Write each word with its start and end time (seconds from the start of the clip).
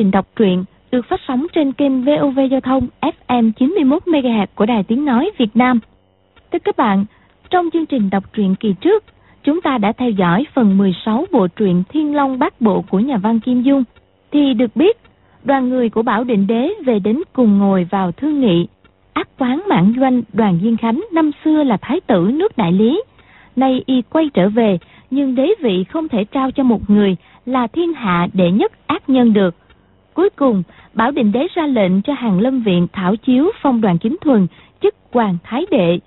trình 0.00 0.10
đọc 0.10 0.26
truyện 0.36 0.64
được 0.92 1.06
phát 1.08 1.20
sóng 1.28 1.46
trên 1.52 1.72
kênh 1.72 2.04
VOV 2.04 2.38
Giao 2.50 2.60
thông 2.60 2.86
FM 3.00 3.52
91 3.52 4.02
MHz 4.06 4.46
của 4.54 4.66
Đài 4.66 4.82
Tiếng 4.82 5.04
nói 5.04 5.30
Việt 5.38 5.56
Nam. 5.56 5.80
Thưa 6.52 6.58
các 6.58 6.76
bạn, 6.76 7.04
trong 7.50 7.70
chương 7.72 7.86
trình 7.86 8.10
đọc 8.10 8.24
truyện 8.32 8.54
kỳ 8.60 8.74
trước, 8.80 9.04
chúng 9.44 9.60
ta 9.60 9.78
đã 9.78 9.92
theo 9.92 10.10
dõi 10.10 10.46
phần 10.54 10.78
16 10.78 11.26
bộ 11.30 11.46
truyện 11.46 11.82
Thiên 11.88 12.14
Long 12.14 12.38
Bát 12.38 12.60
Bộ 12.60 12.84
của 12.90 12.98
nhà 12.98 13.16
văn 13.16 13.40
Kim 13.40 13.62
Dung 13.62 13.84
thì 14.32 14.54
được 14.54 14.76
biết 14.76 14.96
đoàn 15.44 15.68
người 15.68 15.88
của 15.88 16.02
Bảo 16.02 16.24
Định 16.24 16.46
Đế 16.46 16.70
về 16.84 16.98
đến 16.98 17.20
cùng 17.32 17.58
ngồi 17.58 17.86
vào 17.90 18.12
thương 18.12 18.40
nghị. 18.40 18.66
Ác 19.12 19.28
quán 19.38 19.62
mãn 19.68 19.94
doanh 20.00 20.22
đoàn 20.32 20.58
Diên 20.62 20.76
Khánh 20.76 21.04
năm 21.12 21.30
xưa 21.44 21.62
là 21.62 21.76
thái 21.76 22.00
tử 22.00 22.30
nước 22.34 22.56
Đại 22.56 22.72
Lý. 22.72 23.02
Nay 23.56 23.82
y 23.86 24.02
quay 24.02 24.30
trở 24.34 24.48
về, 24.48 24.78
nhưng 25.10 25.34
đế 25.34 25.54
vị 25.60 25.84
không 25.84 26.08
thể 26.08 26.24
trao 26.24 26.50
cho 26.50 26.62
một 26.62 26.90
người 26.90 27.16
là 27.46 27.66
thiên 27.66 27.92
hạ 27.92 28.28
đệ 28.32 28.50
nhất 28.50 28.72
ác 28.86 29.08
nhân 29.08 29.32
được. 29.32 29.54
Cuối 30.20 30.30
cùng, 30.36 30.62
Bảo 30.94 31.10
Định 31.10 31.32
Đế 31.32 31.46
ra 31.54 31.66
lệnh 31.66 32.02
cho 32.02 32.12
hàng 32.12 32.40
lâm 32.40 32.62
viện 32.62 32.86
thảo 32.92 33.16
chiếu 33.16 33.50
phong 33.62 33.80
đoàn 33.80 33.98
chính 33.98 34.16
thuần, 34.20 34.46
chức 34.82 34.94
hoàng 35.12 35.36
thái 35.44 35.66
đệ. 35.70 35.98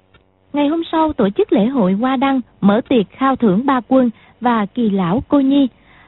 Ngày 0.53 0.67
hôm 0.67 0.83
sau 0.91 1.13
tổ 1.13 1.29
chức 1.29 1.53
lễ 1.53 1.65
hội 1.65 1.93
Hoa 1.93 2.15
Đăng, 2.15 2.41
mở 2.61 2.81
tiệc 2.89 3.09
khao 3.09 3.35
thưởng 3.35 3.65
ba 3.65 3.81
quân 3.87 4.09
và 4.41 4.65
kỳ 4.65 4.89
lão 4.89 5.23
cô 5.27 5.39
nhi. 5.39 5.67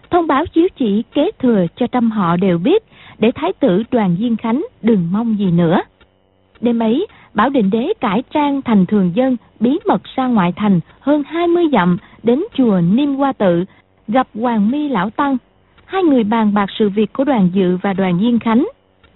Thông 0.09 0.27
báo 0.27 0.45
chiếu 0.45 0.67
chỉ 0.77 1.03
kế 1.13 1.31
thừa 1.39 1.65
cho 1.75 1.87
trăm 1.87 2.11
họ 2.11 2.37
đều 2.37 2.57
biết, 2.57 2.83
để 3.17 3.31
thái 3.35 3.53
tử 3.53 3.83
đoàn 3.91 4.15
Diên 4.19 4.35
Khánh 4.35 4.65
đừng 4.81 5.07
mong 5.11 5.39
gì 5.39 5.51
nữa. 5.51 5.81
Đêm 6.61 6.79
ấy, 6.79 7.07
Bảo 7.33 7.49
Định 7.49 7.69
Đế 7.69 7.93
cải 7.99 8.23
trang 8.33 8.61
thành 8.61 8.85
thường 8.85 9.11
dân, 9.15 9.37
bí 9.59 9.79
mật 9.85 10.01
ra 10.15 10.27
ngoại 10.27 10.53
thành 10.55 10.79
hơn 10.99 11.23
20 11.27 11.65
dặm 11.71 11.97
đến 12.23 12.43
chùa 12.57 12.81
Niêm 12.93 13.15
Hoa 13.15 13.33
Tự, 13.33 13.65
gặp 14.07 14.27
Hoàng 14.33 14.71
Mi 14.71 14.89
Lão 14.89 15.09
Tăng. 15.09 15.37
Hai 15.85 16.03
người 16.03 16.23
bàn 16.23 16.53
bạc 16.53 16.65
sự 16.79 16.89
việc 16.89 17.13
của 17.13 17.23
đoàn 17.23 17.49
dự 17.53 17.77
và 17.81 17.93
đoàn 17.93 18.19
Diên 18.21 18.39
Khánh. 18.39 18.67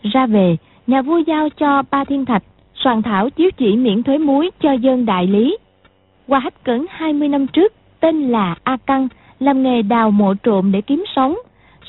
Ra 0.03 0.25
về, 0.25 0.57
nhà 0.87 1.01
vua 1.01 1.17
giao 1.17 1.49
cho 1.49 1.83
ba 1.91 2.03
thiên 2.03 2.25
thạch, 2.25 2.43
soạn 2.75 3.01
thảo 3.01 3.29
chiếu 3.29 3.49
chỉ 3.57 3.75
miễn 3.75 4.03
thuế 4.03 4.17
muối 4.17 4.49
cho 4.61 4.71
dân 4.71 5.05
đại 5.05 5.27
lý. 5.27 5.57
Qua 6.27 6.39
hách 6.39 6.63
cấn 6.63 6.85
20 6.89 7.27
năm 7.27 7.47
trước, 7.47 7.73
tên 7.99 8.29
là 8.29 8.55
A 8.63 8.77
Căng, 8.85 9.07
làm 9.39 9.63
nghề 9.63 9.81
đào 9.81 10.11
mộ 10.11 10.33
trộm 10.33 10.71
để 10.71 10.81
kiếm 10.81 11.03
sống. 11.15 11.37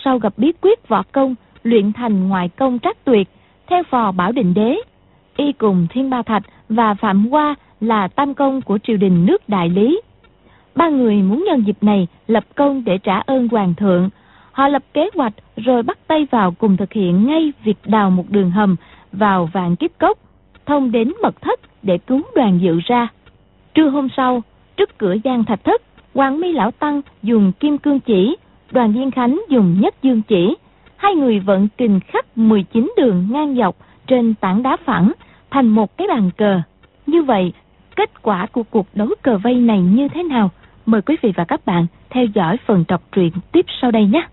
Sau 0.04 0.18
gặp 0.18 0.32
bí 0.36 0.52
quyết 0.60 0.88
võ 0.88 1.02
công, 1.12 1.34
luyện 1.62 1.92
thành 1.92 2.28
ngoại 2.28 2.48
công 2.48 2.78
trắc 2.78 3.04
tuyệt, 3.04 3.28
theo 3.66 3.82
phò 3.82 4.12
Bảo 4.12 4.32
Định 4.32 4.54
Đế. 4.54 4.76
Y 5.36 5.52
cùng 5.52 5.86
Thiên 5.90 6.10
Ba 6.10 6.22
Thạch 6.22 6.42
và 6.68 6.94
Phạm 6.94 7.26
Hoa 7.26 7.54
là 7.80 8.08
tam 8.08 8.34
công 8.34 8.62
của 8.62 8.78
triều 8.78 8.96
đình 8.96 9.26
nước 9.26 9.48
Đại 9.48 9.68
Lý. 9.68 10.00
Ba 10.74 10.88
người 10.88 11.16
muốn 11.16 11.44
nhân 11.46 11.62
dịp 11.66 11.76
này 11.80 12.06
lập 12.26 12.44
công 12.54 12.84
để 12.84 12.98
trả 12.98 13.18
ơn 13.18 13.48
hoàng 13.48 13.74
thượng. 13.74 14.10
Họ 14.60 14.68
lập 14.68 14.82
kế 14.92 15.08
hoạch 15.14 15.32
rồi 15.56 15.82
bắt 15.82 15.98
tay 16.06 16.26
vào 16.30 16.50
cùng 16.58 16.76
thực 16.76 16.92
hiện 16.92 17.26
ngay 17.26 17.52
việc 17.64 17.78
đào 17.84 18.10
một 18.10 18.24
đường 18.28 18.50
hầm 18.50 18.76
vào 19.12 19.48
vạn 19.52 19.76
kiếp 19.76 19.90
cốc, 19.98 20.18
thông 20.66 20.92
đến 20.92 21.12
mật 21.22 21.42
thất 21.42 21.60
để 21.82 21.98
cứu 21.98 22.22
đoàn 22.34 22.58
dự 22.62 22.80
ra. 22.86 23.08
Trưa 23.74 23.88
hôm 23.88 24.08
sau, 24.16 24.42
trước 24.76 24.98
cửa 24.98 25.16
gian 25.24 25.44
thạch 25.44 25.64
thất, 25.64 25.82
Hoàng 26.14 26.40
Mi 26.40 26.52
Lão 26.52 26.70
Tăng 26.70 27.00
dùng 27.22 27.52
kim 27.52 27.78
cương 27.78 28.00
chỉ, 28.00 28.36
đoàn 28.70 28.92
Viên 28.92 29.10
Khánh 29.10 29.40
dùng 29.48 29.80
nhất 29.80 29.94
dương 30.02 30.22
chỉ. 30.22 30.56
Hai 30.96 31.14
người 31.14 31.40
vận 31.40 31.68
kình 31.78 32.00
khắp 32.06 32.24
19 32.36 32.92
đường 32.96 33.28
ngang 33.30 33.56
dọc 33.56 33.76
trên 34.06 34.34
tảng 34.34 34.62
đá 34.62 34.76
phẳng 34.84 35.12
thành 35.50 35.68
một 35.68 35.96
cái 35.96 36.08
bàn 36.08 36.30
cờ. 36.36 36.60
Như 37.06 37.22
vậy, 37.22 37.52
kết 37.96 38.22
quả 38.22 38.46
của 38.46 38.62
cuộc 38.62 38.86
đấu 38.94 39.08
cờ 39.22 39.38
vây 39.38 39.54
này 39.54 39.80
như 39.80 40.08
thế 40.08 40.22
nào? 40.22 40.50
Mời 40.86 41.02
quý 41.02 41.16
vị 41.22 41.32
và 41.36 41.44
các 41.44 41.66
bạn 41.66 41.86
theo 42.10 42.24
dõi 42.24 42.56
phần 42.66 42.84
đọc 42.88 43.02
truyện 43.12 43.32
tiếp 43.52 43.66
sau 43.80 43.90
đây 43.90 44.04
nhé. 44.04 44.26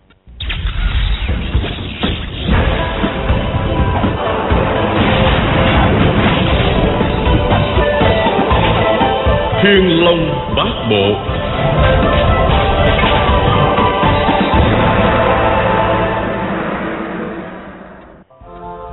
Thiên 9.61 10.05
Long 10.05 10.53
Bát 10.55 10.87
Bộ. 10.89 11.13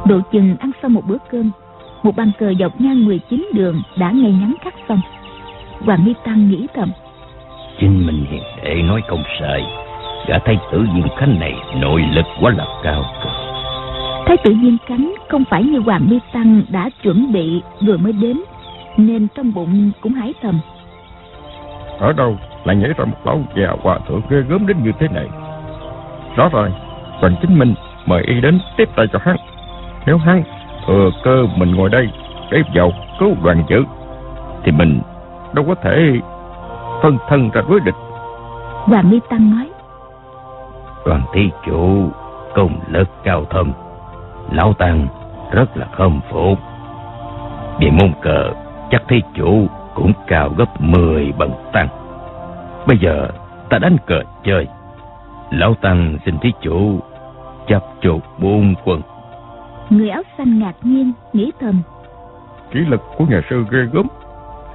Độ 0.06 0.20
chừng 0.32 0.56
ăn 0.60 0.70
xong 0.82 0.92
một 0.92 1.00
bữa 1.08 1.16
cơm 1.30 1.50
Một 2.02 2.16
bàn 2.16 2.30
cờ 2.38 2.52
dọc 2.60 2.80
ngang 2.80 3.04
19 3.04 3.46
đường 3.54 3.82
đã 3.98 4.10
ngay 4.10 4.30
ngắn 4.30 4.54
cắt 4.64 4.74
xong. 4.88 5.00
Hoàng 5.80 6.04
Mi 6.04 6.14
Tăng 6.24 6.50
nghĩ 6.50 6.66
thầm 6.74 6.90
Chính 7.80 8.06
mình 8.06 8.26
hiền 8.30 8.42
đệ 8.64 8.82
nói 8.82 9.02
không 9.08 9.22
sai 9.40 9.64
Gã 10.28 10.38
thái 10.38 10.58
tử 10.72 10.86
Diên 10.94 11.06
Khánh 11.18 11.40
này 11.40 11.54
nội 11.76 12.02
lực 12.12 12.26
quá 12.40 12.52
là 12.56 12.66
cao 12.84 13.04
Thái 14.26 14.36
tử 14.44 14.54
Diên 14.62 14.76
Khánh 14.86 15.14
không 15.28 15.44
phải 15.50 15.64
như 15.64 15.78
Hoàng 15.78 16.06
Mi 16.10 16.18
Tăng 16.32 16.62
đã 16.68 16.90
chuẩn 17.02 17.32
bị 17.32 17.60
vừa 17.86 17.96
mới 17.96 18.12
đến 18.12 18.40
Nên 18.96 19.26
trong 19.34 19.54
bụng 19.54 19.90
cũng 20.00 20.12
hái 20.12 20.34
thầm. 20.42 20.60
Ở 21.98 22.12
đâu 22.12 22.36
lại 22.64 22.76
nhảy 22.76 22.92
ra 22.96 23.04
một 23.04 23.16
lão 23.24 23.40
già 23.56 23.76
hòa 23.82 23.98
thượng 24.08 24.20
ghê 24.30 24.40
gớm 24.40 24.66
đến 24.66 24.82
như 24.82 24.92
thế 24.98 25.08
này? 25.08 25.28
Rõ 26.36 26.48
rồi 26.52 26.72
Còn 27.22 27.36
chính 27.40 27.58
mình 27.58 27.74
mời 28.06 28.22
y 28.22 28.40
đến 28.40 28.60
tiếp 28.76 28.88
tay 28.96 29.06
cho 29.12 29.18
hắn. 29.22 29.36
Nếu 30.06 30.18
hắn 30.18 30.42
thừa 30.86 31.10
cơ 31.24 31.46
mình 31.56 31.74
ngồi 31.74 31.90
đây 31.90 32.08
Để 32.50 32.62
vào 32.74 32.92
cứu 33.20 33.34
đoàn 33.42 33.64
dự 33.68 33.84
Thì 34.64 34.72
mình 34.72 35.00
đâu 35.52 35.64
có 35.68 35.74
thể 35.74 36.20
phân 37.02 37.18
thân 37.28 37.50
ra 37.50 37.62
đối 37.68 37.80
địch. 37.80 37.94
Hoàng 38.84 39.10
Mi 39.10 39.20
Tăng 39.30 39.50
nói 39.50 39.70
Đoàn 41.06 41.22
thí 41.32 41.50
chủ 41.66 42.08
công 42.54 42.80
lực 42.88 43.08
cao 43.24 43.44
thâm. 43.50 43.72
Lão 44.52 44.72
Tăng 44.72 45.06
rất 45.52 45.76
là 45.76 45.86
khâm 45.92 46.20
phục. 46.30 46.58
Vì 47.78 47.90
môn 47.90 48.12
cờ 48.22 48.52
chắc 48.94 49.08
thí 49.08 49.22
chủ 49.34 49.66
cũng 49.94 50.12
cao 50.26 50.50
gấp 50.58 50.80
10 50.80 51.32
bậc 51.38 51.50
tăng. 51.72 51.88
Bây 52.86 52.98
giờ 52.98 53.28
ta 53.68 53.78
đánh 53.78 53.96
cờ 54.06 54.20
chơi. 54.44 54.66
Lão 55.50 55.74
Tăng 55.74 56.18
xin 56.24 56.38
thí 56.38 56.52
chủ 56.60 57.00
chấp 57.68 57.82
chuột 58.00 58.22
buôn 58.38 58.74
quân 58.84 59.00
Người 59.90 60.08
áo 60.08 60.22
xanh 60.38 60.58
ngạc 60.58 60.72
nhiên 60.82 61.12
nghĩ 61.32 61.52
thầm. 61.60 61.82
Kỹ 62.70 62.80
lực 62.80 63.00
của 63.16 63.24
nhà 63.24 63.40
sư 63.50 63.64
ghê 63.70 63.78
gớm. 63.92 64.06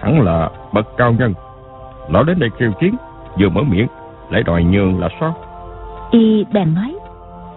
Hẳn 0.02 0.22
là 0.22 0.50
bậc 0.74 0.98
cao 0.98 1.12
nhân. 1.12 1.34
Nó 2.10 2.24
đến 2.24 2.40
đây 2.40 2.50
kêu 2.60 2.72
chiến 2.80 2.96
Vừa 3.40 3.50
mở 3.50 3.62
miệng 3.62 3.88
lại 4.30 4.44
đòi 4.44 4.64
nhường 4.64 5.00
là 5.00 5.10
sao? 5.20 5.36
Y 6.12 6.46
bèn 6.54 6.74
nói. 6.74 6.96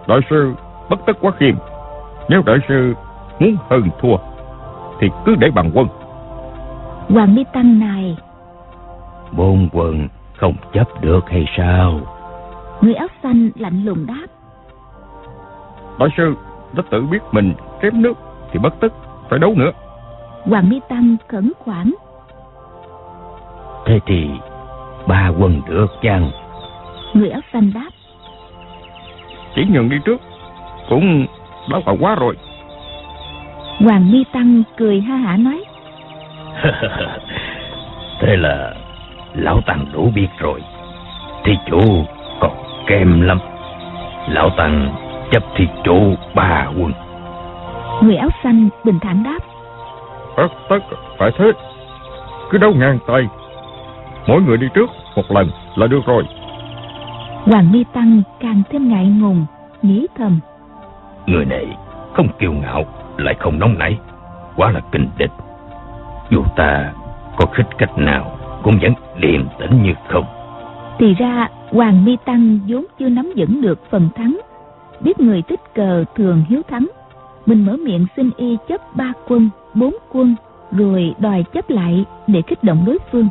Đại 0.07 0.19
sư 0.29 0.53
bất 0.89 0.99
tất 1.05 1.13
quá 1.21 1.31
khiêm. 1.39 1.55
Nếu 2.29 2.41
đại 2.45 2.57
sư 2.67 2.93
muốn 3.39 3.55
hơn 3.69 3.89
thua 4.01 4.17
Thì 4.99 5.09
cứ 5.25 5.35
để 5.35 5.49
bằng 5.55 5.71
quân 5.73 5.87
Hoàng 7.09 7.35
Mi 7.35 7.43
Tăng 7.53 7.79
này. 7.79 8.17
Bôn 9.37 9.69
quân 9.71 10.07
không 10.37 10.55
chấp 10.73 11.01
được 11.01 11.29
hay 11.29 11.45
sao? 11.57 11.99
Người 12.81 12.93
áo 12.93 13.07
xanh 13.23 13.49
lạnh 13.55 13.85
lùng 13.85 14.05
đáp. 14.05 14.25
Đại 15.99 16.09
sư 16.17 16.35
đã 16.73 16.83
tự 16.91 17.01
biết 17.01 17.19
mình 17.31 17.53
kém 17.81 18.01
nước 18.01 18.13
Thì 18.51 18.59
bất 18.59 18.79
tất 18.79 18.93
phải 19.29 19.39
đấu 19.39 19.53
nữa. 19.57 19.71
Hoàng 20.45 20.69
Mi 20.69 20.79
Tăng 20.89 21.15
khẩn 21.27 21.51
khoản. 21.59 21.93
Thế 23.85 23.99
thì 24.05 24.27
ba 25.07 25.31
quân 25.39 25.61
được 25.69 25.87
chăng? 26.01 26.31
Người 27.13 27.29
áo 27.29 27.41
xanh 27.53 27.71
đáp. 27.73 27.89
Chỉ 29.55 29.61
nhường 29.73 29.89
đi 29.89 29.97
trước 30.05 30.21
Cũng 30.89 31.25
đã 31.71 31.79
là 31.85 31.93
quá 31.99 32.15
rồi. 32.15 32.37
Hoàng 33.79 34.11
Mi 34.11 34.23
Tăng 34.33 34.63
cười 34.77 35.01
ha 35.01 35.15
hả 35.15 35.37
nói 35.37 35.63
Thế 38.19 38.35
là 38.35 38.73
Lão 39.33 39.61
Tăng 39.61 39.85
đủ 39.93 40.11
biết 40.15 40.27
rồi. 40.39 40.61
Thì 41.45 41.51
chủ 41.65 42.05
còn 42.39 42.51
kém 42.87 43.21
lắm. 43.21 43.39
Lão 44.29 44.49
Tăng 44.57 44.95
chấp 45.31 45.43
thì 45.55 45.67
chủ 45.83 46.15
ba 46.35 46.67
quân. 46.77 46.91
Người 48.01 48.15
áo 48.15 48.29
xanh 48.43 48.69
bình 48.83 48.99
thản 48.99 49.23
đáp. 49.23 49.39
Tất 50.37 50.47
tất 50.69 50.79
phải 51.17 51.31
thế. 51.37 51.51
Cứ 52.49 52.57
đấu 52.57 52.73
ngang 52.75 52.99
tay. 53.07 53.27
Mỗi 54.27 54.41
người 54.41 54.57
đi 54.57 54.67
trước 54.73 54.89
một 55.15 55.31
lần 55.31 55.49
là 55.75 55.87
được 55.87 56.05
rồi. 56.05 56.23
Hoàng 57.45 57.71
Mi 57.71 57.83
Tăng 57.93 58.21
càng 58.39 58.61
thêm 58.71 58.89
ngại 58.89 59.05
ngùng 59.05 59.45
Nghĩ 59.81 60.07
thầm. 60.17 60.39
Người 61.25 61.45
này 61.45 61.65
không 62.13 62.27
kiêu 62.39 62.53
ngạo 62.53 62.85
Lại 63.17 63.35
không 63.39 63.59
nóng 63.59 63.77
nảy 63.79 63.97
Quá 64.55 64.71
là 64.71 64.79
kinh 64.91 65.09
địch 65.17 65.31
Dù 66.33 66.43
ta 66.55 66.93
có 67.37 67.45
khích 67.45 67.67
cách 67.77 67.97
nào 67.97 68.37
Cũng 68.63 68.73
vẫn 68.81 68.93
điềm 69.19 69.47
tĩnh 69.59 69.83
như 69.83 69.93
không. 70.09 70.25
Thì 70.99 71.13
ra 71.13 71.47
Hoàng 71.69 72.05
Mi 72.05 72.17
Tăng 72.25 72.59
vốn 72.67 72.85
chưa 72.99 73.09
nắm 73.09 73.31
vững 73.35 73.61
được 73.61 73.79
phần 73.89 74.09
thắng. 74.15 74.39
Biết 74.99 75.19
người 75.19 75.41
tích 75.41 75.59
cờ 75.75 76.03
thường 76.15 76.43
hiếu 76.49 76.61
thắng. 76.69 76.87
Mình 77.45 77.65
mở 77.65 77.77
miệng 77.77 78.05
xin 78.15 78.29
y 78.37 78.57
chấp 78.67 78.95
ba 78.95 79.13
quân, 79.27 79.49
bốn 79.73 79.95
quân 80.11 80.35
Rồi 80.71 81.15
đòi 81.19 81.43
chấp 81.53 81.69
lại 81.69 82.05
để 82.27 82.41
kích 82.41 82.63
động 82.63 82.83
đối 82.85 82.97
phương. 83.11 83.27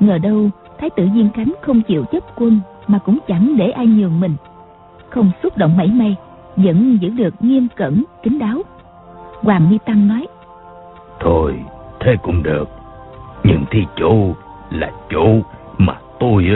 Ngờ 0.00 0.18
đâu 0.18 0.50
Thái 0.78 0.90
tử 0.90 1.08
Diên 1.14 1.30
Khánh 1.34 1.54
không 1.62 1.82
chịu 1.82 2.04
chấp 2.04 2.22
quân 2.36 2.60
Mà 2.86 2.98
cũng 2.98 3.18
chẳng 3.28 3.56
để 3.56 3.70
ai 3.70 3.86
nhường 3.86 4.20
mình. 4.20 4.34
Không 5.08 5.30
xúc 5.42 5.56
động 5.56 5.76
mảy 5.76 5.88
may 5.88 6.16
vẫn 6.56 6.98
giữ 7.00 7.08
được 7.08 7.34
nghiêm 7.40 7.68
cẩn 7.76 8.04
kín 8.22 8.38
đáo. 8.38 8.62
Hoàng 9.42 9.70
mi 9.70 9.78
tăng 9.78 10.08
nói 10.08 10.26
thôi 11.20 11.54
thế 12.00 12.16
cũng 12.22 12.42
được. 12.42 12.68
Nhưng 13.44 13.64
thi 13.70 13.86
chủ 13.96 14.34
là 14.70 14.90
chủ 15.08 15.42
mà 15.78 15.94
tôi 16.20 16.46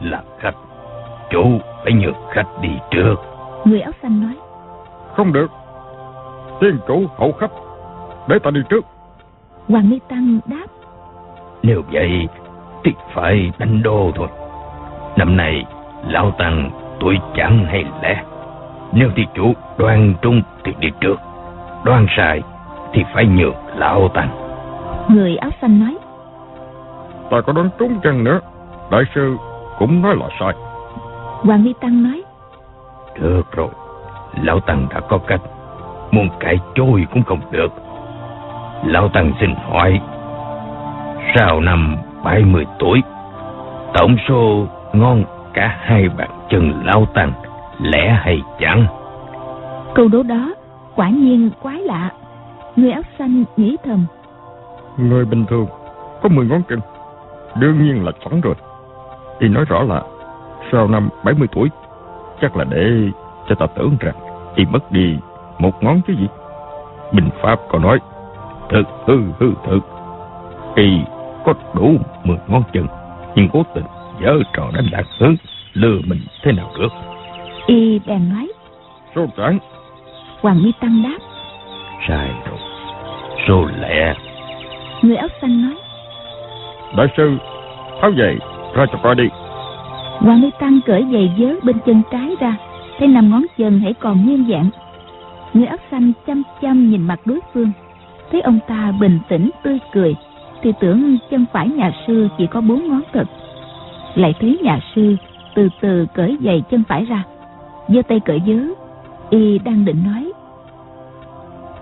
là 0.00 0.22
khách. 0.38 0.54
Chủ 1.30 1.44
phải 1.84 1.92
nhường 1.92 2.14
khách 2.30 2.46
đi 2.60 2.70
trước. 2.90 3.14
Người 3.64 3.80
áo 3.80 3.92
xanh 4.02 4.20
nói. 4.20 4.36
Không 5.16 5.32
được. 5.32 5.50
Tiên 6.60 6.78
chủ 6.88 7.04
hậu 7.18 7.32
khách. 7.32 7.50
Để 8.28 8.38
ta 8.38 8.50
đi 8.50 8.60
trước. 8.68 8.84
Hoàng 9.68 9.90
mi 9.90 9.98
tăng 10.08 10.38
đáp. 10.46 10.66
Nếu 11.62 11.82
vậy 11.92 12.28
thì 12.84 12.92
phải 13.14 13.52
đánh 13.58 13.82
đô 13.82 14.12
thôi. 14.14 14.28
Năm 15.16 15.36
nay 15.36 15.64
lão 16.08 16.30
tăng 16.30 16.70
tuổi 17.00 17.18
chẳng 17.36 17.64
hay 17.64 17.84
lẽ. 18.02 18.22
Nếu 18.92 19.10
thi 19.16 19.26
chủ 19.34 19.52
đoan 19.78 20.14
trung 20.22 20.42
thì 20.64 20.72
đi 20.80 20.88
trước. 21.00 21.16
Đoan 21.84 22.06
sai 22.16 22.42
thì 22.92 23.04
phải 23.14 23.26
nhường 23.26 23.54
lão 23.76 24.08
tăng 24.08 24.41
người 25.08 25.36
áo 25.36 25.50
xanh 25.60 25.80
nói 25.80 25.96
ta 27.30 27.40
có 27.40 27.52
đoán 27.52 27.70
trúng 27.78 28.00
chăng 28.02 28.24
nữa? 28.24 28.40
Đại 28.90 29.02
sư 29.14 29.36
cũng 29.78 30.02
nói 30.02 30.16
là 30.16 30.28
sai. 30.40 30.54
Hoàng 31.42 31.64
mi 31.64 31.72
tăng 31.80 32.02
nói 32.02 32.22
được 33.20 33.52
rồi 33.52 33.68
lão 34.42 34.60
tăng 34.60 34.86
đã 34.90 35.00
có 35.00 35.18
cách. 35.18 35.40
Muốn 36.10 36.28
cãi 36.40 36.58
chối 36.74 37.06
cũng 37.12 37.22
không 37.22 37.40
được. 37.50 37.72
Lão 38.84 39.08
tăng 39.08 39.32
xin 39.40 39.54
hỏi 39.54 40.00
sau 41.36 41.60
năm 41.60 41.96
bảy 42.24 42.44
mươi 42.44 42.66
tuổi 42.78 43.02
tổng 43.94 44.16
số 44.28 44.66
ngon 44.92 45.24
cả 45.54 45.78
hai 45.80 46.08
bàn 46.08 46.30
chân 46.50 46.82
lão 46.84 47.06
tăng 47.14 47.32
lẽ 47.80 48.16
hay 48.20 48.42
chẳng? 48.60 48.86
Câu 49.94 50.08
đố 50.08 50.22
đó 50.22 50.54
quả 50.96 51.08
nhiên 51.08 51.50
quái 51.62 51.78
lạ. 51.78 52.10
Người 52.76 52.90
áo 52.90 53.02
xanh 53.18 53.44
nghĩ 53.56 53.76
thầm 53.84 54.06
người 54.96 55.24
bình 55.24 55.44
thường 55.46 55.66
có 56.22 56.28
mười 56.28 56.46
ngón 56.46 56.62
chân. 56.68 56.80
Đương 57.56 57.84
nhiên 57.84 58.04
là 58.04 58.12
chuẩn 58.12 58.40
rồi. 58.40 58.54
Y 59.38 59.48
nói 59.48 59.64
rõ 59.68 59.82
là 59.82 60.02
sau 60.72 60.88
năm 60.88 61.08
bảy 61.24 61.34
mươi 61.34 61.48
tuổi 61.52 61.68
chắc 62.40 62.56
là 62.56 62.64
để 62.64 63.10
cho 63.48 63.54
ta 63.54 63.66
tưởng 63.66 63.96
rằng 64.00 64.14
y 64.54 64.64
mất 64.64 64.92
đi 64.92 65.18
một 65.58 65.82
ngón 65.82 66.00
chứ 66.06 66.12
gì. 66.12 66.28
Bình 67.12 67.30
pháp 67.42 67.60
còn 67.68 67.82
nói 67.82 67.98
thực 68.70 68.86
hư 69.06 69.20
hư 69.38 69.52
thực. 69.66 69.80
Y 70.74 70.98
có 71.44 71.54
đủ 71.74 71.96
mười 72.24 72.38
ngón 72.46 72.62
chân 72.72 72.86
nhưng 73.34 73.48
cố 73.52 73.62
tình 73.74 73.84
dở 74.22 74.38
trò 74.52 74.70
đánh 74.74 74.86
lạc 74.92 75.04
hướng 75.20 75.34
lừa 75.72 75.98
mình 76.06 76.20
thế 76.42 76.52
nào 76.52 76.70
được? 76.78 76.92
Y 77.66 77.98
bèn 78.06 78.28
nói 78.34 78.48
số 79.16 79.26
trắng 79.36 79.58
hoàng 80.40 80.62
mi 80.62 80.72
tăng 80.80 81.02
đáp 81.02 81.18
sai 82.08 82.30
rồi. 82.50 82.58
Số 83.48 83.66
lẻ 83.80 84.14
người 85.02 85.16
áo 85.16 85.28
xanh 85.40 85.62
nói 85.62 85.76
đại 86.96 87.06
sư 87.16 87.36
tháo 88.00 88.12
giày 88.18 88.38
ra 88.74 88.86
cho 88.92 88.98
coi 89.02 89.14
đi. 89.14 89.24
Hoàng 90.18 90.40
mi 90.40 90.50
tăng 90.60 90.80
cởi 90.86 91.06
giày 91.12 91.32
vớ 91.38 91.54
bên 91.62 91.76
chân 91.86 92.02
trái 92.12 92.36
ra 92.40 92.56
thấy 92.98 93.08
năm 93.08 93.30
ngón 93.30 93.42
chân 93.58 93.80
hãy 93.80 93.94
còn 93.94 94.26
nguyên 94.26 94.46
dạng. 94.50 94.70
Người 95.52 95.66
áo 95.66 95.78
xanh 95.90 96.12
chăm 96.26 96.42
chăm 96.62 96.90
nhìn 96.90 97.02
mặt 97.02 97.20
đối 97.24 97.40
phương 97.54 97.70
thấy 98.32 98.40
ông 98.40 98.58
ta 98.68 98.92
bình 99.00 99.18
tĩnh 99.28 99.50
tươi 99.62 99.78
cười 99.92 100.14
thì 100.62 100.72
tưởng 100.80 101.16
chân 101.30 101.44
phải 101.52 101.68
nhà 101.68 101.92
sư 102.06 102.28
chỉ 102.38 102.46
có 102.46 102.60
bốn 102.60 102.88
ngón 102.88 103.02
thật. 103.12 103.24
Lại 104.14 104.34
thấy 104.40 104.58
nhà 104.62 104.80
sư 104.94 105.16
từ 105.54 105.68
từ 105.80 106.06
cởi 106.14 106.38
giày 106.44 106.62
chân 106.70 106.82
phải 106.88 107.04
ra 107.04 107.24
giơ 107.88 108.02
tay 108.08 108.20
cởi 108.20 108.42
vớ 108.46 108.54
y 109.30 109.58
đang 109.58 109.84
định 109.84 110.02
nói 110.04 110.32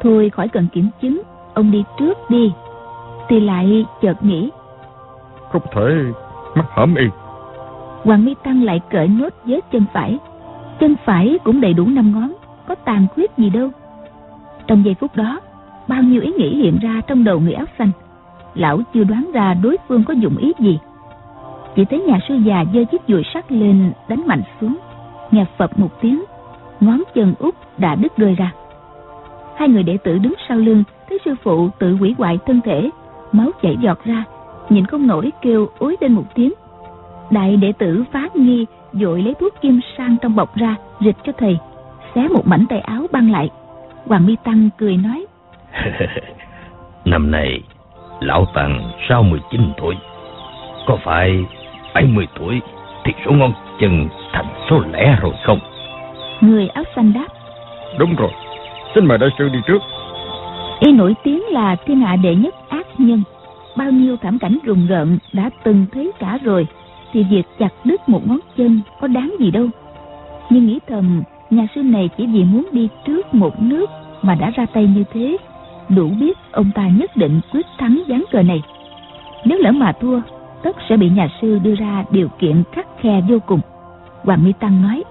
thôi 0.01 0.31
khỏi 0.31 0.49
cần 0.49 0.67
kiểm 0.73 0.89
chứng 1.01 1.23
ông 1.55 1.71
đi 1.71 1.85
trước 1.99 2.19
đi 2.31 2.53
thì 3.31 3.41
lại 3.41 3.85
chợt 4.03 4.23
nghĩ. 4.23 4.51
Không 5.53 5.63
thể 5.73 5.83
mắc 6.55 6.67
hởm 6.71 6.95
y. 6.95 7.07
Hoàng 8.05 8.25
mi 8.25 8.35
tăng 8.45 8.63
lại 8.63 8.81
cởi 8.91 9.09
nốt 9.09 9.29
vết 9.45 9.61
chân 9.73 9.85
phải. 9.93 10.19
Chân 10.81 10.97
phải 11.05 11.39
cũng 11.45 11.61
đầy 11.61 11.75
đủ 11.75 11.87
năm 11.87 12.13
ngón 12.13 12.33
có 12.69 12.75
tàn 12.75 13.07
khuyết 13.15 13.31
gì 13.37 13.51
đâu. 13.51 13.71
Trong 14.67 14.85
giây 14.85 14.95
phút 15.01 15.17
đó 15.17 15.41
bao 15.89 16.03
nhiêu 16.03 16.21
ý 16.21 16.33
nghĩ 16.33 16.57
hiện 16.57 16.79
ra 16.83 17.01
trong 17.07 17.25
đầu 17.25 17.41
người 17.41 17.53
áo 17.53 17.67
xanh. 17.79 17.91
Lão 18.55 18.81
chưa 18.95 19.05
đoán 19.05 19.31
ra 19.35 19.55
đối 19.55 19.77
phương 19.89 20.05
có 20.05 20.15
dụng 20.15 20.37
ý 20.37 20.53
gì. 20.59 20.79
Chỉ 21.77 21.85
thấy 21.85 22.01
nhà 22.01 22.19
sư 22.29 22.35
già 22.35 22.65
giơ 22.75 22.85
chiếc 22.85 23.03
dùi 23.09 23.23
sắt 23.35 23.53
lên 23.53 23.93
đánh 24.09 24.27
mạnh 24.27 24.43
xuống. 24.61 24.77
Nghe 25.31 25.45
phập 25.59 25.79
một 25.79 26.01
tiếng 26.01 26.25
ngón 26.81 27.03
chân 27.15 27.35
út 27.39 27.55
đã 27.79 27.95
đứt 27.95 28.17
rơi 28.17 28.35
ra. 28.35 28.53
Hai 29.57 29.69
người 29.69 29.83
đệ 29.83 29.97
tử 29.97 30.19
đứng 30.19 30.35
sau 30.49 30.59
lưng 30.59 30.85
thấy 31.09 31.19
sư 31.25 31.35
phụ 31.43 31.69
tự 31.79 31.97
hủy 31.97 32.15
hoại 32.19 32.39
thân 32.47 32.61
thể 32.65 32.91
máu 33.33 33.51
chảy 33.63 33.77
giọt 33.81 34.05
ra 34.05 34.25
nhìn 34.69 34.87
không 34.87 35.07
nổi 35.07 35.33
kêu 35.43 35.69
ối 35.79 35.97
lên 36.01 36.13
một 36.13 36.25
tiếng. 36.35 36.53
Đại 37.31 37.57
đệ 37.57 37.73
tử 37.79 38.05
phá 38.13 38.29
nghi 38.35 38.67
dội 38.93 39.23
lấy 39.23 39.35
thuốc 39.41 39.55
kim 39.61 39.81
sang 39.99 40.17
trong 40.23 40.37
bọc 40.37 40.57
ra 40.57 40.77
rịch 41.01 41.17
cho 41.25 41.33
thầy 41.39 41.59
xé 42.15 42.29
một 42.29 42.47
mảnh 42.47 42.67
tay 42.69 42.81
áo 42.81 43.07
băng 43.13 43.31
lại. 43.31 43.51
Hoàng 44.07 44.27
mi 44.27 44.37
tăng 44.45 44.69
cười 44.79 44.97
nói 44.97 45.27
năm 47.05 47.31
nay 47.31 47.63
lão 48.21 48.47
tăng 48.55 48.91
sau 49.09 49.23
19 49.23 49.61
tuổi 49.77 49.95
có 50.87 50.99
phải 51.05 51.45
70 51.95 52.27
tuổi 52.39 52.61
thì 53.05 53.13
số 53.27 53.33
ngón 53.33 53.53
chân 53.81 54.09
thành 54.33 54.47
số 54.71 54.81
lẻ 54.93 55.19
rồi 55.21 55.33
không? 55.45 55.59
Người 56.41 56.69
áo 56.69 56.85
xanh 56.97 57.13
đáp 57.13 57.27
đúng 57.99 58.17
rồi 58.17 58.31
xin 58.95 59.07
mời 59.07 59.19
đại 59.19 59.31
sư 59.39 59.49
đi 59.49 59.59
trước 59.67 59.83
y 60.81 60.93
nổi 60.93 61.15
tiếng 61.23 61.43
là 61.51 61.77
thiên 61.87 62.01
hạ 62.01 62.17
đệ 62.17 62.35
nhất 62.35 62.55
ác 62.69 62.87
nhân. 62.99 63.23
Bao 63.77 63.91
nhiêu 63.91 64.17
thảm 64.17 64.39
cảnh 64.39 64.59
rùng 64.65 64.87
rợn 64.87 65.19
đã 65.33 65.51
từng 65.65 65.87
thấy 65.93 66.13
cả 66.19 66.39
rồi 66.45 66.67
thì 67.13 67.25
việc 67.31 67.43
chặt 67.59 67.69
đứt 67.85 68.09
một 68.09 68.27
ngón 68.27 68.39
chân 68.57 68.81
có 69.01 69.07
đáng 69.07 69.35
gì 69.39 69.51
đâu. 69.51 69.67
Nhưng 70.51 70.67
nghĩ 70.67 70.79
thầm 70.89 71.23
nhà 71.51 71.67
sư 71.75 71.83
này 71.83 72.11
chỉ 72.17 72.27
vì 72.27 72.45
muốn 72.45 72.67
đi 72.73 72.89
trước 73.07 73.35
một 73.35 73.63
nước 73.63 73.91
mà 74.23 74.35
đã 74.35 74.51
ra 74.51 74.67
tay 74.67 74.87
như 74.87 75.05
thế 75.13 75.37
đủ 75.89 76.09
biết 76.21 76.39
ông 76.53 76.71
ta 76.75 76.89
nhất 76.89 77.17
định 77.17 77.41
quyết 77.53 77.67
thắng 77.79 78.03
ván 78.09 78.23
cờ 78.31 78.43
này. 78.43 78.63
Nếu 79.45 79.59
lỡ 79.59 79.73
mà 79.73 79.93
thua 79.93 80.21
tất 80.63 80.77
sẽ 80.89 80.97
bị 80.97 81.09
nhà 81.09 81.29
sư 81.41 81.59
đưa 81.63 81.75
ra 81.75 82.05
điều 82.11 82.29
kiện 82.39 82.63
khắc 82.73 82.87
khe 83.01 83.21
vô 83.29 83.39
cùng. 83.47 83.61
Hoàng 84.25 84.45
mi 84.45 84.53
tăng 84.53 84.83
nói 84.83 85.05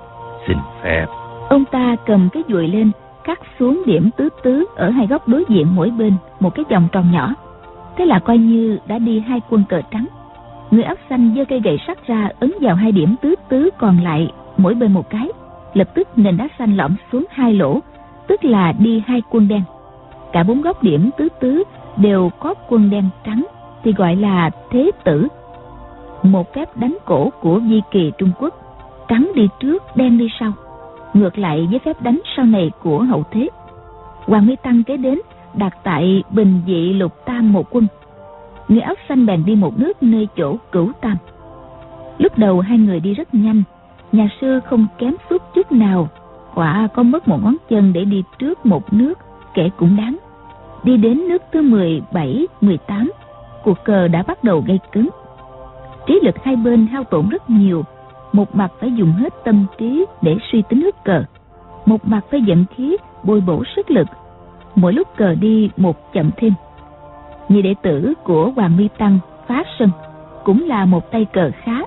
xin 0.48 0.58
phép. 0.84 1.06
Ông 1.50 1.66
ta 1.66 1.96
cầm 2.06 2.30
cái 2.34 2.44
dùi 2.50 2.68
lên 2.68 2.92
cắt 3.30 3.40
xuống 3.60 3.82
điểm 3.86 4.10
tứ 4.18 4.30
tứ 4.44 4.66
ở 4.76 4.90
hai 4.90 5.08
góc 5.08 5.28
đối 5.28 5.46
diện 5.50 5.68
mỗi 5.76 5.90
bên 5.90 6.14
một 6.40 6.56
cái 6.56 6.66
vòng 6.70 6.88
tròn 6.92 7.12
nhỏ. 7.12 7.34
Thế 7.98 8.06
là 8.06 8.20
coi 8.20 8.38
như 8.38 8.80
đã 8.88 9.00
đi 9.00 9.20
hai 9.20 9.42
quân 9.50 9.64
cờ 9.70 9.82
trắng. 9.92 10.06
Người 10.72 10.84
áo 10.84 10.96
xanh 11.10 11.34
giơ 11.36 11.46
cây 11.46 11.60
gậy 11.60 11.78
sắt 11.88 12.08
ra 12.08 12.30
ấn 12.40 12.52
vào 12.62 12.76
hai 12.76 12.92
điểm 12.92 13.16
tứ 13.22 13.36
tứ 13.50 13.70
còn 13.78 14.00
lại 14.04 14.32
mỗi 14.58 14.74
bên 14.74 14.94
một 14.94 15.10
cái, 15.10 15.30
lập 15.74 15.90
tức 15.94 16.08
nền 16.16 16.38
đá 16.38 16.48
xanh 16.60 16.78
lõm 16.78 16.96
xuống 17.12 17.26
hai 17.30 17.54
lỗ, 17.54 17.80
tức 18.28 18.46
là 18.46 18.72
đi 18.72 19.04
hai 19.08 19.22
quân 19.30 19.48
đen. 19.48 19.62
Cả 20.32 20.44
bốn 20.44 20.62
góc 20.62 20.84
điểm 20.84 21.10
tứ 21.18 21.28
tứ 21.40 21.64
đều 21.98 22.32
có 22.40 22.54
quân 22.70 22.90
đen 22.90 23.10
trắng, 23.26 23.46
thì 23.84 23.94
gọi 23.94 24.16
là 24.16 24.50
thế 24.70 24.92
tử. 25.04 25.28
Một 26.24 26.54
phép 26.54 26.78
đánh 26.78 26.98
cổ 27.06 27.30
của 27.42 27.62
di 27.70 27.82
kỳ 27.92 28.12
trung 28.18 28.32
quốc, 28.40 28.54
trắng 29.08 29.32
đi 29.36 29.48
trước, 29.60 29.84
đen 29.96 30.18
đi 30.18 30.28
sau 30.40 30.52
ngược 31.14 31.38
lại 31.38 31.68
với 31.70 31.80
phép 31.80 32.02
đánh 32.02 32.20
sau 32.36 32.46
này 32.46 32.72
của 32.84 33.04
hậu 33.04 33.24
thế. 33.32 33.50
Hoàng 34.26 34.46
mi 34.46 34.56
tăng 34.56 34.84
kế 34.84 34.98
đến 34.98 35.20
đặt 35.54 35.78
tại 35.84 36.24
bình 36.30 36.62
dị 36.68 36.94
lục 36.94 37.26
tam 37.26 37.54
một 37.54 37.68
quân. 37.70 37.88
Người 38.68 38.82
áo 38.82 38.96
xanh 39.10 39.26
bèn 39.26 39.46
đi 39.46 39.56
một 39.56 39.80
nước 39.80 40.04
nơi 40.04 40.28
chỗ 40.38 40.56
cửu 40.72 40.92
tam. 41.02 41.18
Lúc 42.18 42.38
đầu 42.38 42.60
hai 42.60 42.78
người 42.78 43.00
đi 43.00 43.14
rất 43.14 43.34
nhanh 43.34 43.64
nhà 44.12 44.30
sư 44.42 44.60
không 44.66 44.88
kém 44.98 45.16
suốt 45.30 45.42
chút 45.56 45.72
nào. 45.72 46.10
Quả 46.56 46.88
có 46.94 47.04
mất 47.04 47.28
một 47.28 47.44
ngón 47.44 47.56
chân 47.70 47.94
để 47.94 48.06
đi 48.06 48.24
trước 48.40 48.66
một 48.66 48.94
nước 48.94 49.14
kể 49.54 49.70
cũng 49.78 49.98
đáng. 49.98 50.18
Đi 50.84 50.98
đến 50.98 51.28
nước 51.28 51.44
thứ 51.52 51.62
17, 51.62 52.48
18 52.62 53.12
cuộc 53.64 53.84
cờ 53.84 54.08
đã 54.08 54.24
bắt 54.24 54.44
đầu 54.44 54.64
gây 54.68 54.80
cứng 54.92 55.10
trí 56.10 56.20
lực 56.24 56.44
hai 56.44 56.56
bên 56.56 56.88
hao 56.88 57.04
tổn 57.04 57.30
rất 57.30 57.50
nhiều 57.50 57.84
một 58.34 58.56
mặt 58.56 58.72
phải 58.80 58.92
dùng 58.92 59.12
hết 59.12 59.34
tâm 59.46 59.66
trí 59.78 60.06
để 60.22 60.38
suy 60.52 60.64
tính 60.70 60.80
nước 60.80 60.96
cờ. 61.04 61.24
Một 61.86 62.08
mặt 62.08 62.22
phải 62.32 62.42
dẫn 62.42 62.66
khí, 62.76 62.98
bồi 63.24 63.42
bổ 63.42 63.64
sức 63.76 63.92
lực. 63.92 64.08
Mỗi 64.76 64.94
lúc 64.94 65.08
cờ 65.18 65.36
đi 65.36 65.70
một 65.78 66.14
chậm 66.14 66.30
thêm. 66.38 66.54
Nhị 67.50 67.62
đệ 67.62 67.74
tử 67.82 68.14
của 68.24 68.52
hoàng 68.56 68.78
mi 68.78 68.88
tăng 68.98 69.20
phá 69.48 69.64
sân 69.80 69.90
cũng 70.44 70.68
là 70.68 70.86
một 70.86 71.12
tay 71.12 71.26
cờ 71.26 71.52
khá. 71.64 71.82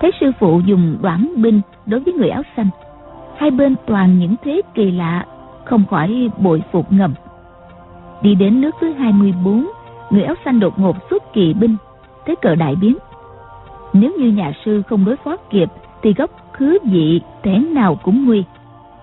Thấy 0.00 0.10
sư 0.20 0.32
phụ 0.38 0.60
dùng 0.60 0.98
đoản 1.02 1.28
binh 1.36 1.60
đối 1.86 2.00
với 2.00 2.14
người 2.14 2.28
áo 2.28 2.42
xanh, 2.56 2.68
hai 3.36 3.50
bên 3.50 3.74
toàn 3.86 4.18
những 4.18 4.34
thế 4.44 4.62
kỳ 4.74 4.90
lạ, 4.90 5.26
không 5.64 5.84
khỏi 5.90 6.30
bội 6.38 6.62
phục 6.72 6.92
ngầm. 6.92 7.14
Đi 8.22 8.34
đến 8.34 8.60
nước 8.60 8.74
thứ 8.80 8.92
24 8.92 9.66
người 10.10 10.22
áo 10.22 10.34
xanh 10.44 10.60
đột 10.60 10.78
ngột 10.78 10.96
xuất 11.10 11.32
kỳ 11.32 11.54
binh 11.54 11.76
thế 12.26 12.34
cờ 12.42 12.54
đại 12.54 12.76
biến 12.76 12.96
nếu 13.94 14.12
như 14.18 14.32
nhà 14.32 14.52
sư 14.64 14.82
không 14.82 15.04
đối 15.04 15.16
phó 15.16 15.36
kịp 15.36 15.68
thì 16.02 16.12
gốc 16.12 16.30
khứ 16.52 16.78
vị 16.84 17.20
thế 17.42 17.58
nào 17.58 17.98
cũng 18.02 18.26
nguy. 18.26 18.44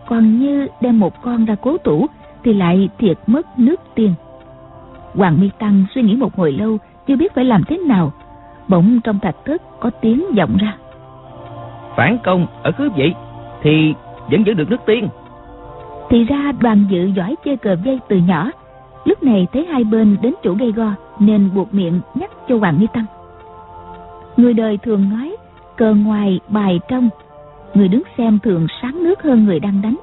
Còn 0.08 0.40
như 0.40 0.68
đem 0.82 1.00
một 1.00 1.22
con 1.22 1.46
ra 1.46 1.56
cố 1.56 1.78
tủ 1.78 2.08
thì 2.44 2.54
lại 2.54 2.90
thiệt 2.98 3.18
mất 3.28 3.60
nước 3.60 3.82
tiên 3.96 4.14
hoàng 5.16 5.42
mi 5.42 5.50
tăng 5.60 5.86
suy 5.96 6.02
nghĩ 6.02 6.16
một 6.16 6.36
hồi 6.36 6.52
lâu 6.52 6.78
chưa 7.08 7.16
biết 7.16 7.34
phải 7.36 7.46
làm 7.46 7.64
thế 7.64 7.78
nào. 7.78 8.12
Bỗng 8.68 9.00
trong 9.04 9.20
thạch 9.20 9.36
thất 9.46 9.62
có 9.80 9.90
tiếng 9.90 10.26
vọng 10.38 10.58
ra. 10.58 10.78
Phản 11.96 12.18
công 12.24 12.48
ở 12.64 12.72
khứ 12.72 12.90
vị 12.96 13.14
thì 13.62 13.94
vẫn 14.32 14.46
giữ 14.46 14.54
được 14.54 14.70
nước 14.70 14.82
tiên. 14.86 15.08
Thì 16.10 16.24
ra 16.24 16.52
đoàn 16.60 16.86
dự 16.90 17.06
giỏi 17.06 17.36
chơi 17.46 17.58
cờ 17.58 17.76
dây 17.86 18.00
từ 18.08 18.18
nhỏ. 18.18 18.52
Lúc 19.06 19.24
này 19.24 19.48
thấy 19.54 19.66
hai 19.66 19.84
bên 19.84 20.18
đến 20.22 20.34
chủ 20.44 20.56
gây 20.56 20.72
go 20.72 20.94
nên 21.20 21.50
buộc 21.56 21.74
miệng 21.74 22.02
nhắc 22.16 22.32
cho 22.50 22.58
hoàng 22.58 22.80
mi 22.80 22.88
tăng 22.94 23.06
người 24.42 24.54
đời 24.54 24.78
thường 24.78 25.10
nói 25.10 25.36
cờ 25.78 25.94
ngoài 25.94 26.40
bài 26.48 26.80
trong. 26.88 27.10
Người 27.74 27.88
đứng 27.88 28.04
xem 28.18 28.40
thường 28.44 28.68
sáng 28.82 29.04
nước 29.04 29.24
hơn 29.24 29.46
người 29.46 29.60
đang 29.60 29.82
đánh. 29.82 29.96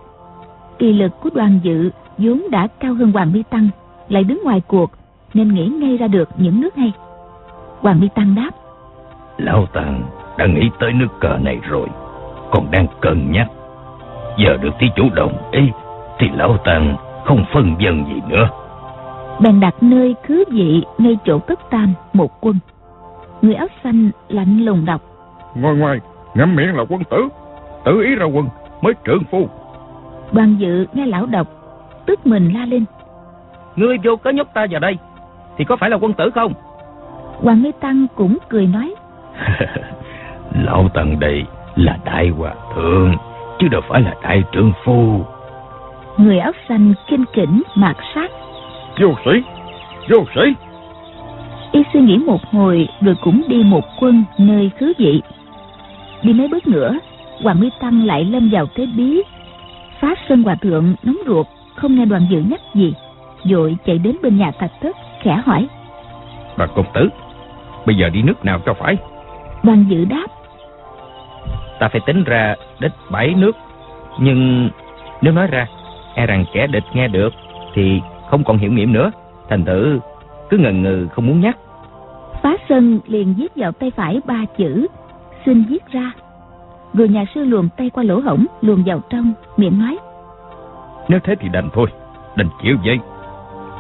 Kỳ 0.79 0.93
lực 0.93 1.21
của 1.21 1.31
đoàn 1.35 1.61
dự 1.63 1.91
vốn 2.19 2.43
đã 2.51 2.69
cao 2.81 2.95
hơn 2.95 3.13
hoàng 3.13 3.33
mi 3.33 3.43
tăng 3.43 3.69
lại 4.09 4.25
đứng 4.25 4.41
ngoài 4.45 4.61
cuộc 4.67 4.91
nên 5.35 5.55
nghĩ 5.55 5.67
ngay 5.67 5.97
ra 5.97 6.07
được 6.07 6.29
những 6.37 6.61
nước 6.61 6.77
hay. 6.77 6.93
Hoàng 7.81 8.01
mi 8.01 8.09
tăng 8.15 8.35
đáp 8.35 8.51
lão 9.39 9.67
tàng 9.73 10.03
đã 10.39 10.47
nghĩ 10.47 10.71
tới 10.81 10.93
nước 10.93 11.21
cờ 11.21 11.39
này 11.43 11.59
rồi 11.69 11.89
còn 12.51 12.71
đang 12.71 12.87
cân 13.01 13.33
nhắc. 13.33 13.47
Giờ 14.39 14.57
được 14.57 14.71
thí 14.79 14.87
chủ 14.97 15.05
đồng 15.15 15.51
ý 15.53 15.63
thì 16.19 16.27
lão 16.35 16.57
tàng 16.65 16.97
không 17.25 17.45
phân 17.53 17.75
dân 17.79 18.05
gì 18.09 18.21
nữa. 18.29 18.49
Bèn 19.41 19.61
đặt 19.61 19.75
nơi 19.81 20.15
khứ 20.27 20.45
vị 20.51 20.83
ngay 20.99 21.19
chỗ 21.25 21.39
tất 21.39 21.71
tam 21.71 21.95
một 22.13 22.31
quân 22.41 22.59
người 23.43 23.55
áo 23.55 23.67
xanh 23.85 24.11
lạnh 24.29 24.65
lùng 24.65 24.85
đọc. 24.85 25.01
Ngoài 25.55 25.75
ngoài 25.75 26.01
ngậm 26.35 26.57
miệng 26.57 26.77
là 26.77 26.85
quân 26.89 27.05
tử. 27.11 27.29
Tự 27.85 28.03
ý 28.03 28.15
ra 28.15 28.27
quân 28.27 28.49
mới 28.81 28.95
trượng 29.07 29.25
phu. 29.31 29.49
Đoàn 30.33 30.57
dự 30.59 30.87
nghe 30.93 31.07
lão 31.07 31.27
đọc 31.27 31.47
tức 32.07 32.27
mình 32.27 32.53
la 32.55 32.67
lên. 32.67 32.85
Ngươi 33.77 33.97
vô 34.05 34.17
có 34.17 34.31
nhốt 34.31 34.47
ta 34.55 34.67
vào 34.71 34.81
đây 34.81 34.99
thì 35.57 35.65
có 35.65 35.77
phải 35.77 35.91
là 35.91 35.97
quân 35.97 36.13
tử 36.13 36.31
không? 36.35 36.53
Hoàng 37.43 37.63
mê 37.63 37.73
tăng 37.81 38.07
cũng 38.15 38.39
cười 38.49 38.67
nói. 38.67 38.95
Lão 40.65 40.89
tần 40.95 41.21
đây 41.21 41.45
là 41.77 41.99
đại 42.05 42.29
hòa 42.29 42.55
thượng 42.75 43.17
chứ 43.59 43.69
đâu 43.69 43.81
phải 43.89 44.01
là 44.01 44.15
đại 44.23 44.43
trượng 44.53 44.73
phu. 44.85 45.25
Người 46.17 46.39
áo 46.39 46.53
xanh 46.69 46.95
kinh 47.11 47.25
kỉnh 47.35 47.63
mạt 47.75 47.97
sát. 48.15 48.31
Vô 49.01 49.15
sĩ 49.25 49.43
vô 50.09 50.25
sĩ 50.35 50.41
y 51.73 51.83
suy 51.93 52.01
nghĩ 52.01 52.19
một 52.19 52.45
hồi 52.45 52.89
rồi 53.01 53.17
cũng 53.21 53.43
đi 53.49 53.63
một 53.65 53.85
quân 54.01 54.25
nơi 54.39 54.71
khứ 54.79 54.93
vị. 54.99 55.23
Đi 56.23 56.33
mấy 56.33 56.49
bước 56.49 56.67
nữa 56.67 56.99
hoàng 57.43 57.61
mi 57.61 57.71
tăng 57.81 58.07
lại 58.07 58.25
lâm 58.25 58.51
vào 58.53 58.67
thế 58.75 58.87
bí. 58.97 59.23
Phá 60.01 60.15
sơn 60.29 60.43
hòa 60.43 60.55
thượng 60.55 60.95
nóng 61.03 61.17
ruột 61.27 61.47
không 61.75 61.95
nghe 61.95 62.05
đoàn 62.05 62.27
dự 62.31 62.41
nhắc 62.41 62.61
gì 62.75 62.95
vội 63.51 63.77
chạy 63.87 63.99
đến 63.99 64.17
bên 64.23 64.39
nhà 64.39 64.51
thạch 64.59 64.73
thất 64.81 64.97
khẽ 65.23 65.43
hỏi. 65.47 65.67
Đoàn 66.57 66.71
công 66.75 66.87
tử 66.95 67.09
bây 67.87 67.97
giờ 67.97 68.09
đi 68.09 68.23
nước 68.23 68.45
nào 68.45 68.61
cho 68.67 68.75
phải? 68.75 68.97
Đoàn 69.63 69.85
dự 69.89 70.05
đáp. 70.05 70.27
Ta 71.81 71.89
phải 71.89 72.01
tính 72.07 72.25
ra 72.25 72.55
đích 72.81 72.93
bảy 73.11 73.35
nước 73.35 73.57
nhưng 74.21 74.71
nếu 75.23 75.33
nói 75.33 75.47
ra 75.47 75.67
e 76.15 76.27
rằng 76.27 76.45
kẻ 76.53 76.67
địch 76.67 76.85
nghe 76.93 77.09
được 77.09 77.35
thì 77.75 78.01
không 78.31 78.45
còn 78.45 78.59
hiểu 78.59 78.73
nghiệm 78.73 78.93
nữa. 78.93 79.11
Thành 79.49 79.65
thử 79.65 80.01
cứ 80.51 80.57
ngần 80.59 80.83
ngừ 80.83 81.07
không 81.13 81.27
muốn 81.27 81.41
nhắc. 81.41 81.59
Phá 82.43 82.57
sơn 82.69 83.01
liền 83.07 83.35
viết 83.39 83.53
vào 83.57 83.73
tay 83.73 83.91
phải 83.91 84.21
ba 84.27 84.45
chữ 84.57 84.87
xin 85.47 85.65
viết 85.69 85.87
ra. 85.93 86.13
Rồi 86.95 87.09
nhà 87.09 87.25
sư 87.35 87.45
luồn 87.45 87.69
tay 87.77 87.91
qua 87.91 88.05
lỗ 88.05 88.21
hổng 88.21 88.47
luồn 88.61 88.83
vào 88.87 89.01
trong 89.11 89.33
miệng 89.57 89.79
nói 89.79 89.99
nếu 91.09 91.21
thế 91.25 91.35
thì 91.41 91.49
đành 91.49 91.69
thôi 91.73 91.89
đành 92.37 92.49
chịu 92.63 92.77
vậy. 92.85 92.99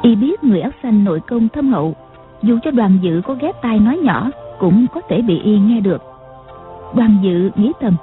Y 0.02 0.14
biết 0.14 0.44
người 0.44 0.60
áo 0.60 0.70
xanh 0.82 1.04
nội 1.04 1.20
công 1.20 1.48
thâm 1.48 1.72
hậu 1.72 1.94
dù 2.42 2.58
cho 2.62 2.70
đoàn 2.70 2.98
dự 3.02 3.20
có 3.25 3.34
ghé 3.40 3.52
tai 3.62 3.78
nói 3.78 3.98
nhỏ 4.02 4.30
cũng 4.58 4.87
có 4.94 5.00
thể 5.08 5.22
bị 5.22 5.40
y 5.40 5.58
nghe 5.58 5.80
được. 5.80 6.02
Đoàn 6.94 7.18
dự 7.22 7.50
nghĩ 7.56 7.72
thầm 7.80 7.96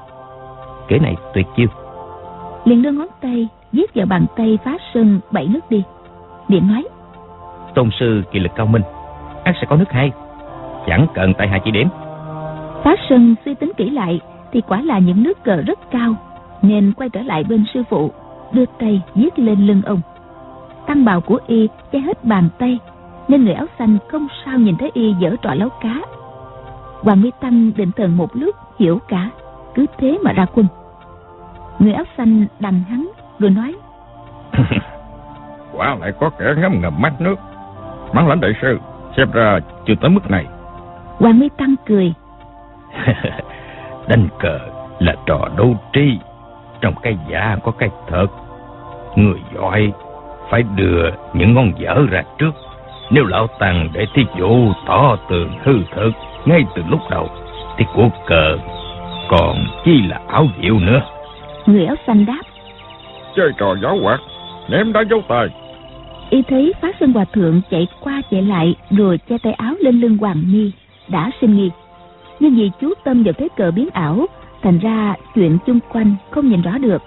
kế 0.88 1.00
này 1.00 1.15
tuyệt 1.34 1.45
chiêu. 1.55 1.67
liền 2.65 2.81
đưa 2.81 2.91
ngón 2.91 3.07
tay 3.22 3.48
viết 3.72 3.93
vào 3.95 4.05
bàn 4.05 4.25
tay 4.36 4.57
phá 4.65 4.77
sơn 4.93 5.19
bảy 5.31 5.48
nước 5.48 5.69
đi. 5.69 5.84
Miệng 6.48 6.67
nói 6.67 6.84
tôn 7.75 7.89
sư 8.00 8.24
kỳ 8.32 8.39
lực 8.39 8.51
cao 8.55 8.65
minh. 8.65 8.84
Ắt 9.44 9.55
sẽ 9.62 9.67
có 9.70 9.75
nước 9.75 9.91
hay 9.91 10.12
chẳng 10.88 11.08
cần 11.13 11.34
tại 11.34 11.48
hạ 11.48 11.60
chỉ 11.65 11.72
điểm. 11.72 11.88
Phá 12.84 12.96
sơn 13.10 13.36
suy 13.46 13.53
tính 13.55 13.72
kỹ 13.77 13.89
lại 13.89 14.20
thì 14.51 14.62
quả 14.62 14.82
là 14.82 15.00
những 15.00 15.24
nước 15.24 15.44
cờ 15.44 15.62
rất 15.62 15.79
cao 15.91 16.15
nên 16.62 16.94
quay 16.98 17.10
trở 17.10 17.22
lại 17.22 17.44
bên 17.44 17.65
sư 17.74 17.84
phụ 17.89 18.12
đưa 18.51 18.65
tay 18.65 19.01
viết 19.15 19.39
lên 19.39 19.67
lưng 19.67 19.82
ông. 19.86 20.01
Tăng 20.88 21.05
bào 21.05 21.22
của 21.22 21.39
y 21.48 21.67
che 21.91 22.00
hết 22.00 22.24
bàn 22.24 22.50
tay 22.60 22.79
nên 23.27 23.46
người 23.46 23.53
áo 23.53 23.65
xanh 23.79 23.98
không 24.08 24.27
sao 24.46 24.58
nhìn 24.58 24.75
thấy 24.77 24.91
y 24.94 25.13
dở 25.20 25.36
trò 25.41 25.53
lấu 25.53 25.70
cá. 25.70 26.01
Hoàng 27.01 27.22
mỹ 27.22 27.32
tăng 27.39 27.72
định 27.75 27.91
thần 27.98 28.17
một 28.17 28.29
lúc 28.36 28.55
hiểu 28.79 29.00
cả 29.08 29.29
cứ 29.75 29.86
thế 29.98 30.17
mà 30.24 30.32
ra 30.32 30.46
quân. 30.55 30.67
Người 31.79 31.94
áo 31.94 32.05
xanh 32.17 32.46
đằng 32.60 32.82
hắn 32.89 33.10
rồi 33.39 33.51
nói 33.51 33.75
quả 35.77 35.96
lại 35.96 36.12
có 36.20 36.29
kẻ 36.29 36.46
ngấm 36.58 36.82
ngầm 36.82 37.01
mắt 37.01 37.22
nước 37.22 37.36
bản 38.15 38.27
lãnh 38.27 38.41
đại 38.41 38.51
sư 38.62 38.79
xem 39.17 39.31
ra 39.31 39.60
chưa 39.86 39.93
tới 40.01 40.10
mức 40.10 40.31
này. 40.31 40.45
Hoàng 41.19 41.39
mỹ 41.39 41.50
tăng 41.57 41.75
cười. 41.86 42.13
Đánh 44.07 44.27
cờ 44.39 44.60
là 45.00 45.15
trò 45.25 45.50
đấu 45.57 45.75
trí. 45.93 46.19
Trong 46.81 46.93
cái 47.01 47.17
giả 47.29 47.57
có 47.63 47.72
cái 47.72 47.89
thật. 48.07 48.27
Người 49.15 49.39
giỏi 49.55 49.91
phải 50.50 50.63
đưa 50.75 51.10
những 51.34 51.53
ngón 51.53 51.72
dở 51.77 51.95
ra 52.12 52.24
trước. 52.38 52.51
Nếu 53.12 53.25
lão 53.25 53.48
tăng 53.60 53.89
để 53.93 54.05
thí 54.13 54.25
chủ 54.38 54.72
tỏ 54.88 55.17
tường 55.29 55.50
hư 55.63 55.74
thực 55.95 56.12
ngay 56.45 56.62
từ 56.75 56.84
lúc 56.89 57.00
đầu 57.10 57.29
thì 57.77 57.86
cuộc 57.95 58.12
cờ 58.27 58.57
còn 59.29 59.65
chi 59.86 60.01
là 60.07 60.19
ảo 60.27 60.48
diệu 60.62 60.79
nữa. 60.79 61.01
Người 61.65 61.86
áo 61.86 61.95
xanh 62.07 62.25
đáp. 62.25 62.41
Chơi 63.36 63.51
trò 63.57 63.75
giáo 63.81 63.98
hoạt 64.01 64.19
ném 64.69 64.93
đá 64.93 65.01
dấu 65.10 65.22
tài 65.27 65.48
y 66.36 66.42
thấy 66.42 66.74
phá 66.82 66.92
sơn 67.00 67.13
hòa 67.13 67.25
thượng 67.25 67.62
chạy 67.70 67.88
qua 68.01 68.22
chạy 68.32 68.42
lại, 68.42 68.75
rồi 68.89 69.18
che 69.18 69.38
tay 69.38 69.54
áo 69.54 69.74
lên 69.80 70.01
lưng 70.01 70.18
hoàng 70.18 70.44
mi, 70.48 70.72
đã 71.08 71.32
sinh 71.42 71.56
nghi. 71.56 71.72
Nhưng 72.39 72.56
vì 72.56 72.72
chú 72.82 72.94
tâm 73.04 73.24
vào 73.24 73.34
thế 73.34 73.48
cờ 73.58 73.72
biến 73.72 73.89
ảo, 73.94 74.25
thành 74.62 74.80
ra 74.80 75.15
chuyện 75.36 75.58
chung 75.65 75.80
quanh 75.94 76.15
không 76.32 76.50
nhìn 76.50 76.62
rõ 76.62 76.77
được. 76.77 77.01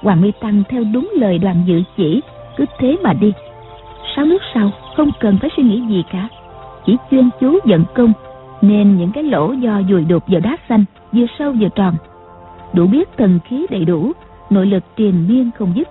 Hoàng 0.00 0.20
mi 0.20 0.30
tăng 0.40 0.62
theo 0.68 0.84
đúng 0.92 1.10
lời 1.14 1.38
đoàn 1.38 1.62
dự 1.66 1.82
chỉ, 1.96 2.20
cứ 2.56 2.64
thế 2.78 2.96
mà 3.02 3.12
đi. 3.12 3.32
Sáu 4.16 4.24
nước 4.24 4.42
sau, 4.54 4.70
không 4.96 5.10
cần 5.20 5.38
phải 5.40 5.50
suy 5.56 5.62
nghĩ 5.62 5.80
gì 5.88 6.04
cả. 6.12 6.28
Chỉ 6.86 6.96
chuyên 7.10 7.28
chú 7.40 7.58
vận 7.64 7.84
công, 7.94 8.12
nên 8.62 8.96
những 8.96 9.12
cái 9.12 9.24
lỗ 9.24 9.52
do 9.52 9.82
dùi 9.88 10.04
đục 10.04 10.24
vào 10.26 10.40
đá 10.40 10.56
xanh, 10.68 10.84
vừa 11.12 11.26
sâu 11.38 11.52
vừa 11.52 11.68
tròn. 11.74 11.94
Đủ 12.72 12.86
biết 12.86 13.08
thần 13.16 13.38
khí 13.44 13.66
đầy 13.70 13.84
đủ, 13.84 14.12
nội 14.50 14.66
lực 14.66 14.84
triền 14.96 15.28
miên 15.28 15.50
không 15.58 15.72
dứt 15.76 15.88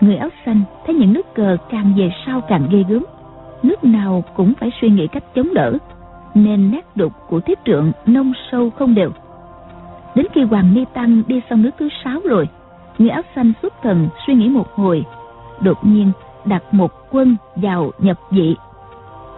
người 0.00 0.16
áo 0.16 0.28
xanh 0.46 0.60
thấy 0.86 0.94
những 0.94 1.12
nước 1.12 1.34
cờ 1.34 1.56
càng 1.70 1.94
về 1.96 2.10
sau 2.26 2.40
càng 2.40 2.68
ghê 2.70 2.84
gớm. 2.88 3.04
Nước 3.62 3.84
nào 3.84 4.24
cũng 4.34 4.52
phải 4.60 4.70
suy 4.80 4.90
nghĩ 4.90 5.06
cách 5.06 5.24
chống 5.34 5.54
đỡ, 5.54 5.72
nên 6.34 6.70
nét 6.70 6.86
đục 6.94 7.12
của 7.28 7.40
thiết 7.40 7.58
trượng 7.64 7.92
nông 8.06 8.32
sâu 8.50 8.70
không 8.70 8.94
đều. 8.94 9.10
Đến 10.14 10.26
khi 10.34 10.42
hoàng 10.42 10.74
ni 10.74 10.84
tăng 10.94 11.22
đi 11.26 11.40
xong 11.50 11.62
nước 11.62 11.70
thứ 11.78 11.88
sáu 12.04 12.20
rồi, 12.24 12.48
người 12.98 13.08
áo 13.08 13.22
xanh 13.34 13.52
xuất 13.62 13.82
thần 13.82 14.08
suy 14.26 14.34
nghĩ 14.34 14.48
một 14.48 14.74
hồi, 14.74 15.04
đột 15.60 15.86
nhiên 15.86 16.12
đặt 16.44 16.74
một 16.74 16.92
quân 17.10 17.36
vào 17.56 17.90
nhập 17.98 18.18
dị. 18.30 18.56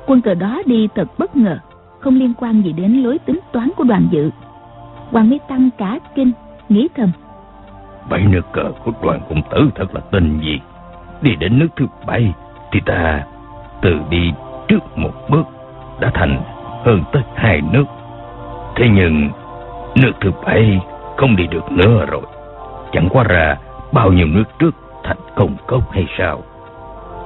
Quân 0.06 0.20
cờ 0.20 0.34
đó 0.34 0.62
đi 0.66 0.88
thật 0.94 1.08
bất 1.18 1.36
ngờ, 1.36 1.58
không 2.00 2.14
liên 2.14 2.34
quan 2.34 2.62
gì 2.62 2.72
đến 2.72 3.02
lối 3.02 3.18
tính 3.18 3.40
toán 3.52 3.70
của 3.76 3.84
đoàn 3.84 4.08
dự. 4.10 4.30
Hoàng 5.10 5.30
ni 5.30 5.38
tăng 5.48 5.70
cả 5.78 5.98
kinh, 6.14 6.32
nghĩ 6.68 6.88
thầm 6.94 7.10
bảy 8.08 8.20
nước 8.20 8.52
cờ 8.52 8.72
của 8.84 8.92
đoàn 9.02 9.20
công 9.28 9.42
tử 9.50 9.70
thật 9.74 9.94
là 9.94 10.00
tinh 10.10 10.40
diệt 10.44 10.60
đi 11.22 11.36
đến 11.36 11.58
nước 11.58 11.68
thứ 11.76 11.86
bảy 12.06 12.32
thì 12.72 12.80
ta 12.86 13.24
từ 13.82 14.00
đi 14.10 14.32
trước 14.68 14.98
một 14.98 15.12
bước 15.30 15.42
đã 16.00 16.10
thành 16.14 16.42
hơn 16.84 17.02
tới 17.12 17.22
hai 17.34 17.60
nước. 17.72 17.84
Thế 18.76 18.88
nhưng 18.94 19.28
nước 20.02 20.12
thứ 20.20 20.30
bảy 20.46 20.80
không 21.16 21.36
đi 21.36 21.46
được 21.46 21.72
nữa 21.72 22.06
rồi. 22.10 22.22
Chẳng 22.92 23.08
qua 23.10 23.24
ra 23.24 23.56
bao 23.92 24.12
nhiêu 24.12 24.26
nước 24.26 24.44
trước 24.58 24.74
thành 25.02 25.16
công 25.36 25.56
cốc 25.66 25.92
hay 25.92 26.06
sao? 26.18 26.42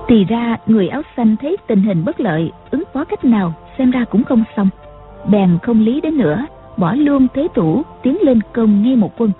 Thì 0.08 0.24
ra 0.24 0.56
người 0.66 0.88
áo 0.88 1.02
xanh 1.16 1.36
thấy 1.36 1.56
tình 1.66 1.82
hình 1.82 2.04
bất 2.04 2.20
lợi, 2.20 2.52
ứng 2.70 2.82
phó 2.92 3.04
cách 3.04 3.24
nào 3.24 3.54
xem 3.78 3.90
ra 3.90 4.04
cũng 4.10 4.24
không 4.24 4.44
xong. 4.56 4.68
Bèn 5.30 5.58
không 5.62 5.80
lý 5.80 6.00
đến 6.00 6.18
nữa, 6.18 6.46
bỏ 6.76 6.94
luôn 6.94 7.26
thế 7.34 7.48
tủ 7.54 7.82
tiến 8.02 8.18
lên 8.22 8.40
công 8.52 8.82
ngay 8.82 8.96
một 8.96 9.10
quân 9.18 9.30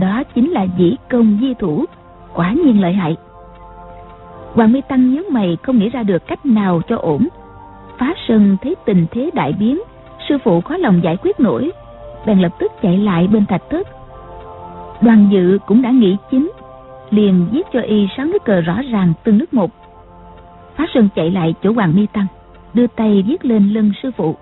đó 0.00 0.22
chính 0.34 0.50
là 0.50 0.66
dĩ 0.78 0.96
công 1.10 1.38
di 1.40 1.54
thủ. 1.54 1.84
Quả 2.34 2.52
nhiên 2.52 2.80
lợi 2.80 2.92
hại. 2.92 3.16
Hoàng 4.54 4.72
mi 4.72 4.80
tăng 4.80 5.14
nhớ 5.14 5.22
mày 5.30 5.56
không 5.62 5.78
nghĩ 5.78 5.88
ra 5.88 6.02
được 6.02 6.26
cách 6.26 6.46
nào 6.46 6.80
cho 6.88 6.96
ổn. 6.96 7.28
Phá 7.98 8.14
sơn 8.28 8.56
thấy 8.62 8.74
tình 8.84 9.06
thế 9.10 9.30
đại 9.34 9.52
biến 9.52 9.80
sư 10.28 10.38
phụ 10.44 10.60
khó 10.60 10.76
lòng 10.76 11.00
giải 11.02 11.16
quyết 11.16 11.40
nổi. 11.40 11.70
Bèn 12.26 12.38
lập 12.38 12.52
tức 12.58 12.72
chạy 12.82 12.98
lại 12.98 13.28
bên 13.28 13.46
thạch 13.46 13.62
thất. 13.70 13.88
Đoàn 15.00 15.28
dự 15.32 15.58
cũng 15.66 15.82
đã 15.82 15.90
nghĩ 15.90 16.16
chính, 16.30 16.50
liền 17.10 17.46
viết 17.52 17.62
cho 17.72 17.80
y 17.80 18.08
sáu 18.16 18.26
nước 18.26 18.44
cờ 18.44 18.60
rõ 18.60 18.82
ràng 18.90 19.12
từng 19.24 19.38
nước 19.38 19.54
một. 19.54 19.70
Phá 20.76 20.86
Sơn 20.94 21.08
chạy 21.14 21.30
lại 21.30 21.54
chỗ 21.62 21.72
Hoàng 21.72 21.96
Mi 21.96 22.06
Tăng, 22.06 22.26
đưa 22.74 22.86
tay 22.86 23.24
viết 23.26 23.44
lên 23.44 23.68
lưng 23.68 23.92
sư 24.02 24.10
phụ. 24.16 24.36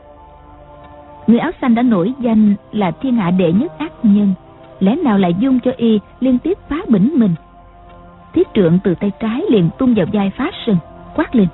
Người 1.27 1.39
áo 1.39 1.51
xanh 1.61 1.75
đã 1.75 1.83
nổi 1.83 2.13
danh 2.21 2.55
là 2.73 2.91
thiên 2.91 3.17
hạ 3.17 3.31
đệ 3.31 3.53
nhất 3.53 3.79
ác 3.79 3.93
nhân, 4.03 4.35
lẽ 4.81 4.97
nào 4.97 5.19
lại 5.19 5.35
dung 5.39 5.61
cho 5.61 5.71
y 5.77 6.01
liên 6.21 6.39
tiếp 6.39 6.59
phá 6.69 6.77
bỉnh 6.89 7.11
mình. 7.15 7.35
Thiết 8.33 8.49
trượng 8.55 8.79
từ 8.85 8.95
tay 8.95 9.13
trái 9.21 9.43
liền 9.51 9.71
tung 9.79 9.95
vào 9.95 10.07
vai 10.13 10.31
Phá 10.37 10.51
Sơn, 10.67 10.77
quát 11.15 11.35
lên. 11.35 11.49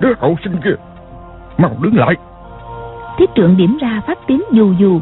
Đứa 0.00 0.12
hậu 0.20 0.36
sinh 0.44 0.56
kia, 0.64 0.74
mau 1.58 1.76
đứng 1.82 1.96
lại. 1.96 2.14
Thiết 3.18 3.30
trượng 3.36 3.56
điểm 3.56 3.78
ra 3.80 4.00
phát 4.06 4.18
tiếng 4.26 4.40
dù 4.52 4.74
dù. 4.78 5.00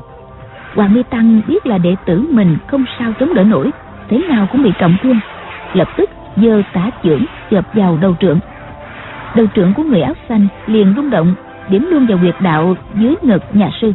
Hoàng 0.75 0.95
Mi 0.95 1.02
Tăng 1.02 1.40
biết 1.49 1.66
là 1.66 1.78
đệ 1.78 1.97
tử 2.07 2.26
mình 2.30 2.57
không 2.66 2.85
sao 2.99 3.12
chống 3.21 3.35
đỡ 3.35 3.45
nổi, 3.45 3.71
thế 4.09 4.18
nào 4.28 4.47
cũng 4.52 4.62
bị 4.62 4.73
trọng 4.78 4.97
thương. 5.02 5.21
Lập 5.73 5.88
tức 5.97 6.11
giơ 6.37 6.62
tả 6.73 6.90
chưởng 7.02 7.25
chộp 7.50 7.75
vào 7.75 7.99
đầu 8.00 8.16
trượng. 8.21 8.38
Đầu 9.35 9.47
trượng 9.54 9.75
của 9.75 9.83
người 9.83 10.00
áo 10.00 10.14
xanh 10.28 10.47
liền 10.66 10.95
rung 10.97 11.11
động, 11.11 11.35
điểm 11.68 11.87
luôn 11.90 12.07
vào 12.07 12.18
huyệt 12.18 12.35
đạo 12.40 12.75
dưới 12.95 13.14
ngực 13.23 13.42
nhà 13.52 13.71
sư. 13.80 13.92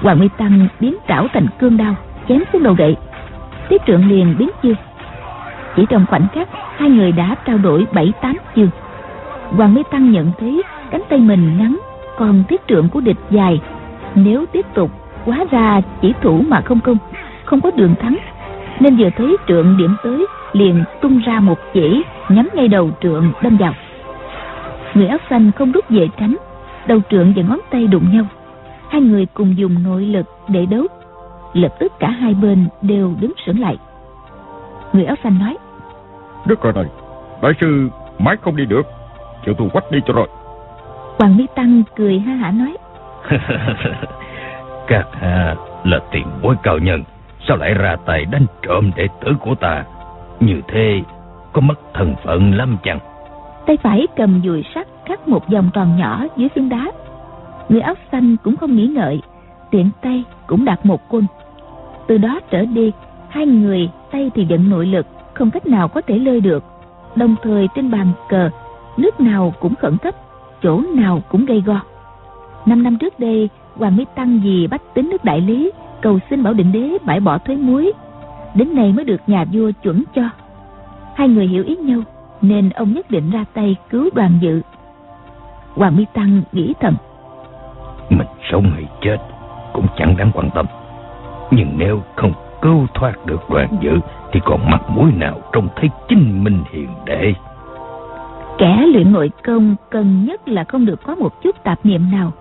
Hoàng 0.00 0.20
Mi 0.20 0.28
Tăng 0.36 0.68
biến 0.80 0.94
trảo 1.08 1.26
thành 1.32 1.46
cương 1.58 1.76
đao, 1.76 1.94
chém 2.28 2.42
xuống 2.52 2.62
đầu 2.62 2.74
đệ. 2.78 2.94
tiết 3.68 3.82
trượng 3.86 4.08
liền 4.08 4.34
biến 4.38 4.50
chiêu. 4.62 4.74
Chỉ 5.76 5.86
trong 5.88 6.06
khoảnh 6.06 6.26
khắc, 6.34 6.48
hai 6.76 6.90
người 6.90 7.12
đã 7.12 7.34
trao 7.46 7.58
đổi 7.58 7.86
bảy 7.92 8.12
tám 8.20 8.36
chiêu. 8.54 8.66
Hoàng 9.50 9.74
Mi 9.74 9.82
Tăng 9.90 10.10
nhận 10.10 10.32
thấy 10.38 10.62
cánh 10.90 11.02
tay 11.08 11.18
mình 11.18 11.58
ngắn 11.58 11.78
còn 12.16 12.44
tiết 12.48 12.66
trượng 12.68 12.88
của 12.88 13.00
địch 13.00 13.16
dài 13.30 13.60
nếu 14.14 14.46
tiếp 14.52 14.66
tục 14.74 14.90
quá 15.24 15.44
ra 15.50 15.80
chỉ 16.02 16.12
thủ 16.22 16.42
mà 16.48 16.60
không 16.60 16.80
công 16.80 16.96
không 17.44 17.60
có 17.60 17.70
đường 17.70 17.94
thắng 18.00 18.16
nên 18.80 18.96
vừa 18.96 19.10
thấy 19.16 19.36
trượng 19.48 19.76
điểm 19.76 19.96
tới 20.04 20.26
liền 20.52 20.84
tung 21.00 21.18
ra 21.18 21.40
một 21.40 21.58
chỉ 21.74 22.02
nhắm 22.28 22.48
ngay 22.54 22.68
đầu 22.68 22.90
trượng 23.00 23.32
đâm 23.42 23.56
vào 23.56 23.74
người 24.94 25.06
áo 25.06 25.18
xanh 25.30 25.50
không 25.58 25.72
rút 25.72 25.84
về 25.88 26.08
tránh 26.16 26.36
đầu 26.86 27.00
trượng 27.10 27.32
và 27.36 27.42
ngón 27.42 27.58
tay 27.70 27.86
đụng 27.86 28.04
nhau 28.12 28.24
hai 28.88 29.00
người 29.00 29.26
cùng 29.34 29.54
dùng 29.58 29.74
nội 29.84 30.02
lực 30.02 30.26
để 30.48 30.66
đấu 30.66 30.86
lập 31.54 31.74
tức 31.78 31.92
cả 31.98 32.10
hai 32.10 32.34
bên 32.34 32.68
đều 32.82 33.14
đứng 33.20 33.32
sững 33.46 33.60
lại. 33.60 33.76
Người 34.92 35.04
áo 35.04 35.16
xanh 35.22 35.38
nói 35.38 35.56
Đức 36.46 36.60
cờ 36.60 36.72
này, 36.72 36.84
đại 37.42 37.52
sư 37.60 37.88
mãi 38.18 38.36
không 38.42 38.56
đi 38.56 38.64
được, 38.64 38.86
chịu 39.44 39.54
thù 39.54 39.68
quách 39.72 39.90
đi 39.90 39.98
cho 40.06 40.14
rồi. 40.14 40.28
Hoàng 41.18 41.36
Mi 41.36 41.46
Tăng 41.54 41.82
cười 41.96 42.18
ha 42.18 42.34
hả 42.34 42.50
nói 42.50 42.76
Các 44.86 45.06
hạ 45.12 45.54
là 45.84 45.98
tiền 46.10 46.26
bối 46.42 46.56
cao 46.62 46.78
nhân 46.78 47.04
Sao 47.48 47.56
lại 47.56 47.74
ra 47.74 47.96
tay 48.06 48.24
đánh 48.24 48.46
trộm 48.62 48.90
đệ 48.96 49.08
tử 49.20 49.32
của 49.40 49.54
ta? 49.54 49.84
Như 50.40 50.60
thế 50.68 51.00
có 51.52 51.60
mất 51.60 51.74
thân 51.94 52.14
phận 52.24 52.54
lắm 52.54 52.76
chăng? 52.82 52.98
Tay 53.66 53.76
phải 53.82 54.06
cầm 54.16 54.42
dùi 54.44 54.64
sắt 54.74 54.86
cắt 55.06 55.28
một 55.28 55.48
vòng 55.48 55.70
tròn 55.74 55.96
nhỏ 55.96 56.24
dưới 56.36 56.48
phiến 56.48 56.68
đá. 56.68 56.92
Người 57.68 57.80
áo 57.80 57.94
xanh 58.12 58.36
cũng 58.42 58.56
không 58.56 58.76
nghĩ 58.76 58.86
ngợi 58.86 59.20
Tiện 59.70 59.90
tay 60.02 60.24
cũng 60.46 60.64
đặt 60.64 60.86
một 60.86 61.00
quân 61.08 61.26
từ 62.06 62.18
đó 62.18 62.40
trở 62.50 62.64
đi, 62.64 62.92
Hai 63.28 63.46
người 63.46 63.90
tay 64.10 64.30
thì 64.34 64.44
dẫn 64.44 64.70
nội 64.70 64.86
lực, 64.86 65.06
Không 65.34 65.50
cách 65.50 65.66
nào 65.66 65.88
có 65.88 66.00
thể 66.00 66.18
lơi 66.18 66.40
được. 66.40 66.64
Đồng 67.16 67.34
thời 67.42 67.68
trên 67.74 67.90
bàn 67.90 68.12
cờ, 68.28 68.50
Nước 68.96 69.20
nào 69.20 69.54
cũng 69.60 69.74
khẩn 69.74 69.96
cấp, 69.96 70.14
chỗ 70.62 70.80
nào 70.94 71.22
cũng 71.28 71.46
gây 71.46 71.62
go. 71.66 71.80
Năm 72.66 72.82
năm 72.82 72.98
trước 72.98 73.18
đây, 73.18 73.48
hoàng 73.76 73.96
mỹ 73.96 74.04
tăng 74.14 74.40
vì 74.44 74.66
bách 74.66 74.94
tính 74.94 75.08
nước 75.10 75.24
đại 75.24 75.40
lý, 75.40 75.70
cầu 76.02 76.18
xin 76.30 76.42
bảo 76.42 76.54
định 76.54 76.72
đế 76.72 76.98
bãi 77.04 77.20
bỏ 77.20 77.38
thuế 77.38 77.56
muối. 77.56 77.92
Đến 78.54 78.74
nay 78.74 78.92
mới 78.92 79.04
được 79.04 79.20
nhà 79.26 79.44
vua 79.52 79.70
chuẩn 79.82 80.04
cho. 80.14 80.22
Hai 81.14 81.28
người 81.28 81.46
hiểu 81.46 81.64
ý 81.64 81.76
nhau, 81.76 82.00
nên 82.42 82.70
ông 82.70 82.92
nhất 82.92 83.10
định 83.10 83.30
ra 83.30 83.44
tay 83.54 83.76
cứu 83.90 84.10
đoàn 84.14 84.38
dự. 84.40 84.60
Hoàng 85.74 85.96
mỹ 85.96 86.06
tăng 86.14 86.42
nghĩ 86.52 86.74
thầm. 86.80 86.96
Mình 88.10 88.26
sống 88.52 88.64
hay 88.70 88.84
chết, 89.00 89.16
cũng 89.72 89.86
chẳng 89.96 90.16
đáng 90.16 90.30
quan 90.34 90.50
tâm 90.54 90.66
nhưng 91.56 91.68
nếu 91.78 92.02
không 92.16 92.32
cứu 92.62 92.86
thoát 92.94 93.26
được 93.26 93.50
đoàn 93.50 93.68
dự 93.80 93.98
thì 94.32 94.40
còn 94.44 94.70
mặt 94.70 94.82
mũi 94.88 95.12
nào 95.16 95.40
trông 95.52 95.68
thấy 95.76 95.90
chính 96.08 96.44
mình 96.44 96.62
hiền 96.72 96.88
đệ? 97.04 97.34
Kẻ 98.58 98.86
luyện 98.92 99.12
nội 99.12 99.30
công 99.44 99.76
cần 99.90 100.24
nhất 100.24 100.48
là 100.48 100.64
không 100.64 100.86
được 100.86 101.02
có 101.02 101.14
một 101.14 101.42
chút 101.42 101.64
tạp 101.64 101.86
niệm 101.86 102.10
nào. 102.12 102.32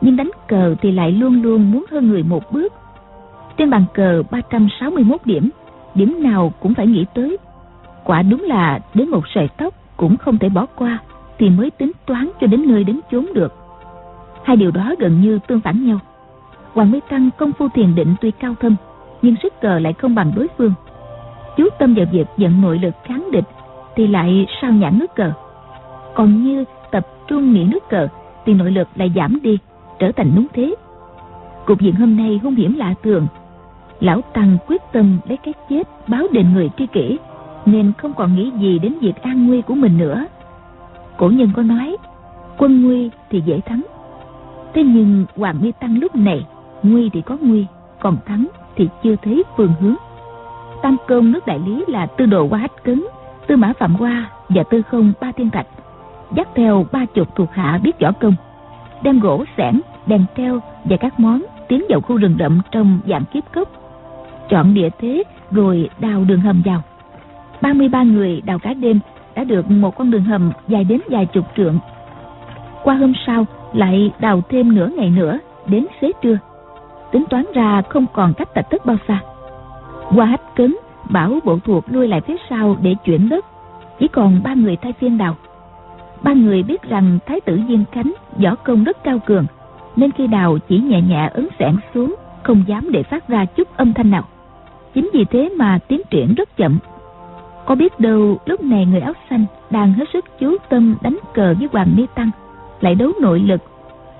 Nhưng 0.00 0.16
đánh 0.16 0.30
cờ 0.48 0.74
thì 0.82 0.92
lại 0.92 1.12
luôn 1.12 1.42
luôn 1.42 1.70
muốn 1.70 1.84
hơn 1.90 2.08
người 2.08 2.22
một 2.22 2.52
bước. 2.52 2.72
Trên 3.56 3.70
bàn 3.70 3.84
cờ 3.94 4.22
361 4.30 5.20
điểm 5.24 5.50
Điểm 5.94 6.22
nào 6.22 6.52
cũng 6.60 6.74
phải 6.74 6.86
nghĩ 6.86 7.04
tới. 7.14 7.36
Quả 8.04 8.22
đúng 8.22 8.42
là 8.42 8.78
đến 8.94 9.08
một 9.08 9.24
sợi 9.34 9.48
tóc 9.56 9.74
cũng 9.96 10.16
không 10.16 10.38
thể 10.38 10.48
bỏ 10.48 10.66
qua, 10.76 10.98
Thì 11.38 11.50
mới 11.50 11.70
tính 11.70 11.92
toán 12.06 12.30
cho 12.40 12.46
đến 12.46 12.64
nơi 12.66 12.84
đến 12.84 13.00
chốn 13.10 13.26
được. 13.34 13.54
Hai 14.44 14.56
điều 14.56 14.70
đó 14.70 14.94
gần 14.98 15.20
như 15.20 15.38
tương 15.46 15.60
phản 15.60 15.86
nhau. 15.86 15.98
Hoàng 16.74 16.90
Mỹ 16.90 17.00
Tăng 17.08 17.30
công 17.38 17.52
phu 17.52 17.68
thiền 17.68 17.94
định 17.94 18.14
tuy 18.20 18.30
cao 18.30 18.54
thâm, 18.60 18.76
Nhưng 19.22 19.34
sức 19.42 19.60
cờ 19.60 19.78
lại 19.78 19.92
không 19.92 20.14
bằng 20.14 20.32
đối 20.36 20.48
phương. 20.58 20.72
Chú 21.56 21.68
tâm 21.78 21.94
vào 21.94 22.06
việc 22.12 22.26
dẫn 22.36 22.60
nội 22.60 22.78
lực 22.78 22.94
kháng 23.04 23.28
địch 23.32 23.44
Thì 23.96 24.06
lại 24.06 24.46
sao 24.60 24.72
nhãn 24.72 24.98
nước 24.98 25.14
cờ. 25.14 25.32
Còn 26.14 26.44
như 26.44 26.64
tập 26.90 27.06
trung 27.26 27.52
nghĩ 27.52 27.64
nước 27.64 27.88
cờ 27.88 28.08
thì 28.46 28.54
nội 28.54 28.70
lực 28.70 28.88
lại 28.94 29.12
giảm 29.16 29.38
đi, 29.42 29.58
trở 29.98 30.12
thành 30.12 30.32
núng 30.36 30.46
thế. 30.52 30.74
Cục 31.66 31.80
diện 31.80 31.94
hôm 31.94 32.16
nay 32.16 32.40
hung 32.42 32.54
hiểm 32.54 32.76
lạ 32.76 32.94
thường. 33.02 33.26
Lão 34.00 34.20
tăng 34.20 34.58
quyết 34.66 34.82
tâm 34.92 35.18
lấy 35.28 35.36
cái 35.36 35.54
chết 35.70 35.88
báo 36.06 36.26
đền 36.32 36.52
người 36.54 36.70
tri 36.78 36.86
kỷ, 36.86 37.18
nên 37.66 37.92
không 37.98 38.14
còn 38.14 38.36
nghĩ 38.36 38.50
gì 38.60 38.78
đến 38.78 38.94
việc 39.00 39.22
an 39.22 39.46
nguy 39.46 39.62
của 39.62 39.74
mình 39.74 39.98
nữa. 39.98 40.24
Cổ 41.16 41.28
nhân 41.28 41.50
có 41.56 41.62
nói, 41.62 41.96
quân 42.58 42.82
nguy 42.82 43.10
thì 43.30 43.42
dễ 43.46 43.60
thắng. 43.60 43.82
Thế 44.74 44.82
nhưng 44.82 45.24
hoàng 45.36 45.56
Mỹ 45.62 45.72
tăng 45.80 45.98
lúc 45.98 46.16
này 46.16 46.46
nguy 46.82 47.10
thì 47.12 47.22
có 47.22 47.36
nguy, 47.40 47.66
còn 48.00 48.16
thắng 48.26 48.46
thì 48.76 48.88
chưa 49.02 49.16
thấy 49.16 49.44
phương 49.56 49.72
hướng. 49.80 49.96
Tam 50.82 50.96
công 51.08 51.32
nước 51.32 51.46
đại 51.46 51.58
lý 51.66 51.84
là 51.88 52.06
tư 52.06 52.26
đồ 52.26 52.46
qua 52.50 52.58
hách 52.58 52.84
cứng 52.84 53.08
tư 53.46 53.56
mã 53.56 53.72
phạm 53.78 53.94
hoa 53.94 54.30
và 54.48 54.62
tư 54.62 54.82
không 54.82 55.12
ba 55.20 55.32
thiên 55.32 55.50
thạch. 55.50 55.66
Dắt 56.36 56.48
theo 56.54 56.86
ba 56.92 57.04
chục 57.04 57.36
thuộc 57.36 57.52
hạ 57.52 57.80
biết 57.82 58.00
võ 58.00 58.12
công, 58.12 58.34
đem 59.02 59.20
gỗ 59.20 59.44
xẻng 59.56 59.80
đèn 60.06 60.24
treo 60.36 60.60
và 60.84 60.96
các 60.96 61.20
món 61.20 61.42
tiến 61.68 61.84
vào 61.88 62.00
khu 62.00 62.16
rừng 62.16 62.36
rậm 62.38 62.60
trong 62.70 63.00
dạng 63.08 63.24
kiếp 63.24 63.52
cốc. 63.52 63.68
Chọn 64.48 64.74
địa 64.74 64.88
thế 64.98 65.22
rồi 65.50 65.90
đào 65.98 66.24
đường 66.24 66.40
hầm 66.40 66.62
vào. 66.64 66.82
33 67.60 68.02
người 68.02 68.40
đào 68.44 68.58
cả 68.58 68.74
đêm 68.74 69.00
đã 69.34 69.44
được 69.44 69.70
một 69.70 69.96
con 69.96 70.10
đường 70.10 70.24
hầm 70.24 70.52
dài 70.68 70.84
đến 70.84 71.00
vài 71.10 71.26
chục 71.26 71.44
trượng. 71.56 71.78
Qua 72.84 72.94
hôm 72.94 73.12
sau 73.26 73.46
lại 73.72 74.12
đào 74.20 74.42
thêm 74.48 74.74
nửa 74.74 74.88
ngày 74.96 75.10
nữa 75.10 75.38
đến 75.66 75.86
xế 76.00 76.12
trưa 76.22 76.38
tính 77.12 77.24
toán 77.30 77.44
ra 77.54 77.82
không 77.88 78.06
còn 78.12 78.34
cách 78.34 78.54
tạch 78.54 78.70
tức 78.70 78.86
bao 78.86 78.96
xa. 79.08 79.20
Qua 80.14 80.26
hách 80.26 80.56
cấn 80.56 80.76
bảo 81.10 81.38
bộ 81.44 81.58
thuộc 81.64 81.84
lui 81.88 82.08
lại 82.08 82.20
phía 82.20 82.36
sau 82.50 82.76
để 82.82 82.94
chuyển 83.04 83.28
đất. 83.28 83.44
Chỉ 83.98 84.08
còn 84.08 84.40
ba 84.44 84.54
người 84.54 84.76
thay 84.76 84.92
phiên 84.92 85.18
đào. 85.18 85.36
Ba 86.22 86.32
người 86.32 86.62
biết 86.62 86.82
rằng 86.82 87.18
thái 87.26 87.40
tử 87.40 87.60
diên 87.68 87.84
khánh 87.92 88.12
võ 88.36 88.54
công 88.54 88.84
rất 88.84 89.04
cao 89.04 89.18
cường, 89.26 89.46
nên 89.96 90.10
khi 90.10 90.26
đào 90.26 90.58
chỉ 90.68 90.78
nhẹ 90.78 91.00
nhẹ 91.00 91.30
ấn 91.34 91.48
xẻng 91.58 91.76
xuống, 91.94 92.14
không 92.42 92.64
dám 92.66 92.92
để 92.92 93.02
phát 93.02 93.28
ra 93.28 93.44
chút 93.44 93.76
âm 93.76 93.92
thanh 93.92 94.10
nào. 94.10 94.24
Chính 94.94 95.10
vì 95.12 95.24
thế 95.24 95.48
mà 95.56 95.78
tiến 95.88 96.00
triển 96.10 96.34
rất 96.34 96.56
chậm. 96.56 96.78
Có 97.66 97.74
biết 97.74 98.00
đâu 98.00 98.38
lúc 98.46 98.62
này 98.62 98.86
người 98.86 99.00
áo 99.00 99.12
xanh 99.30 99.44
đang 99.70 99.92
hết 99.92 100.04
sức 100.12 100.24
chú 100.40 100.56
tâm 100.68 100.96
đánh 101.02 101.18
cờ 101.34 101.54
với 101.58 101.68
hoàng 101.72 101.92
ni 101.96 102.06
tăng, 102.14 102.30
lại 102.80 102.94
đấu 102.94 103.12
nội 103.20 103.40
lực, 103.40 103.60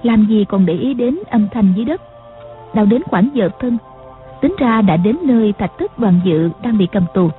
làm 0.02 0.26
gì 0.26 0.44
còn 0.44 0.66
để 0.66 0.74
ý 0.74 0.94
đến 0.94 1.18
âm 1.30 1.48
thanh 1.52 1.72
dưới 1.76 1.84
đất 1.84 2.02
đào 2.74 2.86
đến 2.86 3.02
khoảng 3.02 3.28
giờ 3.34 3.48
thân. 3.58 3.78
Tính 4.40 4.54
ra 4.58 4.82
đã 4.82 4.96
đến 4.96 5.16
nơi 5.22 5.52
thạch 5.58 5.78
thất 5.78 5.98
đoàn 5.98 6.20
dự 6.24 6.50
đang 6.62 6.78
bị 6.78 6.86
cầm 6.86 7.04
tù. 7.14 7.30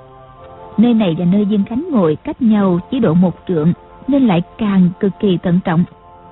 Nơi 0.78 0.94
này 0.94 1.15
và 1.20 1.26
nơi 1.26 1.46
dương 1.46 1.63
khánh 1.63 1.88
ngồi 1.91 2.15
cách 2.15 2.41
nhau 2.41 2.80
chỉ 2.91 3.00
độ 3.00 3.13
một 3.13 3.34
trượng, 3.48 3.74
nên 4.08 4.28
lại 4.28 4.41
càng 4.58 4.89
cực 5.00 5.12
kỳ 5.20 5.38
thận 5.38 5.60
trọng, 5.63 5.84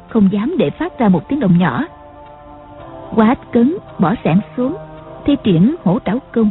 không 0.09 0.31
dám 0.31 0.55
để 0.57 0.69
phát 0.69 0.99
ra 0.99 1.09
một 1.09 1.29
tiếng 1.29 1.39
động 1.39 1.57
nhỏ. 1.57 1.85
Quá 3.15 3.35
cứng 3.51 3.77
bỏ 3.99 4.13
sẻn 4.23 4.39
xuống, 4.57 4.75
thi 5.25 5.35
triển 5.43 5.75
hổ 5.83 5.99
trảo 6.05 6.17
công, 6.31 6.49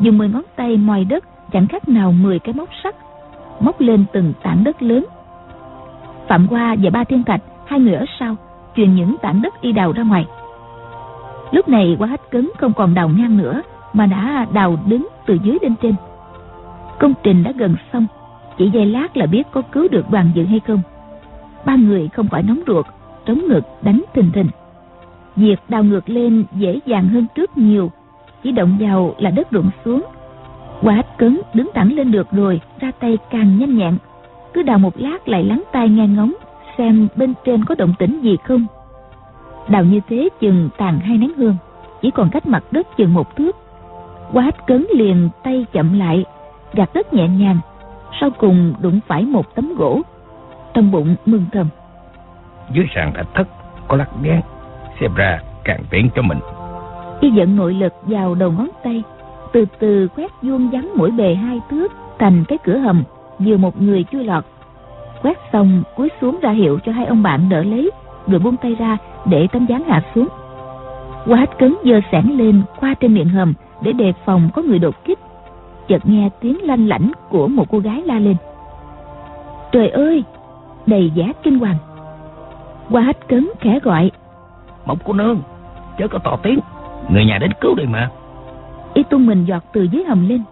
dùng 0.00 0.18
mười 0.18 0.28
ngón 0.28 0.42
tay 0.56 0.76
moi 0.76 1.04
đất, 1.04 1.24
chẳng 1.52 1.66
khác 1.66 1.88
nào 1.88 2.12
mười 2.12 2.38
cái 2.38 2.54
móc 2.54 2.68
sắt, 2.84 2.94
móc 3.60 3.80
lên 3.80 4.04
từng 4.12 4.32
tảng 4.42 4.64
đất 4.64 4.82
lớn. 4.82 5.04
Phạm 6.28 6.46
hoa 6.46 6.76
và 6.82 6.90
ba 6.90 7.04
thiên 7.04 7.24
thạch, 7.24 7.40
hai 7.66 7.80
người 7.80 7.94
ở 7.94 8.04
sau, 8.18 8.36
truyền 8.76 8.94
những 8.94 9.16
tảng 9.22 9.42
đất 9.42 9.60
y 9.60 9.72
đào 9.72 9.92
ra 9.92 10.02
ngoài 10.02 10.26
lúc 11.52 11.68
này 11.68 11.96
quá 11.98 12.06
hách 12.08 12.30
cấn 12.30 12.48
không 12.58 12.72
còn 12.72 12.94
đào 12.94 13.08
ngang 13.08 13.38
nữa 13.38 13.62
mà 13.92 14.06
đã 14.06 14.46
đào 14.52 14.78
đứng 14.86 15.08
từ 15.26 15.38
dưới 15.42 15.58
lên 15.62 15.74
trên 15.82 15.94
công 17.00 17.14
trình 17.22 17.42
đã 17.42 17.52
gần 17.52 17.76
xong 17.92 18.06
chỉ 18.58 18.70
giây 18.70 18.86
lát 18.86 19.16
là 19.16 19.26
biết 19.26 19.42
có 19.50 19.62
cứu 19.62 19.88
được 19.88 20.10
đoàn 20.10 20.30
dự 20.34 20.44
hay 20.44 20.60
không 20.60 20.80
ba 21.64 21.76
người 21.76 22.08
không 22.08 22.28
khỏi 22.28 22.42
nóng 22.42 22.60
ruột 22.66 22.86
trống 23.26 23.40
ngực 23.48 23.64
đánh 23.82 24.02
thình 24.14 24.30
thình 24.32 24.48
việc 25.36 25.56
đào 25.68 25.84
ngược 25.84 26.08
lên 26.08 26.44
dễ 26.52 26.80
dàng 26.86 27.08
hơn 27.08 27.26
trước 27.34 27.58
nhiều 27.58 27.90
chỉ 28.42 28.52
động 28.52 28.76
vào 28.80 29.14
là 29.18 29.30
đất 29.30 29.50
rụng 29.50 29.70
xuống 29.84 30.02
cấn 31.22 31.40
đứng 31.54 31.70
thẳng 31.74 31.92
lên 31.92 32.10
được 32.10 32.30
rồi, 32.30 32.60
ra 32.80 32.90
tay 33.00 33.18
càng 33.30 33.58
nhanh 33.58 33.76
nhẹn. 33.78 33.96
Cứ 34.54 34.62
đào 34.62 34.78
một 34.78 35.00
lát 35.00 35.28
lại 35.28 35.44
lắng 35.44 35.62
tai 35.72 35.88
nghe 35.88 36.06
ngóng, 36.06 36.32
xem 36.78 37.08
bên 37.16 37.34
trên 37.44 37.64
có 37.64 37.74
động 37.74 37.94
tĩnh 37.98 38.20
gì 38.22 38.36
không. 38.44 38.66
Đào 39.68 39.84
như 39.84 40.00
thế 40.08 40.28
chừng 40.40 40.68
tàn 40.76 41.00
hai 41.00 41.18
nén 41.18 41.34
hương, 41.36 41.56
chỉ 42.02 42.10
còn 42.10 42.30
cách 42.30 42.46
mặt 42.46 42.64
đất 42.70 42.96
chừng 42.96 43.14
một 43.14 43.36
thước. 43.36 43.56
Quá 44.32 44.50
cấn 44.66 44.86
liền 44.94 45.28
tay 45.42 45.66
chậm 45.72 45.98
lại, 45.98 46.24
gạt 46.72 46.90
đất 46.94 47.12
nhẹ 47.12 47.28
nhàng, 47.28 47.58
sau 48.20 48.30
cùng 48.30 48.74
đụng 48.80 49.00
phải 49.06 49.22
một 49.22 49.54
tấm 49.54 49.74
gỗ. 49.74 50.00
Trong 50.74 50.90
bụng 50.90 51.16
mừng 51.26 51.44
thầm. 51.52 51.68
Dưới 52.72 52.86
sàn 52.94 53.12
thạch 53.14 53.34
thất 53.34 53.48
có 53.88 53.96
lắc 53.96 54.08
đen, 54.22 54.40
xem 55.00 55.14
ra 55.14 55.40
càng 55.64 55.84
tiện 55.90 56.10
cho 56.14 56.22
mình. 56.22 56.38
Y 57.20 57.30
dẫn 57.30 57.56
nội 57.56 57.74
lực 57.74 57.92
vào 58.02 58.34
đầu 58.34 58.50
ngón 58.52 58.68
tay, 58.84 59.02
từ 59.52 59.64
từ 59.78 60.08
quét 60.16 60.30
vuông 60.42 60.70
vắn 60.70 60.88
mỗi 60.94 61.10
bề 61.10 61.34
hai 61.34 61.60
thước 61.70 61.92
thành 62.18 62.44
cái 62.48 62.58
cửa 62.64 62.78
hầm 62.78 63.02
vừa 63.38 63.56
một 63.56 63.82
người 63.82 64.04
chui 64.12 64.24
lọt 64.24 64.44
quét 65.22 65.38
xong 65.52 65.82
cúi 65.96 66.08
xuống 66.20 66.38
ra 66.42 66.50
hiệu 66.50 66.78
cho 66.84 66.92
hai 66.92 67.06
ông 67.06 67.22
bạn 67.22 67.48
đỡ 67.48 67.62
lấy 67.62 67.90
rồi 68.26 68.40
buông 68.40 68.56
tay 68.56 68.74
ra 68.74 68.96
để 69.26 69.46
tấm 69.52 69.66
dáng 69.66 69.84
hạ 69.84 70.02
xuống. 70.14 70.28
Qua 71.26 71.38
hết 71.38 71.58
cứng 71.58 71.78
giơ 71.84 72.00
sẻn 72.12 72.26
lên 72.26 72.62
qua 72.80 72.94
trên 72.94 73.14
miệng 73.14 73.28
hầm 73.28 73.54
để 73.82 73.92
đề 73.92 74.12
phòng 74.24 74.48
có 74.54 74.62
người 74.62 74.78
đột 74.78 75.04
kích. 75.04 75.18
Chợt 75.88 76.06
nghe 76.06 76.28
tiếng 76.40 76.62
lanh 76.62 76.88
lảnh 76.88 77.12
của 77.28 77.48
một 77.48 77.64
cô 77.70 77.78
gái 77.78 78.02
la 78.02 78.18
lên. 78.18 78.36
Trời 79.72 79.88
ơi 79.88 80.24
đầy 80.86 81.10
giá 81.14 81.24
kinh 81.42 81.58
hoàng. 81.58 81.76
Qua 82.90 83.02
hết 83.02 83.28
cấn 83.28 83.48
khẽ 83.60 83.78
gọi. 83.82 84.10
Mộc 84.86 85.04
cô 85.04 85.12
nương 85.12 85.40
chớ 85.98 86.08
có 86.08 86.18
to 86.18 86.36
tiếng. 86.42 86.58
Người 87.10 87.24
nhà 87.24 87.38
đến 87.38 87.50
cứu 87.60 87.74
đây 87.74 87.86
mà. 87.86 88.10
Y 88.94 89.02
tung 89.02 89.26
mình 89.26 89.44
giọt 89.44 89.62
từ 89.72 89.82
dưới 89.82 90.04
hầm 90.04 90.28
lên. 90.28 90.42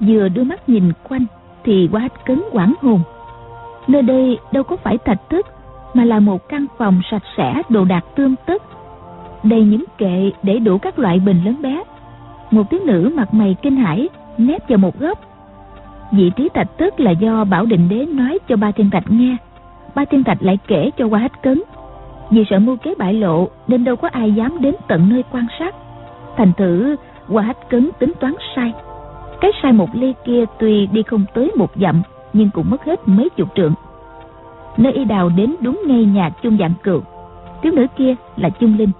Vừa 0.00 0.28
đưa 0.28 0.44
mắt 0.44 0.68
nhìn 0.68 0.92
quanh 1.08 1.24
thì 1.64 1.88
quá 1.92 2.08
cấn 2.24 2.42
quảng 2.52 2.74
hồn. 2.82 3.00
Nơi 3.88 4.02
đây 4.02 4.38
đâu 4.52 4.62
có 4.62 4.76
phải 4.76 4.98
thạch 4.98 5.30
thất 5.30 5.46
mà 5.96 6.04
là 6.04 6.20
một 6.20 6.48
căn 6.48 6.66
phòng 6.78 7.00
sạch 7.10 7.22
sẽ, 7.36 7.62
đồ 7.68 7.84
đạc 7.84 8.04
tươm 8.14 8.34
tất. 8.46 8.62
Đầy 9.42 9.64
những 9.64 9.84
kệ 9.98 10.30
để 10.42 10.58
đủ 10.58 10.78
các 10.78 10.98
loại 10.98 11.18
bình 11.18 11.44
lớn 11.44 11.62
bé. 11.62 11.82
Một 12.50 12.70
thiếu 12.70 12.80
nữ 12.84 13.12
mặt 13.14 13.34
mày 13.34 13.56
kinh 13.62 13.76
hãi, 13.76 14.08
nép 14.38 14.68
vào 14.68 14.78
một 14.78 14.98
góc. 14.98 15.18
Vị 16.12 16.30
trí 16.36 16.48
thạch 16.54 16.68
tức 16.78 17.00
là 17.00 17.10
do 17.10 17.44
bảo 17.44 17.66
định 17.66 17.88
đế 17.88 18.06
nói 18.06 18.38
cho 18.48 18.56
ba 18.56 18.70
thiên 18.70 18.90
thạch 18.90 19.10
nghe. 19.10 19.36
Ba 19.94 20.04
thiên 20.04 20.24
thạch 20.24 20.42
lại 20.42 20.58
kể 20.66 20.90
cho 20.96 21.06
qua 21.06 21.20
hết 21.20 21.42
cấn. 21.42 21.62
Vì 22.30 22.44
sợ 22.50 22.58
mưu 22.58 22.76
kế 22.76 22.94
bại 22.98 23.14
lộ, 23.14 23.48
nên 23.68 23.84
đâu 23.84 23.96
có 23.96 24.08
ai 24.12 24.32
dám 24.32 24.60
đến 24.60 24.74
tận 24.88 25.08
nơi 25.08 25.24
quan 25.32 25.46
sát. 25.58 25.74
Thành 26.36 26.52
thử, 26.56 26.96
qua 27.28 27.42
hết 27.42 27.56
cấn 27.68 27.90
tính 27.98 28.12
toán 28.20 28.34
sai. 28.56 28.72
Cái 29.40 29.50
sai 29.62 29.72
một 29.72 29.88
ly 29.94 30.14
kia 30.24 30.44
tuy 30.58 30.86
đi 30.86 31.02
không 31.02 31.24
tới 31.34 31.52
một 31.56 31.70
dặm, 31.76 32.02
nhưng 32.32 32.50
cũng 32.50 32.70
mất 32.70 32.84
hết 32.84 33.00
mấy 33.08 33.28
chục 33.36 33.48
trượng 33.54 33.74
nơi 34.76 34.92
y 34.92 35.04
đào 35.04 35.28
đến 35.28 35.54
đúng 35.60 35.82
ngay 35.86 36.04
nhà 36.04 36.30
chung 36.42 36.56
dạng 36.60 36.74
cựu, 36.82 37.00
thiếu 37.62 37.72
nữ 37.72 37.86
kia 37.96 38.14
là 38.36 38.50
chung 38.50 38.78
linh. 38.78 38.90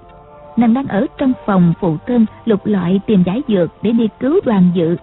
Nàng 0.56 0.74
đang 0.74 0.86
ở 0.86 1.06
trong 1.18 1.32
phòng 1.46 1.72
phụ 1.80 1.96
thân 2.06 2.26
lục 2.44 2.60
lọi 2.64 3.00
tìm 3.06 3.22
giải 3.22 3.42
dược 3.48 3.70
để 3.82 3.92
đi 3.92 4.08
cứu 4.20 4.40
đoàn 4.44 4.70
dự. 4.74 4.96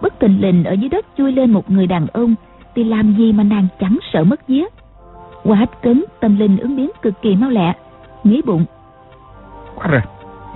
Bất 0.00 0.18
tình 0.18 0.40
lình 0.40 0.64
ở 0.64 0.72
dưới 0.72 0.88
đất 0.88 1.06
chui 1.18 1.32
lên 1.32 1.50
một 1.50 1.70
người 1.70 1.86
đàn 1.86 2.06
ông 2.06 2.34
thì 2.74 2.84
làm 2.84 3.14
gì 3.18 3.32
mà 3.32 3.42
nàng 3.42 3.66
chẳng 3.80 3.98
sợ 4.12 4.24
mất 4.24 4.46
vía. 4.48 4.64
Qua 5.44 5.56
hách 5.56 5.82
cấn 5.82 6.04
tâm 6.20 6.38
linh 6.38 6.58
ứng 6.58 6.76
biến 6.76 6.90
cực 7.02 7.22
kỳ 7.22 7.36
mau 7.36 7.50
lẹ 7.50 7.74
nghĩ 8.24 8.42
bụng. 8.46 8.64
Quá 9.74 9.86
ra 9.86 10.02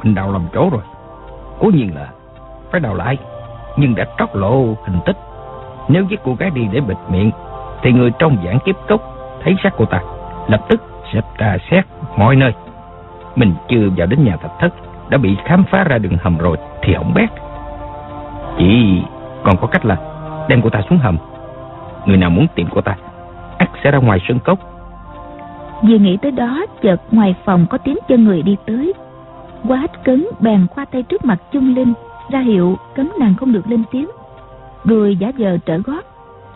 mình 0.04 0.14
đào 0.14 0.32
lầm 0.32 0.42
chỗ 0.54 0.68
rồi. 0.70 0.82
Cố 1.60 1.70
nhiên 1.70 1.94
là 1.94 2.08
phải 2.70 2.80
đào 2.80 2.94
lại 2.94 3.18
nhưng 3.76 3.94
đã 3.94 4.04
tróc 4.18 4.36
lộ 4.36 4.74
hình 4.84 4.98
tích. 5.06 5.16
Nếu 5.88 6.04
giết 6.10 6.20
cô 6.24 6.34
gái 6.34 6.50
đi 6.50 6.62
để 6.72 6.80
bịt 6.80 6.96
miệng 7.10 7.30
thì 7.82 7.92
người 7.92 8.10
trong 8.18 8.36
giảng 8.44 8.58
kiếp 8.64 8.76
cốc 8.88 9.17
thấy 9.42 9.56
xác 9.62 9.70
cô 9.76 9.84
ta, 9.84 10.00
lập 10.48 10.60
tức 10.68 10.82
sẽ 11.12 11.20
tra 11.38 11.56
xét 11.70 11.84
mọi 12.16 12.36
nơi. 12.36 12.52
Mình 13.36 13.54
chưa 13.68 13.88
vào 13.96 14.06
đến 14.06 14.24
nhà 14.24 14.36
thạch 14.36 14.52
thất, 14.60 14.74
đã 15.10 15.18
bị 15.18 15.36
khám 15.44 15.64
phá 15.70 15.84
ra 15.84 15.98
đường 15.98 16.16
hầm 16.22 16.38
rồi 16.38 16.56
thì 16.82 16.94
hỏng 16.94 17.14
bét. 17.14 17.28
Chỉ 18.58 19.02
còn 19.44 19.56
có 19.56 19.66
cách 19.66 19.84
là 19.84 19.96
đem 20.48 20.62
cô 20.62 20.70
ta 20.70 20.82
xuống 20.90 20.98
hầm. 20.98 21.18
Người 22.06 22.16
nào 22.16 22.30
muốn 22.30 22.46
tìm 22.54 22.68
cô 22.74 22.80
ta, 22.80 22.96
ắt 23.58 23.70
sẽ 23.84 23.90
ra 23.90 23.98
ngoài 23.98 24.20
sân 24.28 24.38
cốc. 24.38 24.58
Vừa 25.82 25.98
nghĩ 25.98 26.16
tới 26.16 26.32
đó, 26.32 26.66
chợt 26.82 26.96
ngoài 27.10 27.34
phòng 27.44 27.66
có 27.70 27.78
tiếng 27.78 27.98
chân 28.08 28.24
người 28.24 28.42
đi 28.42 28.56
tới. 28.66 28.92
Quá 29.68 29.86
cấn, 30.04 30.26
bèn 30.40 30.66
qua 30.74 30.84
tay 30.84 31.02
trước 31.02 31.24
mặt 31.24 31.38
chung 31.52 31.74
linh, 31.74 31.92
ra 32.30 32.40
hiệu 32.40 32.76
cấm 32.94 33.12
nàng 33.20 33.34
không 33.40 33.52
được 33.52 33.66
lên 33.66 33.82
tiếng. 33.90 34.08
Rồi 34.84 35.16
giả 35.16 35.32
vờ 35.38 35.58
trở 35.66 35.78
gót, 35.78 36.04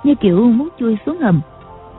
như 0.05 0.14
kiểu 0.14 0.40
muốn 0.42 0.68
chui 0.79 0.99
xuống 1.07 1.18
hầm 1.18 1.40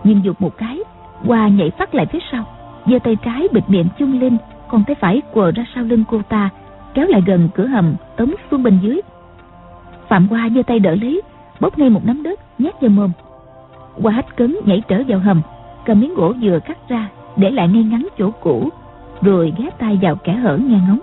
nhìn 0.04 0.22
dục 0.22 0.42
một 0.42 0.58
cái 0.58 0.80
qua 1.28 1.48
nhảy 1.48 1.72
phát 1.78 1.96
lại 1.96 2.06
phía 2.06 2.20
sau, 2.32 2.44
giơ 2.86 3.00
tay 3.04 3.16
trái 3.16 3.48
bịt 3.52 3.64
miệng 3.68 3.88
chung 3.98 4.20
linh 4.20 4.38
còn 4.68 4.84
tay 4.84 4.96
phải 4.96 5.22
quờ 5.34 5.52
ra 5.52 5.66
sau 5.76 5.84
lưng 5.84 6.04
cô 6.10 6.22
ta, 6.30 6.50
kéo 6.94 7.08
lại 7.08 7.22
gần 7.26 7.50
cửa 7.56 7.68
hầm, 7.68 7.96
tống 8.18 8.34
xuống 8.52 8.64
bên 8.64 8.80
dưới. 8.82 9.02
Phạm 10.08 10.28
hoa 10.28 10.50
giơ 10.56 10.64
tay 10.64 10.80
đỡ 10.80 10.96
lấy, 10.96 11.22
bóp 11.60 11.80
ngay 11.80 11.90
một 11.90 12.02
nắm 12.06 12.24
đất, 12.24 12.40
nhét 12.60 12.82
vào 12.82 12.90
mồm. 12.90 13.12
Qua 14.02 14.12
hách 14.12 14.36
cấn 14.36 14.56
nhảy 14.66 14.82
trở 14.88 15.04
vào 15.08 15.20
hầm, 15.20 15.42
cầm 15.86 16.00
miếng 16.00 16.16
gỗ 16.16 16.34
vừa 16.42 16.60
cắt 16.60 16.78
ra, 16.90 17.10
để 17.36 17.52
lại 17.52 17.68
ngay 17.68 17.84
ngắn 17.84 18.08
chỗ 18.18 18.32
cũ, 18.32 18.70
rồi 19.22 19.54
ghé 19.58 19.70
tay 19.78 20.00
vào 20.02 20.16
kẻ 20.16 20.34
hở 20.34 20.58
nghe 20.58 20.80
ngóng. 20.88 21.00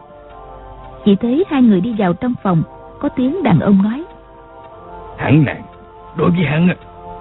Chỉ 1.05 1.17
thấy 1.17 1.45
hai 1.49 1.63
người 1.63 1.81
đi 1.81 1.95
vào 1.99 2.13
trong 2.13 2.35
phòng, 2.43 2.63
có 3.01 3.09
tiếng 3.09 3.43
đàn 3.43 3.61
ông 3.61 3.83
nói. 3.83 4.05
Hắn 5.19 5.45
nàng 5.45 5.63
đối 6.17 6.31
với 6.31 6.45
hắn 6.45 6.69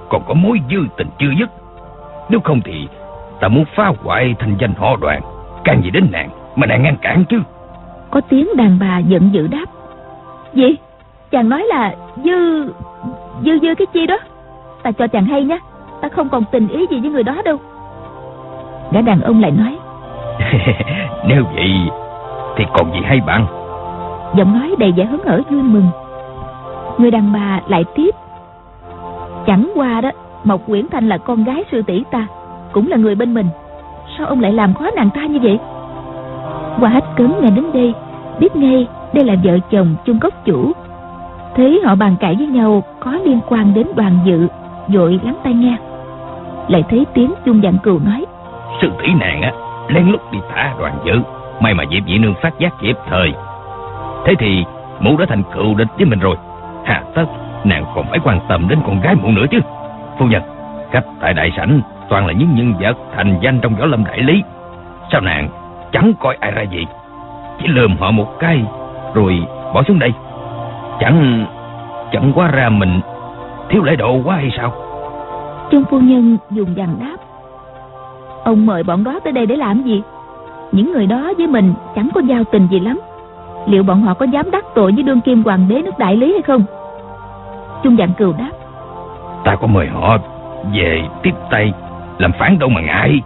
còn 0.09 0.23
có 0.27 0.33
mối 0.33 0.59
dư 0.71 0.77
tình 0.97 1.07
chưa 1.19 1.31
dứt 1.39 1.49
nếu 2.29 2.39
không 2.39 2.61
thì 2.65 2.87
ta 3.39 3.47
muốn 3.47 3.65
phá 3.75 3.91
hoại 4.03 4.35
thành 4.39 4.55
danh 4.59 4.73
họ 4.73 4.95
đoàn. 5.01 5.21
Càng 5.63 5.81
gì 5.83 5.89
đến 5.89 6.07
nàng 6.11 6.29
mà 6.55 6.67
nàng 6.67 6.83
ngăn 6.83 6.95
cản 7.01 7.23
chứ? 7.29 7.41
Có 8.11 8.21
tiếng 8.21 8.47
đàn 8.55 8.79
bà 8.79 8.97
giận 8.97 9.29
dữ 9.33 9.47
đáp. 9.47 9.65
Gì? 10.53 10.75
Chàng 11.31 11.49
nói 11.49 11.63
là 11.63 11.95
dư 12.23 12.65
dư 13.41 13.59
dư 13.61 13.75
cái 13.77 13.87
chi 13.93 14.05
đó? 14.05 14.17
Ta 14.83 14.91
cho 14.91 15.07
chàng 15.07 15.25
hay 15.25 15.43
nhé 15.43 15.59
ta 16.01 16.09
không 16.09 16.29
còn 16.29 16.43
tình 16.51 16.67
ý 16.67 16.87
gì 16.89 16.99
với 16.99 17.11
người 17.11 17.23
đó 17.23 17.41
đâu. 17.45 17.57
Gã 18.91 19.01
đàn 19.01 19.21
ông 19.21 19.41
lại 19.41 19.51
nói. 19.51 19.77
Nếu 21.27 21.43
vậy 21.55 21.71
thì 22.57 22.65
còn 22.73 22.91
gì 22.93 22.99
hay 23.03 23.21
bạn 23.27 23.45
giọng 24.35 24.59
nói 24.59 24.75
đầy 24.79 24.91
vẻ 24.91 25.05
hứng 25.05 25.23
hở 25.25 25.41
vui 25.49 25.61
mừng. 25.61 25.89
Người 26.97 27.11
đàn 27.11 27.33
bà 27.33 27.61
lại 27.67 27.83
tiếp. 27.95 28.15
Chẳng 29.45 29.71
qua 29.75 30.01
đó 30.01 30.11
mộc 30.49 30.67
quyển 30.67 30.87
thanh 30.91 31.09
là 31.09 31.17
con 31.17 31.43
gái 31.43 31.63
sư 31.71 31.81
tỷ 31.81 32.03
ta, 32.11 32.27
cũng 32.71 32.87
là 32.87 32.97
người 32.97 33.15
bên 33.15 33.33
mình. 33.33 33.47
Sao 34.17 34.27
ông 34.27 34.39
lại 34.39 34.53
làm 34.53 34.73
khó 34.73 34.89
nàng 34.95 35.09
ta 35.09 35.25
như 35.25 35.39
vậy? 35.39 35.59
Qua 36.79 36.89
hết 36.89 37.03
cấn 37.17 37.33
nghe 37.41 37.49
đến 37.55 37.65
đây, 37.73 37.93
biết 38.39 38.55
ngay 38.55 38.87
đây 39.13 39.25
là 39.25 39.35
vợ 39.43 39.57
chồng 39.71 39.95
chung 40.05 40.19
gốc 40.19 40.33
chủ. 40.45 40.71
Thấy 41.55 41.81
họ 41.85 41.95
bàn 41.95 42.15
cãi 42.19 42.35
với 42.35 42.47
nhau 42.47 42.83
có 42.99 43.11
liên 43.25 43.39
quan 43.47 43.73
đến 43.73 43.87
đoàn 43.95 44.19
dự 44.25 44.47
vội 44.87 45.19
lắng 45.23 45.35
tai 45.43 45.53
nghe. 45.53 45.77
Lại 46.67 46.83
thấy 46.89 47.05
tiếng 47.13 47.33
chung 47.45 47.61
dạng 47.63 47.77
cừu 47.83 47.99
nói, 47.99 48.25
sư 48.81 48.89
tỷ 49.01 49.07
nàng 49.19 49.41
á, 49.41 49.51
lén 49.87 50.07
lút 50.07 50.31
đi 50.31 50.39
thả 50.49 50.73
đoàn 50.79 50.93
dự, 51.05 51.13
may 51.59 51.73
mà 51.73 51.83
diệp 51.91 52.03
dị 52.07 52.17
nương 52.17 52.35
phát 52.41 52.59
giác 52.59 52.73
kịp 52.81 52.95
thời. 53.09 53.33
Thế 54.25 54.33
thì 54.39 54.63
mụ 54.99 55.17
đã 55.17 55.25
thành 55.29 55.43
cựu 55.53 55.75
địch 55.75 55.87
với 55.97 56.05
mình 56.05 56.19
rồi. 56.19 56.35
Hà 56.85 57.03
tất, 57.15 57.25
nàng 57.63 57.85
còn 57.95 58.05
phải 58.09 58.19
quan 58.23 58.39
tâm 58.49 58.67
đến 58.69 58.79
con 58.85 59.01
gái 59.01 59.15
mụ 59.15 59.31
nữa 59.31 59.45
chứ 59.51 59.59
phu 60.19 60.25
nhân. 60.25 60.41
Khách 60.91 61.05
tại 61.21 61.33
đại 61.33 61.51
sảnh 61.57 61.81
toàn 62.09 62.27
là 62.27 62.33
những 62.33 62.55
nhân 62.55 62.73
vật 62.79 62.97
thành 63.15 63.39
danh 63.41 63.59
trong 63.61 63.75
võ 63.75 63.85
lâm 63.85 64.03
đại 64.05 64.19
lý. 64.19 64.43
Sao 65.11 65.21
nàng 65.21 65.49
chẳng 65.91 66.13
coi 66.19 66.37
ai 66.39 66.51
ra 66.51 66.61
gì? 66.61 66.85
Chỉ 67.59 67.67
lườm 67.67 67.97
họ 67.97 68.11
một 68.11 68.39
cái, 68.39 68.61
rồi 69.13 69.43
bỏ 69.73 69.83
xuống 69.83 69.99
đây. 69.99 70.13
Chẳng 70.99 71.45
chẳng 72.11 72.31
quá 72.35 72.47
ra 72.47 72.69
mình 72.69 72.99
thiếu 73.69 73.83
lễ 73.83 73.95
độ 73.95 74.21
quá 74.25 74.35
hay 74.35 74.51
sao? 74.57 74.73
Trung 75.71 75.83
phu 75.89 75.99
nhân 75.99 76.37
dùng 76.51 76.75
dằn 76.75 76.89
đáp. 76.99 77.17
Ông 78.43 78.65
mời 78.65 78.83
bọn 78.83 79.03
đó 79.03 79.19
tới 79.23 79.33
đây 79.33 79.45
để 79.45 79.55
làm 79.55 79.83
gì? 79.83 80.01
Những 80.71 80.91
người 80.93 81.05
đó 81.05 81.33
với 81.37 81.47
mình 81.47 81.73
chẳng 81.95 82.09
có 82.15 82.21
giao 82.21 82.43
tình 82.43 82.67
gì 82.71 82.79
lắm. 82.79 82.99
Liệu 83.67 83.83
bọn 83.83 84.01
họ 84.01 84.13
có 84.13 84.25
dám 84.25 84.51
đắc 84.51 84.65
tội 84.75 84.91
với 84.91 85.03
đương 85.03 85.21
kim 85.21 85.43
hoàng 85.43 85.65
đế 85.69 85.81
nước 85.81 85.97
đại 85.97 86.15
lý 86.15 86.31
hay 86.31 86.41
không? 86.41 86.63
Trung 87.83 87.95
dạng 87.97 88.13
cừu 88.13 88.33
đáp 88.37 88.51
ta 89.43 89.55
có 89.55 89.67
mời 89.67 89.87
họ 89.87 90.17
về 90.73 91.01
tiếp 91.23 91.33
tay, 91.51 91.73
làm 92.17 92.31
phản 92.31 92.59
đâu 92.59 92.69
mà 92.69 92.81
ngại. 92.81 93.21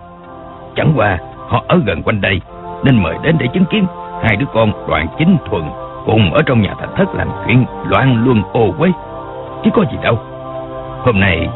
Chẳng 0.76 0.93
qua, 0.95 1.17
họ 1.47 1.63
ở 1.67 1.80
gần 1.86 2.04
quanh 2.04 2.21
đây, 2.21 2.41
nên 2.84 3.04
mời 3.04 3.15
đến 3.23 3.36
để 3.39 3.47
chứng 3.54 3.65
kiến. 3.65 3.86
Hai 4.23 4.36
đứa 4.36 4.45
con 4.54 4.71
đoàn 4.88 5.08
chính 5.17 5.38
thuần, 5.45 5.63
cùng 6.06 6.34
ở 6.34 6.41
trong 6.45 6.62
nhà 6.62 6.73
thạch 6.80 6.95
thất 6.95 7.15
làm 7.15 7.28
chuyện 7.45 7.65
loạn 7.88 8.23
luân 8.26 8.41
ô 8.54 8.71
quế 8.78 8.91
chứ 9.63 9.69
có 9.73 9.84
gì 9.91 9.97
đâu. 10.04 10.19
Hôm 11.06 11.19
nay, 11.19 11.49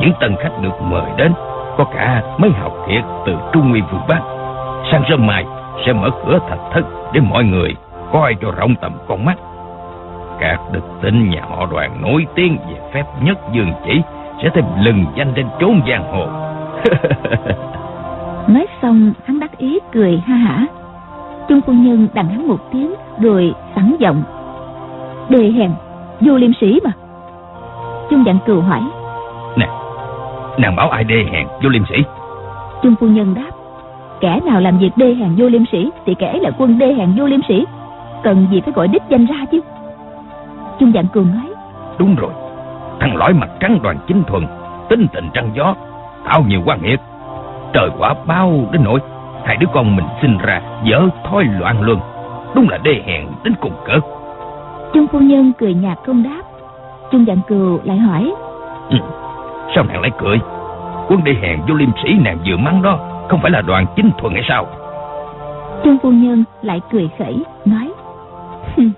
những 0.00 0.12
tân 0.20 0.36
khách 0.36 0.62
được 0.62 0.82
mời 0.82 1.10
đến, 1.16 1.32
có 1.76 1.84
cả 1.84 2.22
mấy 2.38 2.50
học 2.50 2.72
thiệt 2.88 3.04
từ 3.26 3.36
trung 3.52 3.70
nguyên 3.70 3.84
phương 3.90 4.06
bắc 4.08 4.20
sang 4.92 5.02
sớm 5.08 5.26
mai, 5.26 5.44
sẽ 5.86 5.92
mở 5.92 6.10
cửa 6.26 6.38
thạch 6.48 6.60
thất 6.72 6.82
để 7.12 7.20
mọi 7.20 7.44
người 7.44 7.74
coi 8.12 8.34
cho 8.42 8.50
rộng 8.50 8.74
tầm 8.80 8.92
con 9.08 9.24
mắt. 9.24 9.38
Cát 10.40 10.60
đức 10.72 10.80
tính 11.02 11.30
nhà 11.30 11.40
họ 11.48 11.66
đoàn 11.70 12.02
nổi 12.02 12.26
tiếng 12.34 12.56
về 12.68 12.80
phép 12.92 13.04
nhất 13.22 13.38
dương 13.52 13.72
chỉ 13.84 14.02
sẽ 14.42 14.50
thêm 14.54 14.64
lừng 14.80 15.04
danh 15.16 15.32
trên 15.36 15.46
chốn 15.60 15.80
giang 15.88 16.12
hồ. 16.12 16.26
Nói 18.54 18.66
xong 18.82 19.12
hắn 19.24 19.40
đắc 19.40 19.58
ý 19.58 19.78
cười 19.92 20.22
ha 20.26 20.34
hả. 20.34 20.66
Trung 21.48 21.60
phu 21.66 21.72
nhân 21.72 22.08
đằng 22.14 22.28
hắn 22.28 22.48
một 22.48 22.58
tiếng 22.72 22.94
Rồi 23.20 23.54
sẵn 23.74 23.96
giọng. 23.98 24.22
Đề 25.28 25.52
hèn 25.52 25.70
vô 26.20 26.36
liêm 26.36 26.50
sĩ 26.60 26.80
mà. 26.84 26.90
Trung 28.10 28.24
dặn 28.26 28.38
cừu 28.46 28.60
hỏi. 28.60 28.80
Nè 29.56 29.66
Nàng 30.58 30.76
bảo 30.76 30.90
ai 30.90 31.04
đê 31.04 31.24
hèn 31.32 31.46
vô 31.62 31.68
liêm 31.68 31.82
sĩ 31.90 31.96
Trung 32.82 32.94
phu 33.00 33.06
nhân 33.06 33.34
đáp. 33.34 33.50
Kẻ 34.20 34.40
nào 34.46 34.60
làm 34.60 34.78
việc 34.78 34.90
đê 34.96 35.14
hèn 35.14 35.34
vô 35.36 35.48
liêm 35.48 35.62
sĩ 35.72 35.90
Thì 36.06 36.14
kẻ 36.14 36.26
ấy 36.26 36.40
là 36.40 36.50
quân 36.58 36.78
đê 36.78 36.94
hèn 36.94 37.12
vô 37.16 37.26
liêm 37.26 37.40
sĩ 37.48 37.64
Cần 38.22 38.46
gì 38.50 38.60
phải 38.60 38.72
gọi 38.72 38.88
đích 38.88 39.02
danh 39.08 39.26
ra 39.26 39.36
chứ 39.50 39.60
Trung 40.80 40.94
dặn 40.94 41.06
cừu 41.12 41.24
nói 41.24 41.54
Đúng 41.98 42.16
rồi. 42.16 42.30
Thằng 43.00 43.16
lõi 43.16 43.32
mặt 43.32 43.48
trắng 43.60 43.78
đoàn 43.82 43.96
chính 44.06 44.22
thuần 44.24 44.46
Tinh 44.88 45.06
tình 45.12 45.28
trăng 45.34 45.50
gió 45.54 45.74
Tạo 46.24 46.42
nhiều 46.48 46.62
quan 46.66 46.82
nghiệt 46.82 47.00
Trời 47.72 47.90
quả 47.98 48.14
bao 48.26 48.68
đến 48.72 48.84
nỗi 48.84 49.00
Hai 49.44 49.56
đứa 49.56 49.66
con 49.72 49.96
mình 49.96 50.06
sinh 50.22 50.38
ra 50.38 50.60
dở 50.84 51.08
thói 51.24 51.44
loạn 51.44 51.82
luân. 51.82 51.98
Đúng 52.54 52.68
là 52.68 52.78
đê 52.78 53.02
hèn 53.06 53.26
đến 53.44 53.54
cùng 53.60 53.72
cực 53.86 54.04
Trung 54.92 55.06
phu 55.12 55.18
nhân 55.18 55.52
cười 55.58 55.74
nhạt 55.74 55.98
không 56.06 56.22
đáp. 56.22 56.42
Trung 57.10 57.26
dặn 57.26 57.40
cừu 57.48 57.80
lại 57.84 57.98
hỏi. 57.98 58.32
Ừ. 58.90 58.96
Sao 59.74 59.84
nàng 59.84 60.00
lại 60.00 60.10
cười? 60.18 60.38
Quân 61.08 61.24
đê 61.24 61.32
hèn 61.42 61.60
vô 61.68 61.74
liêm 61.74 61.90
sĩ 62.04 62.08
nàng 62.24 62.38
vừa 62.46 62.56
mắng 62.56 62.82
đó 62.82 62.98
Không 63.28 63.40
phải 63.42 63.50
là 63.50 63.60
đoàn 63.60 63.86
chính 63.96 64.10
thuần 64.18 64.32
hay 64.34 64.42
sao? 64.48 64.66
Trung 65.84 65.96
phu 66.02 66.10
nhân 66.10 66.44
lại 66.62 66.80
cười 66.92 67.10
khẩy 67.18 67.44
Nói. 67.64 67.92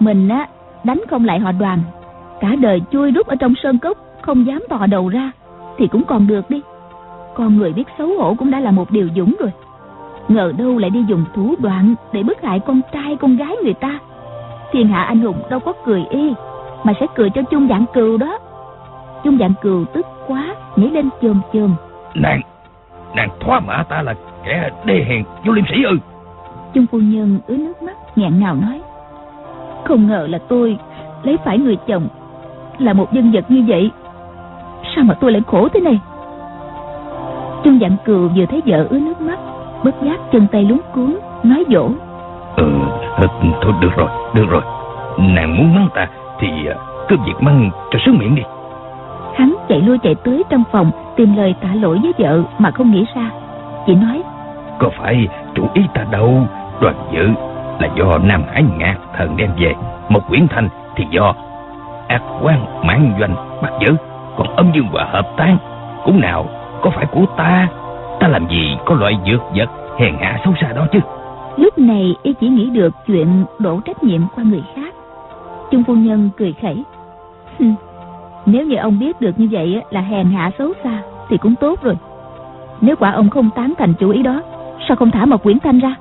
Mình 0.00 0.28
á 0.28 0.46
đánh 0.84 1.00
không 1.10 1.24
lại 1.24 1.38
họ 1.38 1.52
đoàn. 1.52 1.78
Cả 2.40 2.54
đời 2.60 2.82
chui 2.90 3.10
rút 3.10 3.26
ở 3.26 3.36
trong 3.36 3.54
sơn 3.62 3.78
cốc 3.78 3.98
Không 4.22 4.46
dám 4.46 4.62
tò 4.68 4.86
đầu 4.86 5.08
ra 5.08 5.30
Thì 5.78 5.86
cũng 5.86 6.04
còn 6.04 6.26
được 6.26 6.50
đi. 6.50 6.62
Con 7.34 7.56
người 7.56 7.72
biết 7.72 7.84
xấu 7.98 8.08
hổ 8.18 8.34
cũng 8.38 8.50
đã 8.50 8.60
là 8.60 8.70
một 8.70 8.90
điều 8.90 9.08
dũng 9.16 9.34
rồi. 9.40 9.50
Ngờ 10.28 10.52
đâu 10.58 10.78
lại 10.78 10.90
đi 10.90 11.04
dùng 11.08 11.24
thủ 11.34 11.54
đoạn 11.58 11.94
Để 12.12 12.22
bức 12.22 12.42
hại 12.42 12.60
con 12.60 12.80
trai 12.92 13.16
con 13.16 13.36
gái 13.36 13.56
người 13.64 13.74
ta. 13.74 13.98
Thiên 14.72 14.88
hạ 14.88 15.02
anh 15.02 15.20
hùng 15.20 15.36
đâu 15.50 15.60
có 15.60 15.72
cười 15.84 16.04
y 16.10 16.32
Mà 16.84 16.92
sẽ 17.00 17.06
cười 17.14 17.30
cho 17.30 17.42
chung 17.42 17.68
dạng 17.68 17.84
cừu 17.94 18.16
đó. 18.16 18.38
Chung 19.24 19.38
dạng 19.38 19.54
cừu 19.62 19.84
tức 19.84 20.06
quá 20.26 20.54
Nhảy 20.76 20.90
lên 20.90 21.08
chồm 21.22 21.40
chồm. 21.52 21.74
Nàng 22.14 22.40
Nàng 23.14 23.28
thoá 23.40 23.60
mã 23.60 23.82
ta 23.82 24.02
là 24.02 24.14
kẻ 24.44 24.70
đê 24.84 25.04
hèn 25.08 25.24
vô 25.44 25.52
liêm 25.52 25.64
sĩ 25.70 25.82
ư. 25.82 25.98
Chung 26.74 26.86
phu 26.92 26.98
nhân 26.98 27.38
ứa 27.46 27.56
nước 27.56 27.82
mắt 27.82 27.96
nghẹn 28.16 28.40
ngào 28.40 28.54
nói 28.54 28.80
Không 29.84 30.06
ngờ 30.08 30.26
là 30.30 30.38
tôi 30.48 30.78
Lấy 31.22 31.36
phải 31.44 31.58
người 31.58 31.76
chồng 31.86 32.08
Là 32.78 32.92
một 32.92 33.14
nhân 33.14 33.30
vật 33.32 33.44
như 33.48 33.64
vậy. 33.68 33.90
Sao 34.94 35.04
mà 35.04 35.14
tôi 35.14 35.32
lại 35.32 35.42
khổ 35.46 35.68
thế 35.68 35.80
này? 35.80 35.98
Trung 37.64 37.80
dặn 37.80 37.96
cừu 38.04 38.28
vừa 38.36 38.46
thấy 38.46 38.62
vợ 38.66 38.86
ứa 38.90 38.98
nước 38.98 39.20
mắt 39.20 39.38
Bất 39.84 39.94
giác 40.02 40.16
chân 40.32 40.46
tay 40.52 40.64
lúng 40.64 40.80
cuốn 40.94 41.16
Nói 41.42 41.64
dỗ. 41.68 41.88
Ừ 42.56 42.70
thôi 43.62 43.72
được 43.80 43.90
rồi 43.96 44.08
Được 44.34 44.46
rồi. 44.48 44.62
Nàng 45.18 45.56
muốn 45.58 45.74
mắng 45.74 45.88
ta 45.94 46.08
Thì 46.40 46.48
ờ, 46.66 46.74
cứ 47.08 47.16
việc 47.26 47.34
mắng 47.40 47.70
cho 47.90 47.98
sướng 48.06 48.18
miệng 48.18 48.34
đi. 48.34 48.42
Hắn 49.34 49.54
chạy 49.68 49.80
lui 49.80 49.98
chạy 49.98 50.14
tới 50.14 50.42
trong 50.50 50.64
phòng 50.72 50.90
Tìm 51.16 51.36
lời 51.36 51.54
tạ 51.60 51.68
lỗi 51.74 51.98
với 52.02 52.12
vợ 52.18 52.42
mà 52.58 52.70
không 52.70 52.90
nghĩ 52.90 53.04
ra. 53.14 53.30
Chỉ 53.86 53.94
nói 53.94 54.22
Có 54.78 54.90
phải 54.98 55.28
chủ 55.54 55.68
ý 55.74 55.82
ta 55.94 56.04
đâu 56.10 56.46
Đoàn 56.80 56.94
dự 57.12 57.53
là 57.80 57.88
do 57.96 58.18
Nam 58.18 58.42
Hải 58.52 58.64
Ngạc 58.76 58.96
thần 59.16 59.36
đem 59.36 59.50
về. 59.58 59.74
Một 60.08 60.20
quyển 60.28 60.46
thanh 60.48 60.68
thì 60.96 61.04
do 61.10 61.34
ác 62.08 62.22
quan 62.42 62.86
mãn 62.86 63.14
doanh 63.20 63.34
bắt 63.62 63.72
giữ. 63.80 63.96
Còn 64.36 64.56
âm 64.56 64.72
dương 64.74 64.86
hòa 64.86 65.04
hợp 65.12 65.26
tan 65.36 65.56
Cũng 66.04 66.20
nào 66.20 66.46
có 66.82 66.90
phải 66.90 67.06
của 67.06 67.26
ta? 67.36 67.68
Ta 68.20 68.28
làm 68.28 68.48
gì 68.48 68.76
có 68.84 68.94
loại 68.94 69.18
dược 69.26 69.40
vật 69.54 69.68
hèn 69.98 70.14
hạ 70.20 70.38
xấu 70.44 70.54
xa 70.60 70.72
đó 70.72 70.86
chứ? 70.92 70.98
Lúc 71.56 71.78
này 71.78 72.16
y 72.22 72.32
chỉ 72.40 72.48
nghĩ 72.48 72.70
được 72.70 72.94
chuyện 73.06 73.44
đổ 73.58 73.80
trách 73.84 74.02
nhiệm 74.02 74.20
qua 74.34 74.44
người 74.44 74.62
khác. 74.74 74.94
Trung 75.70 75.84
phu 75.84 75.94
nhân 75.94 76.30
cười 76.36 76.54
khẩy. 76.62 76.84
Nếu 78.46 78.66
như 78.66 78.76
ông 78.76 78.98
biết 78.98 79.20
được 79.20 79.40
như 79.40 79.48
vậy 79.50 79.82
là 79.90 80.00
hèn 80.00 80.30
hạ 80.30 80.50
xấu 80.58 80.72
xa 80.84 80.98
Thì 81.28 81.36
cũng 81.38 81.54
tốt 81.54 81.82
rồi. 81.82 81.96
Nếu 82.80 82.96
quả 82.96 83.10
ông 83.10 83.30
không 83.30 83.50
tán 83.56 83.72
thành 83.78 83.94
chủ 83.94 84.10
ý 84.10 84.22
đó, 84.22 84.42
Sao 84.88 84.96
không 84.96 85.10
thả 85.10 85.24
một 85.24 85.42
quyển 85.42 85.58
thanh 85.58 85.78
ra? 85.78 85.94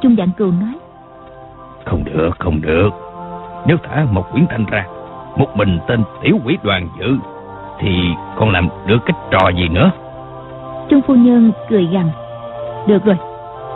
Trung 0.00 0.16
dạng 0.18 0.30
cường 0.36 0.54
nói. 0.60 0.74
Không 1.84 2.04
được 2.04 2.30
không 2.38 2.60
được. 2.60 2.90
Nếu 3.66 3.76
thả 3.82 4.06
một 4.12 4.32
quyển 4.32 4.46
thanh 4.50 4.64
ra 4.70 4.86
Một 5.36 5.56
mình 5.56 5.78
tên 5.86 6.02
tiểu 6.22 6.38
quỷ 6.44 6.58
đoàn 6.62 6.88
dự 6.98 7.16
Thì 7.78 7.88
còn 8.36 8.50
làm 8.50 8.68
được 8.86 8.98
cái 9.06 9.16
trò 9.30 9.48
gì 9.48 9.68
nữa? 9.68 9.90
Trung 10.88 11.00
phu 11.06 11.14
nhân 11.14 11.52
cười 11.68 11.86
gằn. 11.86 12.10
Được 12.86 13.04
rồi 13.04 13.16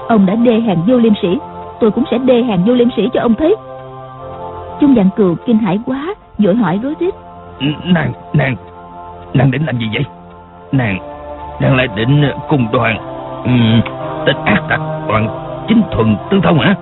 Ông 0.08 0.26
đã 0.26 0.35
đê 0.35 0.61
hàng 0.61 0.82
vô 0.87 0.96
liêm 0.96 1.12
sĩ 1.22 1.38
Tôi 1.80 1.90
cũng 1.90 2.04
sẽ 2.11 2.18
đê 2.18 2.42
hàng 2.42 2.64
vô 2.66 2.74
liêm 2.74 2.88
sĩ 2.96 3.08
cho 3.12 3.20
ông 3.20 3.35
thấy 3.35 3.56
Trung 4.80 4.94
dạng 4.96 5.11
cừu 5.16 5.37
kinh 5.46 5.58
hãi 5.58 5.78
quá 5.87 6.14
Vội 6.38 6.54
hỏi 6.54 6.80
rối 6.82 6.94
rít. 7.00 7.14
Nàng, 7.85 8.12
nàng 8.32 8.56
Nàng 9.35 9.50
định 9.50 9.66
làm 9.66 9.78
gì 9.78 9.87
vậy? 9.92 10.04
Nàng, 10.72 10.98
nàng 11.61 11.76
lại 11.76 11.88
định 11.96 12.24
cùng 12.48 12.66
đoàn 12.72 12.98
um, 13.44 13.80
Tên 14.26 14.37
ác 14.44 14.62
tặc 14.68 14.80
đoàn 15.08 15.41
chính 15.68 15.83
thuần 15.92 16.16
tư 16.31 16.40
thông 16.42 16.59
hả? 16.59 16.75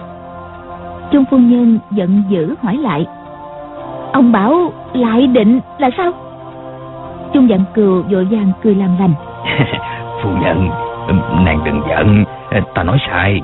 Trung 1.11 1.25
phu 1.31 1.39
nhân 1.39 1.79
giận 1.91 2.23
dữ 2.29 2.55
hỏi 2.63 2.77
lại. 2.77 3.07
Ông 4.13 4.33
bảo 4.33 4.73
lại 4.93 5.27
định 5.27 5.61
là 5.79 5.91
sao? 5.97 6.13
Trung 7.33 7.49
dạng 7.49 7.65
cừu 7.75 8.03
vội 8.03 8.25
vàng 8.31 8.53
cười 8.63 8.75
làm 8.75 8.91
lành. 8.99 9.15
Phu 10.23 10.31
nhân 10.31 10.69
Nàng 11.45 11.61
đừng 11.65 11.83
giận. 11.89 12.25
Ta 12.75 12.83
nói 12.83 12.99
sai. 13.09 13.43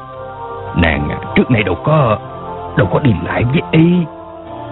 Nàng 0.83 1.09
trước 1.35 1.51
nay 1.51 1.63
đâu 1.63 1.75
có 1.85 2.19
Đâu 2.77 2.87
có 2.93 2.99
đi 2.99 3.11
lại 3.25 3.45
với 3.45 3.63
y. 3.71 3.93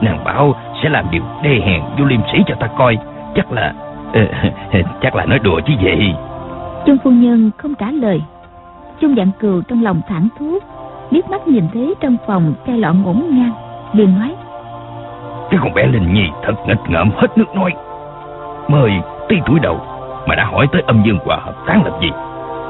Nàng 0.01 0.25
bảo 0.25 0.55
sẽ 0.83 0.89
làm 0.89 1.05
điều 1.11 1.23
đê 1.43 1.61
hèn 1.67 1.83
vô 1.99 2.05
liêm 2.05 2.21
sĩ 2.33 2.39
cho 2.47 2.55
ta 2.61 2.67
coi. 2.79 2.99
Chắc 3.35 3.53
là 3.53 3.73
Chắc 5.03 5.15
là 5.15 5.25
nói 5.25 5.39
đùa 5.39 5.61
chứ 5.67 5.73
gì. 5.81 6.15
Trung 6.87 6.97
phu 7.05 7.11
nhân 7.11 7.51
không 7.59 7.75
trả 7.75 7.91
lời 7.91 8.23
Trung 9.01 9.15
dạng 9.17 9.31
cừu 9.41 9.63
trong 9.63 9.83
lòng 9.83 10.01
thẳng 10.09 10.29
thốt 10.39 10.59
liếc 11.11 11.31
mắt 11.31 11.49
nhìn 11.49 11.65
thấy 11.75 11.95
trong 12.01 12.17
phòng 12.27 12.55
chai 12.67 12.79
lọ 12.79 12.93
ngổn 12.93 13.23
ngang 13.31 13.53
liền 13.93 14.19
nói 14.19 14.35
Cái 15.51 15.61
con 15.63 15.75
bé 15.75 15.87
Linh 15.87 16.15
Nhi 16.15 16.29
thật 16.43 16.55
nghịch 16.67 16.81
ngợm 16.89 17.11
hết 17.17 17.39
nước 17.39 17.55
nói. 17.55 17.73
Mới 18.69 18.91
tí 19.29 19.37
tuổi 19.47 19.59
đầu 19.61 19.81
Mà 20.27 20.35
đã 20.35 20.45
hỏi 20.45 20.67
tới 20.73 20.83
âm 20.87 21.03
dương 21.07 21.19
hòa 21.25 21.37
hợp 21.37 21.55
tán 21.67 21.83
làm 21.85 21.93
gì. 22.01 22.11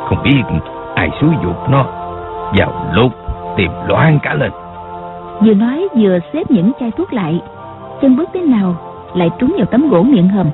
Không 0.09 0.19
biết 0.25 0.43
ai 0.95 1.11
xúi 1.21 1.31
dục 1.45 1.71
nó 1.71 1.85
Vào 2.59 2.91
lúc 2.93 3.13
tìm 3.57 3.71
loan 3.89 4.19
cả 4.23 4.35
lên. 4.35 4.51
Vừa 5.41 5.55
nói 5.55 5.89
vừa 5.97 6.19
xếp 6.33 6.51
những 6.51 6.73
chai 6.81 6.91
thuốc 6.91 7.13
lại 7.13 7.41
Chân 8.03 8.17
bước 8.17 8.31
thế 8.35 8.41
nào 8.41 8.77
Lại 9.15 9.31
trúng 9.39 9.55
vào 9.57 9.67
tấm 9.67 9.89
gỗ 9.89 10.03
miệng 10.03 10.29
hầm. 10.29 10.47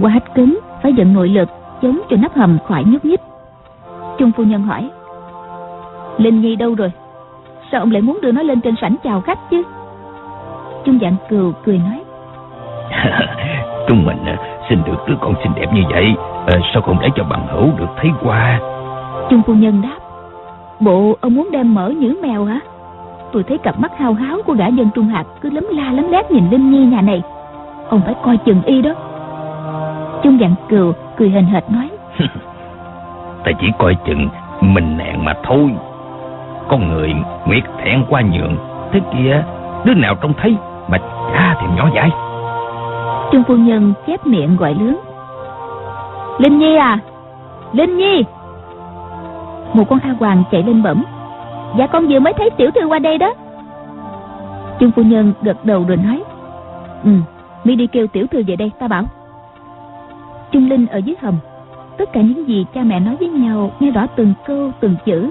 Qua 0.00 0.10
hách 0.10 0.34
cứng 0.34 0.58
phải 0.82 0.92
dẫn 0.92 1.12
nội 1.12 1.28
lực 1.28 1.48
Chống 1.82 2.00
cho 2.10 2.16
nắp 2.16 2.34
hầm 2.34 2.58
khỏi 2.68 2.84
nhúc 2.86 3.04
nhích 3.04 3.20
Trung 4.18 4.32
phu 4.36 4.42
nhân 4.44 4.62
hỏi. 4.62 4.90
Linh 6.18 6.40
Nhi 6.40 6.56
đâu 6.56 6.74
rồi? 6.74 6.92
Sao 7.72 7.80
ông 7.80 7.90
lại 7.90 8.02
muốn 8.02 8.18
đưa 8.22 8.32
nó 8.32 8.42
lên 8.42 8.60
trên 8.60 8.74
sảnh 8.80 8.96
chào 9.04 9.20
khách 9.20 9.38
chứ? 9.50 9.62
Trung 10.84 10.98
dạng 11.02 11.16
cừu 11.28 11.52
cười 11.64 11.78
nói. 11.78 12.04
Chúng 13.88 14.04
mình 14.04 14.16
xin 14.68 14.78
được 14.86 14.96
đứa 15.06 15.14
con 15.20 15.34
xinh 15.42 15.52
đẹp 15.54 15.66
như 15.74 15.82
vậy 15.90 16.14
à, 16.46 16.58
Sao 16.72 16.82
không 16.82 16.98
để 17.00 17.08
cho 17.16 17.24
bằng 17.24 17.46
hữu 17.46 17.70
được 17.78 17.86
thấy 17.96 18.10
qua? 18.22 18.60
Trung 19.30 19.42
phu 19.46 19.54
nhân 19.54 19.82
đáp. 19.82 19.96
Bộ 20.80 21.16
ông 21.20 21.34
muốn 21.34 21.48
đem 21.52 21.74
mở 21.74 21.88
nhữ 21.88 22.16
mèo 22.22 22.44
hả? 22.44 22.60
Tôi 23.32 23.42
thấy 23.42 23.58
cặp 23.58 23.80
mắt 23.80 23.98
hao 23.98 24.14
háo 24.14 24.42
của 24.46 24.52
gã 24.52 24.66
dân 24.66 24.88
trung 24.94 25.06
hạt 25.06 25.24
Cứ 25.40 25.50
lấm 25.50 25.64
la 25.70 25.92
lấm 25.92 26.10
lét 26.10 26.30
nhìn 26.30 26.50
Linh 26.50 26.70
Nhi 26.70 26.86
nhà 26.86 27.00
này. 27.00 27.22
Ông 27.88 28.00
phải 28.04 28.14
coi 28.22 28.36
chừng 28.36 28.62
y 28.62 28.82
đó. 28.82 28.90
Trung 30.22 30.38
dạng 30.40 30.54
cừu 30.68 30.92
cười 31.16 31.30
hình 31.30 31.46
hệt 31.46 31.70
nói 31.70 31.88
Ta 33.44 33.52
chỉ 33.60 33.66
coi 33.78 33.96
chừng 34.06 34.28
mình 34.60 34.98
nạn 34.98 35.24
mà 35.24 35.34
thôi. 35.42 35.70
Con 36.68 36.88
người 36.88 37.14
nguyệt 37.46 37.64
thẹn 37.78 38.04
qua 38.08 38.20
nhượng, 38.20 38.56
Thế 38.92 39.00
kia 39.12 39.44
đứa 39.84 39.94
nào 39.94 40.14
trông 40.14 40.32
thấy 40.42 40.56
Mà 40.88 40.98
cha 41.32 41.56
thì 41.60 41.66
nhỏ 41.76 41.88
dãi 41.94 42.10
Trương 43.32 43.44
phu 43.44 43.56
nhân 43.56 43.92
chép 44.06 44.26
miệng 44.26 44.56
gọi 44.56 44.74
lớn 44.74 44.96
Linh 46.38 46.58
Nhi 46.58 46.76
à 46.76 46.98
Linh 47.72 47.96
Nhi. 47.96 48.24
Một 49.72 49.84
con 49.88 50.00
tha 50.00 50.14
hoàng 50.20 50.42
chạy 50.50 50.62
lên 50.62 50.82
bẩm. 50.82 51.04
Dạ 51.78 51.86
con 51.86 52.06
vừa 52.06 52.20
mới 52.20 52.32
thấy 52.32 52.50
tiểu 52.50 52.70
thư 52.70 52.86
qua 52.86 52.98
đây 52.98 53.18
đó. 53.18 53.34
Trương 54.80 54.90
phu 54.90 55.02
nhân 55.02 55.32
gật 55.42 55.64
đầu 55.64 55.84
rồi 55.88 55.96
nói. 55.96 56.22
Ừ 57.04 57.10
mi 57.64 57.76
đi 57.76 57.86
kêu 57.86 58.06
tiểu 58.06 58.26
thư 58.26 58.42
về 58.46 58.56
đây, 58.56 58.70
ta 58.78 58.88
bảo. 58.88 59.04
Trung 60.52 60.68
Linh 60.68 60.86
ở 60.86 60.98
dưới 60.98 61.16
hầm. 61.20 61.34
Tất 61.98 62.12
cả 62.12 62.20
những 62.20 62.48
gì 62.48 62.66
cha 62.74 62.80
mẹ 62.82 63.00
nói 63.00 63.16
với 63.16 63.28
nhau 63.28 63.70
Nghe 63.80 63.90
rõ 63.90 64.06
từng 64.16 64.34
câu 64.46 64.70
từng 64.80 64.94
chữ 65.06 65.30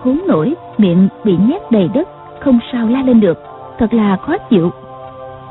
Khốn 0.00 0.20
nổi 0.26 0.54
miệng 0.78 1.08
bị 1.24 1.36
nhét 1.48 1.70
đầy 1.70 1.88
đất 1.94 2.08
Không 2.40 2.58
sao 2.72 2.88
la 2.88 3.02
lên 3.02 3.20
được 3.20 3.38
thật 3.78 3.94
là 3.94 4.16
khó 4.16 4.38
chịu. 4.50 4.70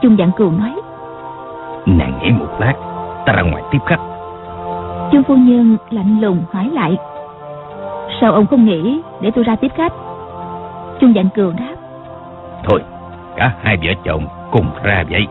Chung 0.01 0.15
dạng 0.19 0.31
cừu 0.31 0.51
nói. 0.51 0.75
Nàng 1.85 2.19
nghỉ 2.21 2.31
một 2.31 2.57
lát, 2.59 2.73
ta 3.25 3.33
ra 3.33 3.41
ngoài 3.41 3.63
tiếp 3.71 3.79
khách. 3.85 3.99
Chung 5.11 5.23
phu 5.23 5.35
nhân 5.35 5.77
lạnh 5.89 6.21
lùng 6.21 6.43
hỏi 6.51 6.69
lại. 6.73 6.97
Sao 8.21 8.31
ông 8.33 8.45
không 8.45 8.65
nghĩ 8.65 9.01
để 9.21 9.31
tôi 9.31 9.43
ra 9.43 9.55
tiếp 9.55 9.71
khách? 9.75 9.93
Chung 10.99 11.13
dạng 11.15 11.29
cừu 11.29 11.51
đáp. 11.51 11.75
Thôi, 12.63 12.81
cả 13.37 13.53
hai 13.61 13.77
vợ 13.77 13.91
chồng 14.03 14.27
cùng 14.51 14.65
ra 14.83 15.03
vậy. 15.09 15.27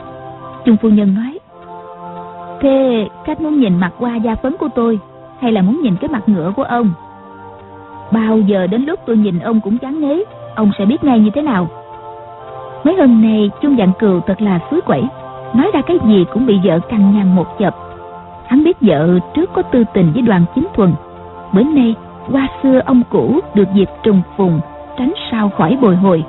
Chung 0.64 0.76
phu 0.76 0.88
nhân 0.88 1.14
nói. 1.14 1.38
Thế 2.60 3.08
khách 3.24 3.40
muốn 3.40 3.60
nhìn 3.60 3.80
mặt 3.80 3.90
qua 3.98 4.16
da 4.16 4.34
phấn 4.34 4.56
của 4.56 4.68
tôi 4.74 4.98
hay 5.40 5.52
là 5.52 5.62
muốn 5.62 5.80
nhìn 5.82 5.96
cái 5.96 6.08
mặt 6.08 6.28
ngựa 6.28 6.52
của 6.56 6.62
ông? 6.62 6.90
Bao 8.12 8.38
giờ 8.38 8.66
đến 8.66 8.84
lúc 8.84 9.00
tôi 9.06 9.16
nhìn 9.16 9.38
ông 9.38 9.60
cũng 9.60 9.78
chán 9.78 10.00
ngấy, 10.00 10.24
ông 10.54 10.70
sẽ 10.78 10.84
biết 10.84 11.04
ngay 11.04 11.18
như 11.20 11.30
thế 11.34 11.42
nào. 11.42 11.68
Mấy 12.84 12.96
hôm 12.96 13.22
nay 13.22 13.50
Chung 13.62 13.76
Dạng 13.78 13.92
Cừu 13.98 14.20
thật 14.20 14.42
là 14.42 14.60
suối 14.70 14.80
quẩy, 14.80 15.02
nói 15.54 15.70
ra 15.74 15.80
cái 15.86 15.98
gì 16.06 16.24
cũng 16.32 16.46
bị 16.46 16.60
vợ 16.64 16.78
căng 16.78 17.14
nhằn 17.14 17.36
một 17.36 17.58
chập. 17.58 17.74
Hắn 18.46 18.64
biết 18.64 18.76
vợ 18.80 19.18
trước 19.34 19.50
có 19.52 19.62
tư 19.62 19.84
tình 19.94 20.12
với 20.12 20.22
đoàn 20.22 20.44
chính 20.54 20.66
thuần. 20.74 20.92
Bữa 21.52 21.62
nay, 21.62 21.94
qua 22.32 22.48
xưa 22.62 22.80
ông 22.84 23.02
cũ 23.10 23.40
được 23.54 23.68
dịp 23.74 23.90
trùng 24.02 24.22
phùng, 24.36 24.60
tránh 24.98 25.12
sao 25.30 25.50
khỏi 25.58 25.78
bồi 25.82 25.96
hồi, 25.96 26.24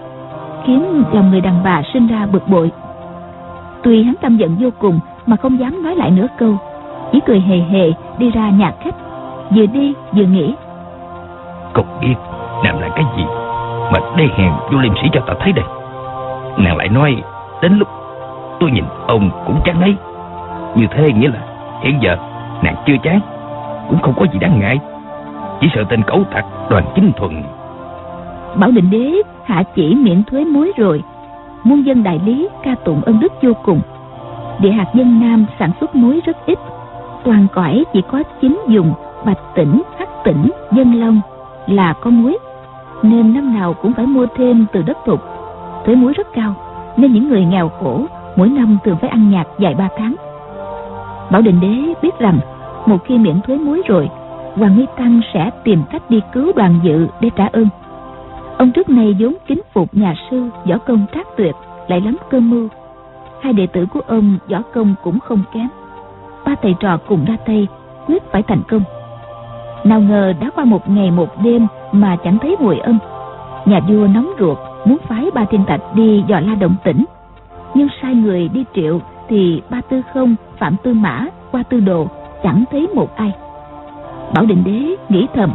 khiến 0.65 1.03
lòng 1.13 1.31
người 1.31 1.41
đàn 1.41 1.63
bà 1.63 1.81
sinh 1.93 2.07
ra 2.07 2.27
bực 2.31 2.47
bội. 2.47 2.71
Tuy 3.83 4.03
hắn 4.03 4.15
căm 4.21 4.37
giận 4.37 4.55
vô 4.59 4.69
cùng 4.79 4.99
mà 5.25 5.35
không 5.35 5.59
dám 5.59 5.83
nói 5.83 5.95
lại 5.95 6.11
nửa 6.11 6.27
câu, 6.37 6.57
chỉ 7.11 7.19
cười 7.25 7.39
hề 7.39 7.57
hề 7.57 7.91
đi 8.17 8.31
ra 8.31 8.49
nhà 8.49 8.71
khách, 8.79 8.95
vừa 9.55 9.65
đi 9.65 9.93
vừa 10.15 10.25
nghĩ. 10.25 10.53
Cậu 11.73 11.85
biết 12.01 12.15
làm 12.63 12.79
là 12.79 12.89
cái 12.95 13.05
gì 13.17 13.23
mà 13.93 13.99
đê 14.17 14.27
hèn 14.37 14.51
vô 14.71 14.79
liêm 14.79 14.93
sĩ 14.95 15.09
cho 15.13 15.21
ta 15.27 15.33
thấy 15.39 15.51
đây. 15.51 15.65
Nàng 16.57 16.77
lại 16.77 16.89
nói 16.89 17.15
đến 17.61 17.77
lúc 17.77 17.87
tôi 18.59 18.71
nhìn 18.71 18.83
ông 19.07 19.29
cũng 19.45 19.61
chán 19.65 19.81
ấy. 19.81 19.95
Như 20.75 20.87
thế 20.91 21.11
nghĩa 21.13 21.29
là 21.29 21.39
hiện 21.81 21.99
giờ 22.01 22.17
nàng 22.63 22.75
chưa 22.85 22.95
chán, 23.03 23.19
cũng 23.89 23.99
không 23.99 24.13
có 24.17 24.25
gì 24.33 24.39
đáng 24.39 24.59
ngại. 24.59 24.79
Chỉ 25.61 25.67
sợ 25.75 25.83
tên 25.89 26.03
cẩu 26.03 26.23
thật 26.31 26.41
đoàn 26.69 26.85
chính 26.95 27.11
thuần. 27.17 27.43
Bảo 28.55 28.71
định 28.71 28.89
đế 28.89 29.21
hạ 29.45 29.63
chỉ 29.75 29.95
miễn 29.95 30.23
thuế 30.23 30.45
muối 30.45 30.71
rồi. 30.77 31.03
Muôn 31.63 31.85
dân 31.85 32.03
đại 32.03 32.19
lý 32.25 32.47
ca 32.63 32.75
tụng 32.85 33.01
ân 33.05 33.19
đức 33.19 33.33
vô 33.41 33.51
cùng. 33.63 33.81
Địa 34.59 34.71
hạt 34.71 34.87
dân 34.93 35.21
Nam 35.21 35.45
sản 35.59 35.71
xuất 35.79 35.95
muối 35.95 36.21
rất 36.25 36.45
ít. 36.45 36.59
Toàn 37.25 37.47
cõi 37.53 37.85
chỉ 37.93 38.01
có 38.11 38.23
chín 38.41 38.59
dùng 38.67 38.93
bạch 39.25 39.39
tỉnh, 39.55 39.81
hắc 39.99 40.09
tỉnh, 40.23 40.49
dân 40.71 40.93
long 40.99 41.21
là 41.67 41.93
có 41.93 42.09
muối. 42.09 42.37
Nên 43.03 43.33
năm 43.33 43.53
nào 43.53 43.73
cũng 43.73 43.93
phải 43.93 44.05
mua 44.05 44.25
thêm 44.35 44.65
từ 44.71 44.81
đất 44.81 44.97
thục. 45.05 45.19
Thuế 45.85 45.95
muối 45.95 46.13
rất 46.13 46.27
cao, 46.33 46.55
nên 46.97 47.13
những 47.13 47.29
người 47.29 47.45
nghèo 47.45 47.69
khổ 47.69 48.05
mỗi 48.35 48.49
năm 48.49 48.77
thường 48.83 48.97
phải 49.01 49.09
ăn 49.09 49.31
nhạt 49.31 49.47
dài 49.59 49.75
ba 49.75 49.89
tháng. 49.97 50.15
Bảo 51.31 51.41
định 51.41 51.59
đế 51.59 51.93
biết 52.01 52.19
rằng 52.19 52.39
một 52.85 52.97
khi 53.05 53.17
miễn 53.17 53.41
thuế 53.41 53.57
muối 53.57 53.81
rồi, 53.87 54.09
Hoàng 54.55 54.75
Nguy 54.75 54.85
Tăng 54.97 55.21
sẽ 55.33 55.51
tìm 55.63 55.83
cách 55.91 56.09
đi 56.09 56.21
cứu 56.33 56.51
đoàn 56.55 56.79
dự 56.83 57.07
để 57.19 57.29
trả 57.35 57.47
ơn. 57.47 57.67
Ông 58.57 58.71
trước 58.71 58.89
nay 58.89 59.15
vốn 59.19 59.33
kính 59.47 59.61
phục 59.73 59.89
nhà 59.93 60.15
sư 60.29 60.49
võ 60.69 60.77
công 60.77 61.05
trác 61.13 61.27
tuyệt, 61.37 61.55
lại 61.87 62.01
lắm 62.01 62.17
cơ 62.29 62.39
mưu. 62.39 62.67
Hai 63.41 63.53
đệ 63.53 63.67
tử 63.67 63.85
của 63.93 64.01
ông 64.07 64.37
võ 64.49 64.61
công 64.73 64.95
cũng 65.03 65.19
không 65.19 65.43
kém. 65.53 65.67
Ba 66.45 66.55
thầy 66.61 66.75
trò 66.79 66.97
cùng 67.07 67.25
ra 67.25 67.37
tay, 67.45 67.67
quyết 68.07 68.23
phải 68.31 68.43
thành 68.43 68.61
công. 68.67 68.81
Nào 69.83 69.99
ngờ 69.99 70.33
đã 70.41 70.49
qua 70.55 70.65
một 70.65 70.89
ngày 70.89 71.11
một 71.11 71.29
đêm 71.43 71.67
mà 71.91 72.15
chẳng 72.23 72.37
thấy 72.41 72.55
hồi 72.59 72.79
âm. 72.79 72.99
Nhà 73.65 73.79
vua 73.79 74.07
nóng 74.07 74.33
ruột 74.39 74.57
muốn 74.85 74.97
phái 75.07 75.31
ba 75.33 75.45
thiên 75.45 75.65
thạch 75.65 75.81
đi 75.95 76.23
dò 76.27 76.39
la 76.39 76.55
động 76.55 76.75
tĩnh. 76.83 77.05
Nhưng 77.73 77.87
sai 78.01 78.15
người 78.15 78.49
đi 78.49 78.65
triệu 78.75 78.99
thì 79.29 79.61
ba 79.69 79.81
tư 79.89 80.01
không, 80.13 80.35
phạm 80.57 80.75
tư 80.83 80.93
mã, 80.93 81.25
qua 81.51 81.63
tư 81.69 81.79
đồ 81.79 82.07
chẳng 82.43 82.63
thấy 82.71 82.87
một 82.95 83.15
ai. 83.15 83.31
Bảo 84.33 84.45
định 84.45 84.63
đế 84.63 84.95
nghĩ 85.09 85.27
thầm. 85.35 85.53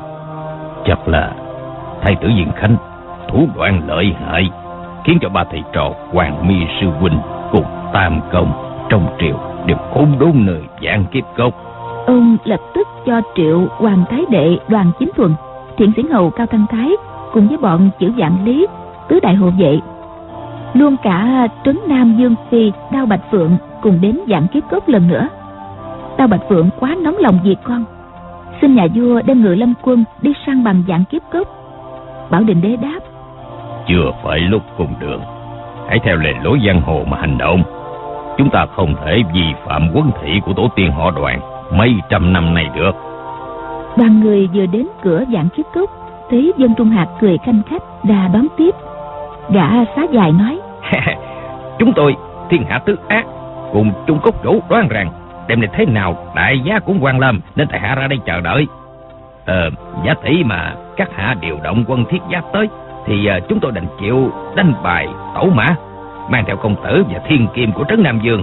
Chắc 0.85 1.09
là 1.09 1.33
thầy 2.03 2.17
tử 2.17 2.29
Diện 2.29 2.53
Khanh 2.57 2.77
thủ 3.29 3.47
đoạn 3.57 3.83
lợi 3.87 4.15
hại 4.27 4.51
khiến 5.05 5.19
cho 5.21 5.29
ba 5.29 5.45
thầy 5.51 5.63
trò 5.73 5.91
Hoàng 6.13 6.49
Mi 6.49 6.67
sư 6.81 6.87
huynh 7.01 7.19
cùng 7.53 7.65
Tam 7.93 8.21
công 8.33 8.53
trong 8.89 9.07
triều 9.21 9.50
đều 9.67 9.77
khốn 9.95 10.19
đốn 10.19 10.33
nơi 10.35 10.63
dạng 10.83 11.05
kiếp 11.05 11.25
cốc. 11.37 11.55
Ông 12.07 12.37
lập 12.45 12.61
tức 12.75 12.89
cho 13.07 13.21
triệu 13.35 13.67
Hoàng 13.71 14.05
Thái 14.11 14.25
Đệ 14.31 14.59
đoàn 14.69 14.93
chính 14.99 15.11
thuần, 15.17 15.35
thiện 15.77 15.93
sĩ 15.97 16.03
hầu 16.13 16.31
Cao 16.31 16.47
Thăng 16.47 16.67
Thái 16.71 16.91
cùng 17.33 17.49
với 17.49 17.57
bọn 17.57 17.91
chữ 17.99 18.13
dạng 18.19 18.45
lý, 18.45 18.67
tứ 19.09 19.21
đại 19.21 19.35
hộ 19.35 19.51
vệ. 19.59 19.81
Luôn 20.75 20.97
cả 21.03 21.49
Trấn 21.65 21.79
Nam 21.87 22.17
Dương 22.19 22.35
Phi, 22.51 22.73
Đao 22.93 23.07
Bạch 23.07 23.31
Phượng 23.31 23.51
cùng 23.83 24.01
đến 24.01 24.21
dạng 24.29 24.47
kiếp 24.49 24.63
cốc 24.71 24.89
lần 24.89 25.09
nữa. 25.09 25.29
Đao 26.19 26.29
Bạch 26.29 26.43
Phượng 26.49 26.71
quá 26.81 26.97
nóng 27.03 27.17
lòng 27.19 27.39
vì 27.45 27.57
con, 27.65 27.85
xin 28.61 28.75
nhà 28.75 28.87
vua 28.95 29.21
đem 29.27 29.43
ngựa 29.43 29.55
lâm 29.55 29.75
quân 29.83 30.05
đi 30.23 30.33
săn 30.47 30.65
bằng 30.65 30.83
dạng 30.89 31.05
kiếp 31.05 31.23
cốc. 31.33 31.49
Bảo 32.31 32.43
định 32.43 32.61
đế 32.63 32.77
đáp 32.77 33.01
chưa 33.89 34.11
phải 34.23 34.39
lúc 34.39 34.63
cùng 34.79 34.95
đường 35.01 35.21
hãy 35.89 35.99
theo 36.05 36.17
lề 36.17 36.33
lối 36.43 36.59
giang 36.67 36.81
hồ 36.81 37.05
mà 37.07 37.19
hành 37.21 37.39
động 37.39 37.63
chúng 38.41 38.51
ta 38.51 38.67
không 38.77 38.95
thể 39.05 39.23
vi 39.35 39.45
phạm 39.67 39.91
quân 39.95 40.11
thị 40.23 40.41
của 40.47 40.53
tổ 40.53 40.69
tiên 40.77 40.93
họ 40.93 41.11
đoàn 41.11 41.41
mấy 41.73 41.95
trăm 42.09 42.33
năm 42.33 42.55
nay 42.55 42.69
được. 42.75 42.93
Đoàn 43.97 44.21
người 44.21 44.49
vừa 44.55 44.67
đến 44.67 44.87
cửa 45.03 45.25
dạng 45.33 45.49
kiếp 45.49 45.65
cốc 45.75 45.91
thấy 46.31 46.53
dân 46.57 46.75
trung 46.75 46.91
hạt 46.91 47.07
cười 47.21 47.39
khanh 47.39 47.63
khách 47.71 47.83
đà 48.05 48.29
đón 48.35 48.47
tiếp. 48.57 48.75
Gã 49.51 49.85
xá 49.97 50.03
dài 50.13 50.33
nói 50.33 50.61
chúng 51.79 51.93
tôi 51.93 52.17
thiên 52.51 52.65
hạ 52.69 52.79
tứ 52.79 52.97
ác 53.09 53.25
cùng 53.73 53.93
chung 54.07 54.19
cốc 54.23 54.43
chủ 54.43 54.61
đoán 54.69 54.89
rằng 54.89 55.11
đêm 55.49 55.61
này 55.61 55.71
thế 55.73 55.87
nào 55.87 56.17
đại 56.35 56.61
giá 56.65 56.79
cũng 56.79 56.99
quan 57.01 57.19
lâm 57.19 57.41
nên 57.57 57.69
tại 57.69 57.81
hạ 57.81 57.95
ra 57.95 58.07
đây 58.07 58.19
chờ 58.27 58.41
đợi. 58.41 58.67
Ờ 59.47 59.71
giá 60.05 60.15
tỷ 60.15 60.45
mà 60.45 60.75
các 60.97 61.09
hạ 61.17 61.35
điều 61.41 61.59
động 61.63 61.85
quân 61.89 62.05
thiết 62.11 62.21
giáp 62.33 62.45
tới 62.53 62.69
thì 63.07 63.29
uh, 63.37 63.49
chúng 63.49 63.61
tôi 63.61 63.73
đành 63.73 63.87
chịu 64.01 64.31
đánh 64.57 64.73
bài 64.83 65.09
tẩu 65.35 65.51
mã 65.51 65.67
mang 66.31 66.45
theo 66.47 66.57
công 66.57 66.77
tử 66.85 67.05
và 67.13 67.21
thiên 67.29 67.47
kim 67.55 67.73
của 67.73 67.85
trấn 67.89 68.03
nam 68.03 68.21
dương. 68.23 68.43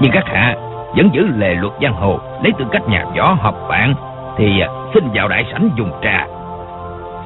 Nhưng 0.00 0.12
các 0.12 0.24
hạ 0.26 0.56
vẫn 0.96 1.10
giữ 1.12 1.26
lề 1.36 1.54
luật 1.54 1.72
giang 1.82 1.94
hồ 1.94 2.18
lấy 2.42 2.52
tư 2.58 2.64
cách 2.72 2.88
nhà 2.88 3.04
võ 3.16 3.32
họp 3.32 3.68
bạn 3.68 3.94
thì 4.36 4.62
uh, 4.64 4.94
xin 4.94 5.04
vào 5.14 5.28
đại 5.28 5.44
sảnh 5.52 5.70
dùng 5.76 5.90
trà. 6.02 6.26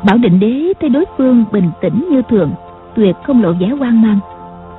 Bảo 0.03 0.16
định 0.19 0.40
đế 0.40 0.73
thấy 0.81 0.88
đối 0.88 1.05
phương 1.16 1.45
bình 1.53 1.71
tĩnh 1.81 2.09
như 2.11 2.23
thường 2.23 2.51
tuyệt 2.95 3.16
không 3.23 3.43
lộ 3.43 3.53
vẻ 3.53 3.66
hoang 3.66 4.03
mang. 4.03 4.19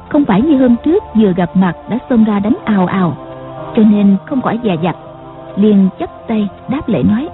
Không 0.10 0.26
phải 0.26 0.42
như 0.42 0.58
hôm 0.58 0.76
trước 0.86 1.04
vừa 1.16 1.34
gặp 1.34 1.50
mặt 1.54 1.74
đã 1.90 1.98
xông 2.10 2.24
ra 2.24 2.40
đánh 2.40 2.56
ào 2.66 2.86
ào 2.86 3.18
cho 3.76 3.84
nên 3.84 4.18
không 4.26 4.42
khỏi 4.42 4.60
dè 4.64 4.76
dặt 4.84 4.96
liền 5.56 5.90
chắp 6.00 6.10
tay 6.28 6.48
đáp 6.70 6.82
lễ 6.88 7.04
nói. 7.04 7.30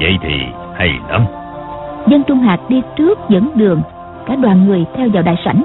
Vậy 0.00 0.18
thì 0.22 0.34
hay 0.74 0.90
lắm. 1.08 1.24
Dân 2.06 2.22
trung 2.22 2.38
hạt 2.38 2.58
đi 2.68 2.82
trước 2.96 3.18
dẫn 3.28 3.50
đường 3.54 3.82
cả 4.26 4.36
đoàn 4.36 4.66
người 4.66 4.84
theo 4.94 5.08
vào 5.12 5.22
đại 5.22 5.36
sảnh 5.44 5.62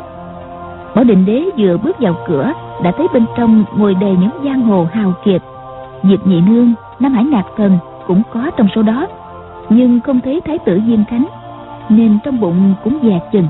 bảo 0.95 1.03
định 1.03 1.25
đế 1.25 1.43
vừa 1.57 1.77
bước 1.77 1.99
vào 1.99 2.15
cửa 2.27 2.53
đã 2.83 2.91
thấy 2.97 3.07
bên 3.13 3.25
trong 3.37 3.63
ngồi 3.77 3.95
đầy 4.01 4.11
những 4.11 4.31
giang 4.45 4.61
hồ 4.61 4.87
hào 4.93 5.13
kiệt. 5.25 5.41
Diệp 6.03 6.27
nhị 6.27 6.41
nương 6.41 6.73
nam 6.99 7.13
hải 7.13 7.23
ngạc 7.23 7.43
thần 7.57 7.77
cũng 8.07 8.21
có 8.33 8.51
trong 8.57 8.67
số 8.75 8.81
đó 8.81 9.07
nhưng 9.69 9.99
không 9.99 10.21
thấy 10.21 10.41
thái 10.45 10.57
tử 10.59 10.81
diêm 10.87 11.05
khánh 11.05 11.25
nên 11.89 12.17
trong 12.23 12.39
bụng 12.39 12.73
cũng 12.83 12.99
dè 13.03 13.19
chừng. 13.31 13.47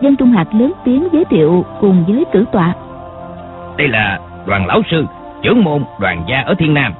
Dân 0.00 0.16
trung 0.16 0.32
hạt 0.32 0.54
lớn 0.54 0.72
tiếng 0.84 1.08
giới 1.12 1.24
thiệu 1.24 1.64
cùng 1.80 2.04
với 2.08 2.24
cử 2.32 2.44
tọa. 2.52 2.72
Đây 3.76 3.88
là 3.88 4.18
đoàn 4.46 4.66
lão 4.66 4.80
sư 4.90 5.06
trưởng 5.42 5.64
môn 5.64 5.84
đoàn 6.00 6.22
gia 6.28 6.40
ở 6.40 6.54
thiên 6.58 6.74
nam. 6.74 6.92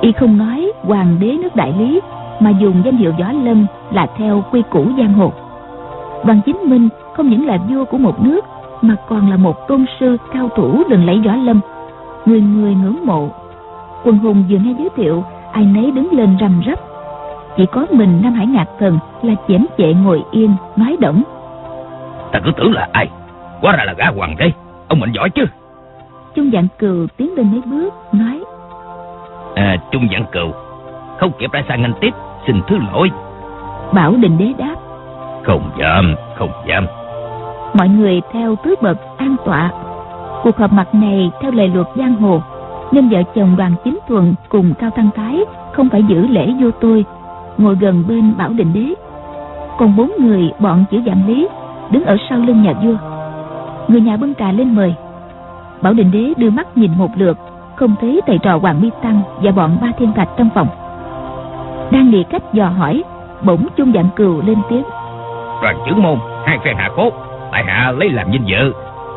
Y 0.00 0.12
không 0.12 0.38
nói 0.38 0.72
hoàng 0.82 1.16
đế 1.20 1.36
nước 1.42 1.56
đại 1.56 1.72
lý 1.78 2.00
mà 2.40 2.50
dùng 2.50 2.82
danh 2.84 2.96
hiệu 2.96 3.12
võ 3.18 3.32
lâm 3.32 3.66
là 3.90 4.06
theo 4.16 4.44
quy 4.50 4.62
củ 4.70 4.86
giang 4.98 5.12
hồ. 5.12 5.32
Đoàn 6.24 6.40
chính 6.46 6.56
minh 6.64 6.88
không 7.14 7.28
những 7.28 7.46
là 7.46 7.56
vua 7.56 7.84
của 7.84 7.98
một 7.98 8.20
nước 8.20 8.44
mà 8.82 8.94
còn 9.08 9.30
là 9.30 9.36
một 9.36 9.68
tôn 9.68 9.84
sư 10.00 10.16
cao 10.32 10.48
thủ 10.56 10.82
lừng 10.88 11.06
lẫy 11.06 11.20
võ 11.26 11.34
lâm. 11.34 11.60
Người 12.26 12.40
người 12.40 12.74
ngưỡng 12.74 13.06
mộ. 13.06 13.28
Quân 14.04 14.18
hùng 14.18 14.44
vừa 14.50 14.58
nghe 14.58 14.74
giới 14.78 14.88
thiệu 14.96 15.24
ai 15.52 15.64
nấy 15.64 15.90
đứng 15.90 16.12
lên 16.12 16.36
rầm 16.40 16.62
rắp. 16.66 16.78
Chỉ 17.56 17.66
có 17.66 17.86
mình 17.90 18.20
nam 18.22 18.32
hải 18.32 18.46
ngạc 18.46 18.66
thần 18.78 18.98
là 19.22 19.34
chém 19.48 19.66
chệ 19.78 19.94
ngồi 19.94 20.22
yên 20.30 20.54
nói 20.76 20.96
động 21.00 21.22
ta 22.32 22.40
cứ 22.44 22.50
tưởng 22.56 22.72
là 22.72 22.88
ai? 22.92 23.08
Quá 23.60 23.76
ra 23.76 23.84
là 23.84 23.92
gã 23.92 24.06
hoàng 24.06 24.36
đế. 24.38 24.50
Ông 24.88 25.00
mạnh 25.00 25.12
giỏi 25.12 25.30
chứ. 25.30 25.44
Trung 26.34 26.50
dạng 26.52 26.68
cừu 26.78 27.06
tiến 27.16 27.34
lên 27.36 27.50
mấy 27.52 27.60
bước 27.60 27.94
nói. 28.12 28.44
À 29.54 29.76
trung 29.90 30.08
dạng 30.12 30.24
cừu 30.32 30.52
không 31.18 31.32
kịp 31.38 31.52
ra 31.52 31.62
sang 31.68 31.82
anh 31.82 31.92
tiếp 32.00 32.10
xin 32.46 32.60
thứ 32.66 32.78
lỗi. 32.92 33.10
Bảo 33.92 34.12
định 34.12 34.38
đế 34.38 34.52
đáp. 34.58 34.74
Không 35.44 35.70
dám 35.78 36.14
không 36.36 36.50
dám 36.66 36.86
mọi 37.74 37.88
người 37.88 38.20
theo 38.32 38.56
tứ 38.56 38.74
bậc 38.82 38.98
an 39.16 39.36
tọa. 39.44 39.70
Cuộc 40.42 40.56
họp 40.56 40.72
mặt 40.72 40.94
này, 40.94 41.30
theo 41.40 41.50
lệ 41.50 41.66
luật 41.66 41.86
giang 41.96 42.14
hồ, 42.14 42.40
nên 42.92 43.08
vợ 43.08 43.22
chồng 43.34 43.56
đoàn 43.56 43.72
chính 43.84 43.98
thuần 44.08 44.34
cùng 44.48 44.74
cao 44.78 44.90
thăng 44.90 45.10
thái 45.16 45.44
không 45.72 45.88
phải 45.88 46.02
giữ 46.02 46.26
lễ 46.26 46.52
vô 46.60 46.70
tôi, 46.80 47.04
ngồi 47.58 47.76
gần 47.80 48.04
bên 48.08 48.34
bảo 48.38 48.48
định 48.48 48.72
đế. 48.72 48.94
Còn 49.78 49.96
bốn 49.96 50.10
người, 50.18 50.52
bọn 50.58 50.84
chữ 50.90 51.00
dạng 51.06 51.26
lý, 51.26 51.48
đứng 51.90 52.04
ở 52.04 52.16
sau 52.30 52.38
lưng 52.38 52.62
nhà 52.62 52.72
vua. 52.72 52.94
Người 53.88 54.00
nhà 54.00 54.16
bưng 54.16 54.34
trà 54.34 54.52
lên 54.52 54.74
mời. 54.74 54.94
Bảo 55.82 55.92
định 55.92 56.10
đế 56.10 56.32
đưa 56.36 56.50
mắt 56.50 56.76
nhìn 56.76 56.90
một 56.96 57.10
lượt, 57.16 57.38
không 57.76 57.94
thấy 58.00 58.20
thầy 58.26 58.38
trò 58.38 58.58
hoàng 58.58 58.80
mi 58.80 58.90
tăng 59.02 59.20
và 59.42 59.52
bọn 59.52 59.76
ba 59.82 59.88
thiên 59.98 60.12
thạch 60.12 60.28
trong 60.36 60.48
phòng. 60.54 60.68
Đang 61.90 62.10
nghĩ 62.10 62.24
cách 62.30 62.42
dò 62.52 62.66
hỏi, 62.66 63.02
bỗng 63.42 63.66
chung 63.76 63.92
dạng 63.94 64.08
cừu 64.16 64.42
lên 64.46 64.58
tiếng. 64.68 64.84
Đoàn 65.62 65.76
trưởng 65.86 66.02
môn, 66.02 66.18
hai 66.46 66.58
phe 66.64 66.74
hạ 66.74 66.88
cốt 66.96 67.27
tại 67.52 67.64
hạ 67.64 67.92
lấy 67.98 68.08
làm 68.08 68.30
vinh 68.30 68.48
dự. 68.48 68.72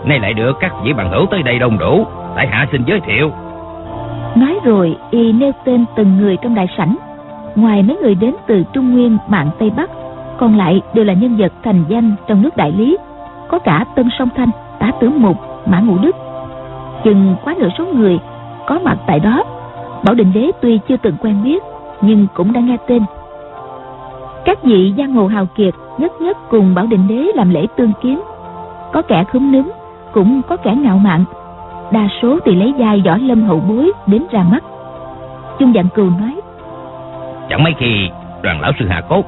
Nay 0.06 0.20
lại 0.20 0.34
được 0.34 0.54
các 0.60 0.74
vị 0.84 0.94
bằng 0.94 1.12
hữu 1.12 1.26
tới 1.26 1.44
đây 1.44 1.60
đông 1.60 1.78
đủ. 1.78 2.06
Tại 2.36 2.48
hạ 2.48 2.68
xin 2.72 2.84
giới 2.86 3.00
thiệu. 3.00 3.32
Nói 4.36 4.60
rồi, 4.64 4.98
y 5.10 5.32
nêu 5.32 5.52
tên 5.66 5.86
từng 5.96 6.18
người 6.18 6.38
trong 6.42 6.56
đại 6.56 6.68
sảnh. 6.78 6.96
Ngoài 7.56 7.84
mấy 7.84 7.98
người 7.98 8.16
đến 8.16 8.36
từ 8.48 8.64
trung 8.74 8.94
nguyên, 8.94 9.18
mạng 9.28 9.50
tây 9.60 9.72
bắc, 9.78 9.90
còn 10.38 10.58
lại 10.58 10.82
đều 10.94 11.06
là 11.06 11.14
nhân 11.14 11.36
vật 11.38 11.54
thành 11.64 11.84
danh 11.88 12.16
trong 12.28 12.42
nước 12.42 12.58
đại 12.58 12.72
lý. 12.72 12.98
Có 13.48 13.60
cả 13.60 13.86
tân 13.96 14.10
song 14.20 14.30
thanh, 14.36 14.50
tá 14.80 14.92
tướng 15.00 15.22
mục, 15.22 15.38
mã 15.66 15.80
ngũ 15.80 15.98
đức. 15.98 16.16
Chừng 17.04 17.36
quá 17.44 17.56
nửa 17.60 17.70
số 17.78 17.86
người 17.86 18.20
có 18.68 18.80
mặt 18.84 18.98
tại 19.08 19.20
đó. 19.20 19.44
Bảo 20.04 20.16
định 20.16 20.34
đế 20.34 20.52
tuy 20.62 20.80
chưa 20.88 20.98
từng 20.98 21.16
quen 21.22 21.44
biết, 21.44 21.64
nhưng 22.02 22.28
cũng 22.34 22.54
đã 22.54 22.62
nghe 22.62 22.78
tên 22.88 23.04
các 24.46 24.64
vị 24.64 24.94
giang 24.98 25.14
hồ 25.14 25.28
hào 25.28 25.46
kiệt 25.46 25.74
nhất 25.98 26.12
nhất 26.22 26.38
cùng 26.50 26.76
bảo 26.76 26.86
định 26.86 27.08
đế 27.08 27.32
làm 27.36 27.50
lễ 27.50 27.68
tương 27.78 27.94
kiến. 28.02 28.20
Có 28.94 29.02
kẻ 29.02 29.24
khúm 29.32 29.52
núm 29.52 29.72
cũng 30.14 30.42
có 30.48 30.58
kẻ 30.58 30.76
ngạo 30.76 30.98
mạn. 30.98 31.24
Đa 31.92 32.08
số 32.22 32.40
thì 32.46 32.56
lấy 32.56 32.74
vai 32.78 33.02
võ 33.06 33.18
lâm 33.18 33.44
hậu 33.44 33.60
bối 33.70 33.92
đến 34.08 34.24
ra 34.32 34.44
mắt. 34.44 34.64
Chung 35.60 35.74
dạng 35.76 35.90
cừu 35.96 36.10
nói 36.10 36.36
chẳng 37.50 37.64
mấy 37.64 37.74
khi 37.78 38.10
đoàn 38.42 38.62
lão 38.62 38.72
sư 38.80 38.88
hạ 38.88 39.02
cốt 39.10 39.24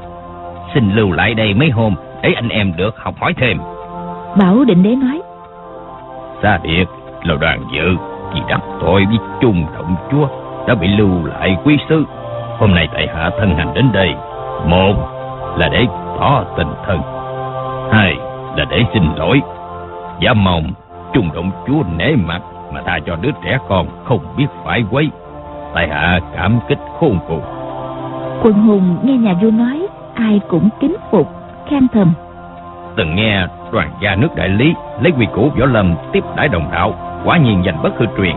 xin 0.74 0.96
lưu 0.96 1.12
lại 1.12 1.34
đây 1.34 1.54
mấy 1.54 1.70
hôm 1.70 1.96
để 2.22 2.34
anh 2.36 2.50
em 2.50 2.74
được 2.78 2.98
học 2.98 3.16
hỏi 3.20 3.34
thêm. 3.38 3.58
Bảo 4.40 4.64
định 4.66 4.84
đế 4.84 4.96
nói 4.96 5.22
xa 6.44 6.60
biệt 6.64 6.86
là 7.24 7.36
đoàn 7.42 7.64
dự 7.74 7.96
vì 8.34 8.40
đắc 8.50 8.62
tội 8.82 9.06
với 9.06 9.18
chung 9.42 9.66
động 9.76 9.96
chúa 10.12 10.28
đã 10.68 10.76
bị 10.76 10.88
lưu 10.88 11.26
lại 11.26 11.58
quý 11.64 11.78
sư. 11.90 12.04
Hôm 12.60 12.76
nay 12.76 12.88
tại 12.94 13.08
hạ 13.16 13.30
thân 13.40 13.56
hành 13.56 13.74
đến 13.74 13.90
đây 13.94 14.14
một 14.70 14.94
là 15.58 15.70
để 15.72 15.86
tỏ 16.20 16.44
tình 16.58 16.74
thân. 16.86 17.02
Hai 17.92 18.16
là 18.58 18.66
để 18.70 18.84
xin 18.94 19.04
lỗi. 19.16 19.42
Giả 20.20 20.34
mong 20.34 20.64
trung 21.14 21.30
động 21.34 21.52
chúa 21.68 21.84
nể 21.98 22.16
mặt 22.16 22.42
mà 22.74 22.82
tha 22.86 23.00
cho 23.06 23.16
đứa 23.22 23.32
trẻ 23.44 23.58
con 23.70 23.88
không 24.04 24.20
biết 24.38 24.48
phải 24.64 24.84
quấy. 24.92 25.10
Tại 25.74 25.88
hạ 25.88 26.20
cảm 26.36 26.60
kích 26.68 26.80
khôn 27.00 27.20
cùng 27.28 27.42
quần 28.44 28.54
hùng 28.54 28.98
nghe 29.04 29.14
nhà 29.14 29.34
vua 29.34 29.52
nói 29.52 29.88
ai 30.14 30.42
cũng 30.48 30.70
kính 30.80 30.96
phục 31.12 31.30
khen 31.70 31.88
thầm. 31.94 32.14
Từng 32.96 33.16
nghe 33.16 33.48
đoàn 33.72 33.90
gia 34.02 34.16
nước 34.16 34.36
đại 34.36 34.50
lý 34.50 34.74
lấy 35.02 35.12
quy 35.12 35.28
củ 35.34 35.50
võ 35.60 35.66
lâm 35.66 35.96
tiếp 36.12 36.24
đãi 36.36 36.48
đồng 36.48 36.72
đạo 36.72 36.94
quả 37.26 37.38
nhiên 37.38 37.62
danh 37.66 37.84
bất 37.84 37.94
hư 37.98 38.06
truyền. 38.18 38.36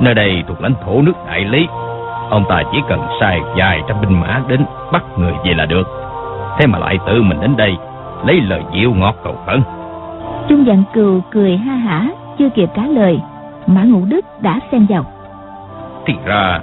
Nơi 0.00 0.14
đây 0.14 0.42
thuộc 0.48 0.60
lãnh 0.60 0.74
thổ 0.84 1.02
nước 1.02 1.12
đại 1.26 1.44
lý 1.44 1.68
ông 2.30 2.44
ta 2.48 2.62
chỉ 2.72 2.78
cần 2.88 3.00
sai 3.20 3.40
vài 3.56 3.82
trăm 3.88 4.00
binh 4.00 4.20
mã 4.20 4.40
đến 4.48 4.64
bắt 4.92 5.04
người 5.18 5.32
về 5.44 5.54
là 5.54 5.66
được. 5.66 5.88
Thế 6.58 6.66
mà 6.66 6.78
lại 6.78 6.98
tự 7.06 7.22
mình 7.22 7.40
đến 7.40 7.56
đây 7.56 7.76
lấy 8.26 8.40
lời 8.40 8.62
dịu 8.72 8.94
ngọt 8.94 9.14
cầu 9.24 9.36
khẩn 9.46 9.62
trung 10.48 10.64
dạng 10.66 10.82
cừu 10.94 11.20
cười 11.30 11.56
ha 11.56 11.74
hả 11.74 12.06
chưa 12.38 12.48
kịp 12.48 12.70
trả 12.76 12.82
lời 12.82 13.20
mã 13.66 13.82
ngũ 13.82 14.04
đức 14.04 14.24
đã 14.40 14.60
xen 14.72 14.86
vào. 14.88 15.04
Thì 16.06 16.14
ra 16.24 16.60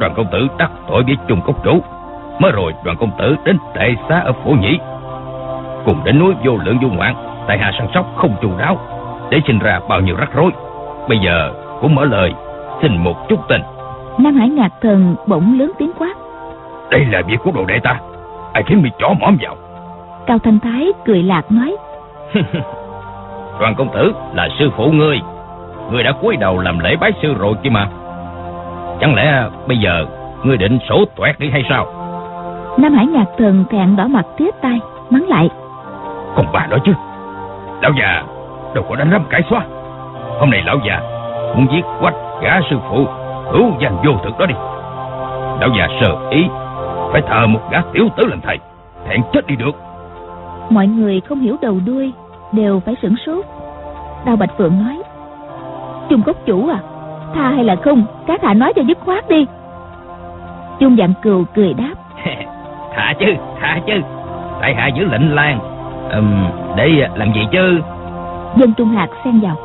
đoàn 0.00 0.12
công 0.16 0.26
tử 0.32 0.48
đắc 0.58 0.70
tội 0.88 1.02
với 1.02 1.16
trung 1.28 1.40
cốc 1.40 1.64
chủ 1.64 1.80
mới 2.38 2.52
rồi 2.52 2.74
đoàn 2.84 2.96
công 2.96 3.10
tử 3.18 3.36
đến 3.44 3.58
tệ 3.74 3.94
xá 4.08 4.20
ở 4.20 4.32
phổ 4.32 4.50
nhĩ. 4.50 4.78
Cùng 5.86 6.04
đến 6.04 6.18
núi 6.18 6.34
vô 6.44 6.56
lượng 6.64 6.78
vô 6.82 6.88
ngoạn 6.88 7.14
tại 7.46 7.58
hạ 7.58 7.72
săn 7.78 7.88
sóc 7.94 8.06
không 8.16 8.36
chu 8.42 8.50
đáo 8.58 8.76
để 9.30 9.40
sinh 9.46 9.58
ra 9.58 9.80
bao 9.88 10.00
nhiêu 10.00 10.16
rắc 10.16 10.34
rối. 10.34 10.50
Bây 11.08 11.18
giờ 11.18 11.52
cũng 11.80 11.94
mở 11.94 12.04
lời 12.04 12.34
xin 12.82 13.04
một 13.04 13.28
chút 13.28 13.48
tình 13.48 13.62
nam 14.18 14.36
hải 14.36 14.48
ngạc 14.48 14.70
thần 14.80 15.16
bỗng 15.26 15.58
lớn 15.58 15.72
tiếng 15.78 15.90
quát. 15.98 16.14
Đây 16.90 17.04
là 17.04 17.22
việc 17.26 17.36
của 17.44 17.50
đồ 17.54 17.64
đệ 17.64 17.78
ta 17.82 18.00
ai 18.52 18.62
khiến 18.62 18.82
mi 18.82 18.90
chó 18.98 19.14
mõm 19.20 19.36
vào? 19.40 19.56
Cao 20.26 20.38
thanh 20.38 20.60
thái 20.60 20.92
cười 21.04 21.22
lạc 21.22 21.52
nói. 21.52 21.76
Đoàn 23.60 23.74
công 23.74 23.88
tử 23.94 24.12
là 24.34 24.48
sư 24.58 24.70
phụ 24.76 24.90
ngươi 24.90 25.20
ngươi 25.92 26.02
đã 26.02 26.12
cúi 26.12 26.36
đầu 26.36 26.58
làm 26.58 26.78
lễ 26.78 26.96
bái 27.00 27.12
sư 27.22 27.34
rồi 27.38 27.54
chứ 27.62 27.70
mà. 27.70 27.88
Chẳng 29.00 29.14
lẽ 29.14 29.44
bây 29.68 29.78
giờ 29.78 30.06
ngươi 30.44 30.56
định 30.56 30.78
sổ 30.88 31.04
toẹt 31.16 31.38
đi 31.38 31.50
hay 31.50 31.62
sao? 31.68 31.86
Nam 32.78 32.92
hải 32.92 33.06
ngạc 33.06 33.26
thần 33.38 33.64
thẹn 33.70 33.96
đỏ 33.96 34.06
mặt 34.06 34.26
tía 34.36 34.50
tai 34.62 34.78
mắng 35.10 35.28
lại. 35.28 35.48
Còn 36.36 36.46
bà 36.52 36.66
đó 36.70 36.76
chứ 36.84 36.92
lão 37.82 37.92
già 38.00 38.22
đâu 38.74 38.84
có 38.88 38.96
đánh 38.96 39.10
rắm 39.10 39.24
cải 39.30 39.42
xóa. 39.50 39.60
Hôm 40.38 40.50
nay 40.50 40.62
lão 40.66 40.78
già 40.86 41.00
muốn 41.56 41.66
giết 41.72 41.84
quách 42.00 42.14
gã 42.42 42.60
sư 42.70 42.76
phụ 42.90 43.06
hữu 43.52 43.72
danh 43.80 43.96
vô 44.04 44.12
thực 44.24 44.38
đó 44.38 44.46
đi. 44.46 44.54
Lão 45.60 45.70
già 45.78 45.88
sờ 46.00 46.30
ý 46.30 46.46
phải 47.12 47.22
thờ 47.28 47.46
một 47.46 47.60
gã 47.70 47.78
tiểu 47.92 48.08
tử 48.16 48.26
làm 48.26 48.40
thầy 48.40 48.58
thẹn 49.08 49.20
chết 49.32 49.46
đi 49.46 49.56
được. 49.56 49.76
Mọi 50.70 50.86
người 50.86 51.20
không 51.20 51.40
hiểu 51.40 51.56
đầu 51.62 51.76
đuôi 51.86 52.12
đều 52.52 52.80
phải 52.80 52.94
sửng 53.02 53.16
sốt. 53.26 53.44
Đào 54.24 54.36
bạch 54.36 54.50
phượng 54.58 54.84
nói 54.84 55.02
trung 56.10 56.22
cốc 56.22 56.36
chủ 56.46 56.68
à 56.68 56.78
tha 57.34 57.50
hay 57.50 57.64
là 57.64 57.76
không 57.76 58.04
các 58.26 58.42
hạ 58.42 58.54
nói 58.54 58.72
cho 58.76 58.82
dứt 58.82 58.98
khoát 59.00 59.28
đi. 59.28 59.46
Chung 60.80 60.96
dạng 60.96 61.12
cừu 61.22 61.44
cười 61.54 61.74
đáp 61.74 61.94
thả 62.94 63.14
chứ 63.18 63.26
thả 63.60 63.80
chứ 63.86 63.92
tại 64.60 64.74
hạ 64.74 64.88
giữ 64.88 65.04
lệnh 65.04 65.34
lan 65.34 65.58
um, 66.12 66.44
để 66.76 67.08
làm 67.14 67.32
gì 67.34 67.40
chứ? 67.52 67.80
Dân 68.56 68.72
trung 68.74 68.88
hạt 68.88 69.08
xen 69.24 69.40
vào. 69.40 69.56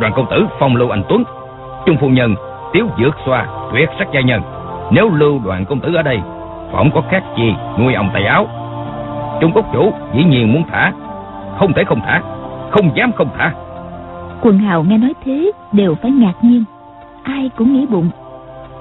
Đoàn 0.00 0.12
công 0.16 0.26
tử 0.30 0.46
phong 0.58 0.76
lưu 0.76 0.90
anh 0.90 1.02
tuấn 1.08 1.24
trung 1.86 1.96
phu 2.00 2.08
nhân 2.08 2.34
tiếu 2.72 2.86
dược 2.98 3.16
xoa 3.26 3.46
tuyệt 3.72 3.88
sắc 3.98 4.08
gia 4.12 4.20
nhân. 4.20 4.42
Nếu 4.90 5.10
lưu 5.10 5.40
đoàn 5.44 5.64
công 5.64 5.80
tử 5.80 5.94
ở 5.94 6.02
đây 6.02 6.20
phỏng 6.72 6.90
có 6.94 7.02
khác 7.10 7.22
gì 7.36 7.54
nuôi 7.78 7.94
ông 7.94 8.10
tay 8.12 8.24
áo? 8.24 8.46
Trung 9.40 9.52
cốc 9.52 9.64
chủ 9.72 9.92
dĩ 10.14 10.24
nhiên 10.24 10.52
muốn 10.52 10.62
thả. 10.70 10.92
Không 11.58 11.72
thể 11.72 11.84
không 11.84 12.00
thả 12.00 12.20
không 12.70 12.96
dám 12.96 13.12
không 13.12 13.28
thả. 13.38 13.52
Quần 14.40 14.58
hào 14.58 14.82
nghe 14.82 14.98
nói 14.98 15.14
thế 15.24 15.52
đều 15.72 15.94
phải 16.02 16.10
ngạc 16.10 16.32
nhiên. 16.42 16.64
Ai 17.22 17.50
cũng 17.56 17.72
nghĩ 17.72 17.86
bụng. 17.86 18.10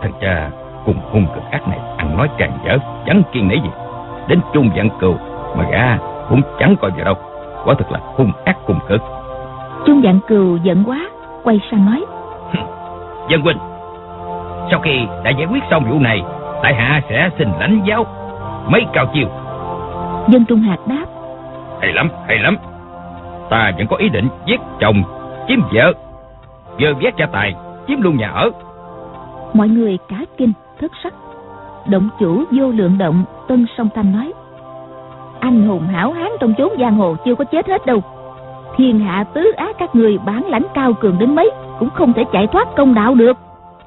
Thằng 0.02 0.12
cha 0.22 0.50
cùng 0.86 0.96
hung 1.12 1.26
cực 1.36 1.44
ác 1.52 1.68
này 1.68 1.80
ăn 1.98 2.18
nói 2.18 2.30
càng 2.38 2.52
dở 2.66 2.78
chẳng 3.06 3.22
kiên 3.32 3.48
nể 3.48 3.56
gì. 3.56 3.70
Đến 4.28 4.40
chung 4.54 4.70
dạng 4.76 4.90
cừu 5.00 5.16
mà 5.58 5.70
gã 5.72 5.98
cũng 6.30 6.42
chẳng 6.60 6.76
coi 6.82 6.92
vào 6.92 7.06
đâu. 7.06 7.16
Quả 7.66 7.74
thực 7.74 7.92
là 7.92 8.00
hung 8.04 8.32
ác 8.46 8.58
cùng 8.66 8.80
cực. 8.88 9.02
Chung 9.86 10.02
dạng 10.04 10.20
cừu 10.28 10.58
giận 10.58 10.84
quá 10.88 11.10
quay 11.44 11.62
sang 11.72 11.86
nói. 11.86 12.06
Dân 13.30 13.42
huynh 13.42 13.58
sau 14.72 14.80
khi 14.80 15.05
đã 15.24 15.32
giải 15.32 15.47
quyết 15.51 15.63
xong 15.72 15.84
vụ 15.89 15.99
này 15.99 16.22
tại 16.63 16.74
hạ 16.74 17.01
sẽ 17.09 17.30
xin 17.38 17.47
lãnh 17.59 17.82
giáo 17.86 18.05
mấy 18.67 18.86
cao 18.93 19.05
chiêu. 19.13 19.28
Dân 20.28 20.45
trung 20.45 20.61
hạt 20.61 20.78
đáp. 20.88 21.05
Hay 21.82 21.93
lắm 21.93 22.09
hay 22.28 22.38
lắm. 22.38 22.57
Ta 23.49 23.72
vẫn 23.78 23.88
có 23.88 23.95
ý 23.95 24.09
định 24.09 24.28
giết 24.45 24.59
chồng 24.80 25.03
chiếm 25.47 25.59
vợ 25.74 25.93
vơ 26.80 26.93
vét 26.93 27.13
gia 27.17 27.26
tài 27.26 27.53
chiếm 27.88 28.01
luôn 28.01 28.17
nhà 28.17 28.30
ở. 28.30 28.51
Mọi 29.53 29.70
người 29.70 29.97
cả 30.09 30.17
kinh 30.38 30.53
thất 30.82 30.91
sắc. 31.03 31.13
Động 31.86 32.09
chủ 32.20 32.43
vô 32.51 32.70
lượng 32.70 32.97
động 32.97 33.24
tân 33.47 33.65
song 33.78 33.89
thanh 33.95 34.11
nói. 34.11 34.34
Anh 35.39 35.67
hùng 35.67 35.88
hảo 35.88 36.11
hán 36.11 36.32
trong 36.39 36.53
chốn 36.57 36.72
giang 36.80 36.95
hồ 36.95 37.15
chưa 37.26 37.36
có 37.36 37.43
chết 37.43 37.67
hết 37.67 37.86
đâu. 37.86 38.01
Thiên 38.78 38.99
hạ 38.99 39.24
tứ 39.34 39.51
ác 39.57 39.76
các 39.80 39.95
người 39.95 40.17
bản 40.26 40.45
lãnh 40.45 40.63
cao 40.74 40.93
cường 40.93 41.20
đến 41.20 41.36
mấy 41.36 41.51
cũng 41.80 41.89
không 41.89 42.13
thể 42.13 42.24
chạy 42.32 42.47
thoát 42.47 42.67
công 42.76 42.93
đạo 42.93 43.15
được 43.15 43.38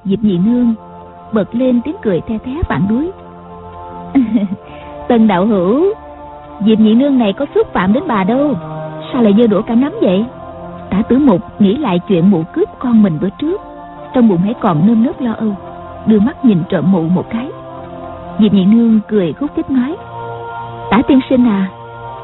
diệp 0.04 0.18
nhị 0.22 0.38
nương 0.38 0.74
bật 1.32 1.54
lên 1.54 1.80
tiếng 1.84 1.96
cười 2.02 2.20
the 2.20 2.38
thé 2.38 2.52
phản 2.68 2.82
đối. 2.88 3.10
Tần 5.08 5.26
đạo 5.26 5.46
hữu 5.46 5.84
diệp 6.66 6.80
nhị 6.80 6.94
nương 6.94 7.18
này 7.18 7.32
có 7.32 7.46
xúc 7.54 7.66
phạm 7.72 7.92
đến 7.92 8.02
bà 8.06 8.24
đâu? 8.24 8.54
Sao 9.12 9.22
lại 9.22 9.34
dơ 9.38 9.46
đũa 9.46 9.62
cả 9.62 9.74
nắm 9.74 9.92
vậy? 10.02 10.24
Tả 10.90 11.02
tử 11.08 11.18
mục 11.18 11.40
nghĩ 11.58 11.76
lại 11.76 12.00
chuyện 12.08 12.30
mụ 12.30 12.42
cướp 12.52 12.68
con 12.78 13.02
mình 13.02 13.18
bữa 13.20 13.28
trước. 13.38 13.60
Trong 14.14 14.28
bụng 14.28 14.40
hãy 14.44 14.54
còn 14.54 14.86
nơm 14.86 15.04
nớp 15.04 15.20
lo 15.20 15.32
âu 15.32 15.54
đưa 16.06 16.20
mắt 16.20 16.44
nhìn 16.44 16.58
trộm 16.68 16.92
mụ 16.92 17.02
một 17.02 17.24
cái. 17.30 17.48
Diệp 18.40 18.52
nhị 18.52 18.64
nương 18.64 19.00
cười 19.08 19.32
khúc 19.32 19.50
khích 19.56 19.70
nói 19.70 19.96
tả 20.90 21.02
tiên 21.08 21.20
sinh 21.30 21.48
à 21.48 21.68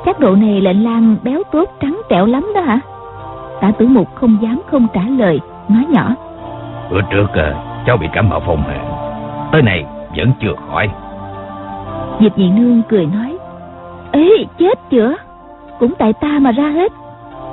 chắc 0.05 0.21
độ 0.21 0.37
này 0.37 0.61
lệnh 0.61 0.85
lan 0.85 1.17
béo 1.23 1.43
tốt 1.53 1.71
trắng 1.81 2.01
trẻo 2.09 2.27
lắm 2.27 2.47
đó 2.55 2.61
hả? 2.61 2.81
Tả 3.61 3.71
tử 3.79 3.87
mục 3.87 4.15
không 4.15 4.37
dám 4.41 4.61
không 4.71 4.87
trả 4.95 5.03
lời 5.03 5.41
nói 5.69 5.85
nhỏ 5.89 6.15
bữa 6.91 7.01
trước 7.11 7.27
à, 7.35 7.55
cháu 7.89 7.97
bị 7.97 8.09
cảm 8.13 8.29
mạo 8.29 8.41
phong 8.47 8.63
hàn 8.63 8.81
tới 9.53 9.63
này 9.63 9.85
vẫn 10.17 10.33
chưa 10.41 10.53
khỏi. 10.69 10.89
Diệp 12.21 12.39
nhị 12.39 12.51
nương 12.51 12.83
cười 12.89 13.07
nói 13.07 13.39
ê 14.13 14.45
chết 14.59 14.79
chữa 14.91 15.15
cũng 15.79 15.93
tại 15.99 16.13
ta 16.13 16.39
mà 16.41 16.53
ra 16.53 16.69
hết. 16.69 16.93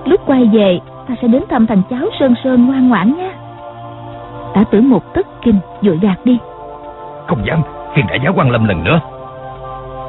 Lúc 0.05 0.21
quay 0.25 0.49
về 0.53 0.79
ta 1.07 1.15
sẽ 1.21 1.27
đến 1.27 1.43
thăm 1.49 1.67
thằng 1.67 1.81
cháu 1.89 2.01
sơn 2.19 2.33
sơn 2.43 2.65
ngoan 2.67 2.89
ngoãn 2.89 3.17
nha. 3.17 3.29
Tả 4.53 4.63
tử 4.71 4.81
một 4.81 5.13
tất 5.13 5.27
kinh 5.41 5.59
vội 5.81 5.99
gạt 6.01 6.15
đi. 6.23 6.38
Không 7.27 7.45
dám 7.45 7.61
khiên 7.93 8.07
đại 8.07 8.19
giáo 8.23 8.33
quan 8.36 8.51
lâm 8.51 8.67
lần 8.67 8.83
nữa. 8.83 8.99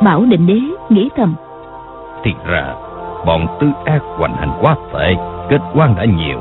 Bảo 0.03 0.24
định 0.29 0.47
đế 0.47 0.61
nghĩ 0.89 1.09
thầm 1.16 1.35
thì 2.24 2.35
ra 2.47 2.74
bọn 3.27 3.47
tư 3.61 3.66
ác 3.85 4.03
hoành 4.18 4.37
hành 4.37 4.51
quá 4.61 4.77
tệ, 4.93 5.14
kết 5.51 5.61
quan 5.74 5.95
đã 5.97 6.05
nhiều. 6.05 6.39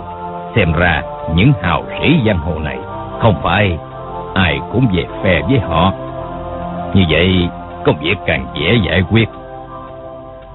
Xem 0.55 0.73
ra 0.73 1.01
những 1.35 1.51
hào 1.61 1.83
sĩ 1.99 2.19
giang 2.27 2.37
hồ 2.37 2.59
này 2.59 2.79
không 3.19 3.35
phải 3.43 3.77
ai 4.33 4.59
cũng 4.71 4.87
về 4.93 5.05
phe 5.23 5.41
với 5.49 5.59
họ. 5.59 5.91
Như 6.93 7.03
vậy 7.09 7.49
công 7.85 7.97
việc 7.99 8.15
càng 8.25 8.45
dễ 8.53 8.75
giải 8.87 9.03
quyết. 9.11 9.29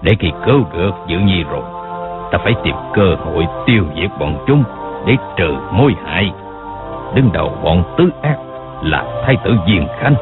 Để 0.02 0.12
khi 0.18 0.32
cứu 0.46 0.64
được 0.72 0.90
Dự 1.06 1.18
Nhi 1.18 1.44
rồi, 1.50 1.62
ta 2.30 2.38
phải 2.38 2.54
tìm 2.62 2.74
cơ 2.94 3.14
hội 3.24 3.46
tiêu 3.66 3.84
diệt 3.96 4.10
bọn 4.20 4.34
chúng 4.46 4.64
để 5.06 5.16
trừ 5.36 5.56
mối 5.70 5.94
hại. 6.04 6.32
Đứng 7.14 7.32
đầu 7.32 7.52
bọn 7.64 7.82
tứ 7.96 8.10
ác 8.22 8.36
là 8.82 9.04
thái 9.24 9.36
tử 9.44 9.56
Diên 9.66 9.86
Khanh. 9.98 10.14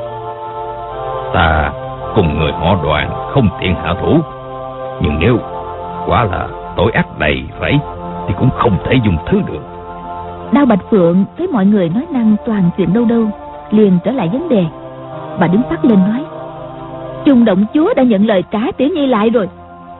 Ta 1.34 1.72
cùng 2.14 2.38
người 2.38 2.52
họ 2.52 2.76
đoàn 2.82 3.28
không 3.30 3.48
tiện 3.60 3.74
hạ 3.74 3.94
thủ, 4.00 4.18
nhưng 5.00 5.18
nếu 5.18 5.38
quả 6.06 6.24
là 6.24 6.48
tội 6.76 6.92
ác 6.92 7.18
đầy 7.18 7.44
rẫy 7.60 7.78
thì 8.28 8.34
cũng 8.38 8.50
không 8.50 8.78
thể 8.84 8.94
dùng 9.04 9.16
thứ 9.26 9.40
được. 9.46 9.77
Đao 10.52 10.66
Bạch 10.66 10.90
Phượng 10.90 11.24
thấy 11.38 11.46
mọi 11.46 11.66
người 11.66 11.88
nói 11.88 12.06
năng 12.10 12.36
toàn 12.46 12.70
chuyện 12.76 12.92
đâu 12.92 13.04
đâu, 13.04 13.30
liền 13.70 13.98
trở 14.04 14.10
lại 14.10 14.28
vấn 14.32 14.48
đề. 14.48 14.64
Bà 15.40 15.46
đứng 15.46 15.62
phát 15.70 15.84
lên 15.84 15.98
nói, 15.98 16.24
Trung 17.24 17.44
động 17.44 17.64
chúa 17.74 17.94
đã 17.94 18.02
nhận 18.02 18.26
lời 18.26 18.44
trả 18.50 18.60
Tiểu 18.76 18.88
Nhi 18.88 19.06
lại 19.06 19.30
rồi, 19.30 19.48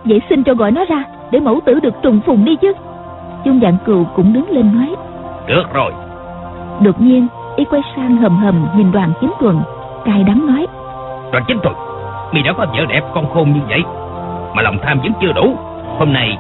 vậy 0.05 0.21
xin 0.29 0.43
cho 0.45 0.55
gọi 0.55 0.71
nó 0.71 0.85
ra 0.85 1.05
để 1.31 1.41
mẫu 1.41 1.61
tử 1.67 1.81
được 1.81 1.95
trùng 2.03 2.21
phùng 2.27 2.45
đi 2.45 2.57
chứ. 2.57 2.73
Trung 3.45 3.61
dạng 3.63 3.77
cừu 3.87 4.05
cũng 4.17 4.33
đứng 4.33 4.51
lên 4.51 4.71
nói, 4.75 4.95
Được 5.47 5.73
rồi. 5.73 5.93
Đột 6.81 7.01
nhiên, 7.01 7.27
y 7.57 7.65
quay 7.65 7.83
sang 7.97 8.17
hầm 8.17 8.37
hầm 8.37 8.67
nhìn 8.77 8.93
đoàn 8.93 9.13
chính 9.21 9.31
tuần, 9.41 9.61
cay 10.05 10.25
đắng 10.25 10.47
nói, 10.47 10.67
Đoàn 11.33 11.45
chính 11.49 11.59
tuần, 11.63 11.75
mi 12.33 12.43
đã 12.43 12.53
có 12.53 12.67
vợ 12.77 12.85
đẹp 12.89 13.03
con 13.15 13.27
khôn 13.35 13.53
như 13.53 13.61
vậy, 13.69 13.83
mà 14.55 14.63
lòng 14.63 14.79
tham 14.83 14.99
vẫn 15.01 15.13
chưa 15.21 15.33
đủ. 15.33 15.57
Hôm 15.99 16.13
nay, 16.13 16.39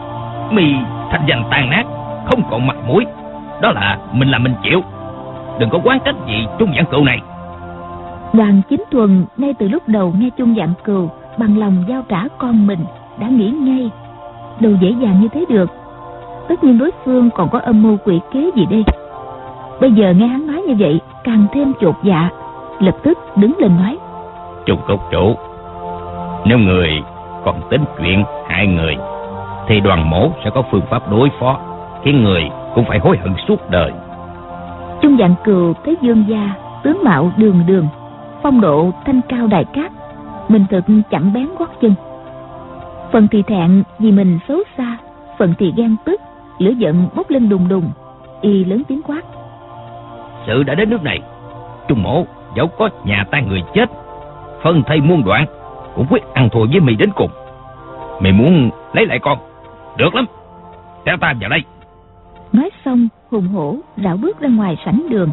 mi 0.51 0.75
thành 1.11 1.23
danh 1.27 1.45
tan 1.51 1.71
nát, 1.71 1.85
không 2.27 2.43
còn 2.51 2.67
mặt 2.67 2.77
mũi. 2.89 3.07
Đó 3.63 3.73
là 3.73 3.99
mình 4.13 4.29
làm 4.29 4.43
mình 4.43 4.55
chịu. 4.63 4.81
Đừng 5.59 5.71
có 5.71 5.79
quán 5.85 5.99
trách 6.05 6.17
gì 6.27 6.47
trung 6.59 6.73
giảng 6.77 6.87
cựu 6.87 7.05
này. 7.05 7.21
Đoàn 8.33 8.61
chính 8.71 8.85
tuần 8.91 9.25
ngay 9.37 9.55
từ 9.59 9.69
lúc 9.69 9.83
đầu 9.87 10.15
nghe 10.19 10.31
chung 10.37 10.55
dạng 10.59 10.73
cừu 10.85 11.11
bằng 11.39 11.59
lòng 11.59 11.85
giao 11.89 12.03
trả 12.09 12.25
con 12.39 12.67
mình 12.67 12.85
đã 13.21 13.29
nghĩ 13.29 13.51
ngay 13.51 13.91
đâu 14.61 14.73
dễ 14.81 14.91
dàng 14.91 15.21
như 15.21 15.29
thế 15.29 15.45
được. 15.49 15.71
Tất 16.49 16.65
nhiên 16.65 16.79
đối 16.79 16.91
phương 17.05 17.31
còn 17.31 17.49
có 17.49 17.59
âm 17.59 17.83
mưu 17.83 17.97
quỷ 18.05 18.21
kế 18.33 18.51
gì 18.57 18.67
đây. 18.71 18.85
Bây 19.81 19.93
giờ 19.93 20.13
nghe 20.17 20.27
hắn 20.27 20.47
nói 20.47 20.63
như 20.63 20.75
vậy 20.79 21.01
càng 21.25 21.47
thêm 21.53 21.73
chột 21.81 21.95
dạ, 22.03 22.31
lập 22.79 22.97
tức 23.03 23.19
đứng 23.37 23.53
lên 23.59 23.77
nói. 23.77 23.99
Trung 24.67 24.79
cốc 24.89 25.01
chủ, 25.11 25.37
nếu 26.45 26.59
người 26.59 27.03
còn 27.45 27.61
tính 27.71 27.85
chuyện 27.99 28.25
hại 28.49 28.67
người, 28.67 28.97
thì 29.69 29.81
đoàn 29.81 30.11
mổ 30.11 30.31
sẽ 30.45 30.51
có 30.55 30.63
phương 30.71 30.87
pháp 30.91 31.11
đối 31.11 31.31
phó, 31.41 31.59
khiến 32.05 32.25
người 32.25 32.51
cũng 32.79 32.87
phải 32.89 32.99
hối 32.99 33.16
hận 33.18 33.35
suốt 33.49 33.70
đời. 33.70 33.93
Trung 35.03 35.16
dạng 35.18 35.35
cừu 35.45 35.74
thấy 35.85 35.97
dương 36.03 36.24
gia, 36.29 36.55
tướng 36.83 37.05
mạo 37.05 37.33
đường 37.37 37.62
đường, 37.66 37.87
phong 38.43 38.61
độ 38.61 38.91
thanh 39.07 39.20
cao 39.29 39.47
đại 39.47 39.64
cát, 39.64 39.93
mình 40.49 40.64
thực 40.70 40.85
chẳng 41.11 41.33
bén 41.33 41.49
gót 41.59 41.70
chân. 41.81 41.95
Phần 43.12 43.29
thì 43.31 43.43
thẹn 43.43 43.83
vì 43.99 44.12
mình 44.12 44.39
xấu 44.49 44.59
xa, 44.76 44.97
phần 45.39 45.55
thì 45.59 45.72
ghen 45.76 45.97
tức, 46.05 46.20
lửa 46.59 46.70
giận 46.70 47.09
bốc 47.14 47.31
lên 47.31 47.49
đùng 47.49 47.68
đùng, 47.68 47.91
y 48.41 48.64
lớn 48.64 48.83
tiếng 48.89 49.03
quát. 49.03 49.22
Sự 50.47 50.62
đã 50.62 50.74
đến 50.74 50.91
nước 50.91 51.03
này, 51.03 51.20
Trung 51.89 52.03
mổ 52.03 52.24
dẫu 52.57 52.66
có 52.66 52.89
nhà 53.05 53.24
tan 53.31 53.49
người 53.49 53.62
chết, 53.74 53.87
phân 54.62 54.83
thây 54.83 55.01
muôn 55.01 55.24
đoạn, 55.24 55.47
cũng 55.95 56.07
quyết 56.11 56.22
ăn 56.35 56.49
thua 56.53 56.66
với 56.66 56.81
mì 56.81 56.95
đến 56.95 57.11
cùng. 57.14 57.31
Mày 58.20 58.33
muốn 58.33 58.70
lấy 58.93 59.07
lại 59.07 59.18
con, 59.18 59.39
được 59.97 60.14
lắm, 60.14 60.26
theo 61.07 61.16
ta 61.16 61.35
vào 61.41 61.51
đây. 61.51 61.64
Nói 62.53 62.71
xong, 62.85 63.09
hùng 63.31 63.49
hổ 63.49 63.77
rảo 63.97 64.17
bước 64.17 64.41
ra 64.41 64.49
ngoài 64.49 64.77
sảnh 64.85 65.03
đường. 65.11 65.31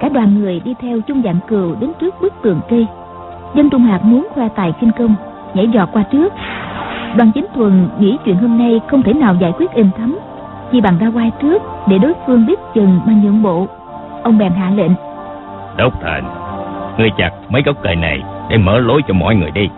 Cả 0.00 0.08
đoàn 0.08 0.40
người 0.40 0.60
đi 0.60 0.74
theo 0.80 1.00
chung 1.00 1.22
dạng 1.24 1.38
cừu 1.48 1.74
đến 1.80 1.92
trước 2.00 2.14
bức 2.20 2.34
tường 2.42 2.60
cây. 2.70 2.86
Dân 3.54 3.70
Trung 3.70 3.82
Hạc 3.82 4.04
muốn 4.04 4.26
khoa 4.34 4.48
tài 4.48 4.72
kinh 4.80 4.90
công, 4.98 5.14
nhảy 5.54 5.68
giọt 5.74 5.88
qua 5.92 6.02
trước. 6.02 6.32
Đoàn 7.16 7.30
chính 7.34 7.46
thuần 7.54 7.88
nghĩ 7.98 8.16
chuyện 8.24 8.36
hôm 8.36 8.58
nay 8.58 8.80
không 8.88 9.02
thể 9.02 9.12
nào 9.12 9.34
giải 9.34 9.52
quyết 9.58 9.70
êm 9.70 9.90
thấm, 9.96 10.18
chỉ 10.72 10.80
bằng 10.80 10.98
ra 10.98 11.10
quay 11.14 11.30
trước 11.42 11.62
để 11.88 11.98
đối 11.98 12.12
phương 12.26 12.46
biết 12.46 12.58
chừng 12.74 13.00
mà 13.06 13.12
nhượng 13.22 13.42
bộ. 13.42 13.66
Ông 14.22 14.38
bèn 14.38 14.52
hạ 14.52 14.70
lệnh. 14.70 14.92
Đốc 15.76 16.00
thành, 16.00 16.24
ngươi 16.98 17.10
chặt 17.18 17.30
mấy 17.48 17.62
gốc 17.62 17.76
cây 17.82 17.96
này 17.96 18.22
để 18.50 18.56
mở 18.56 18.78
lối 18.78 19.02
cho 19.08 19.14
mọi 19.14 19.34
người 19.34 19.50
đi. 19.50 19.68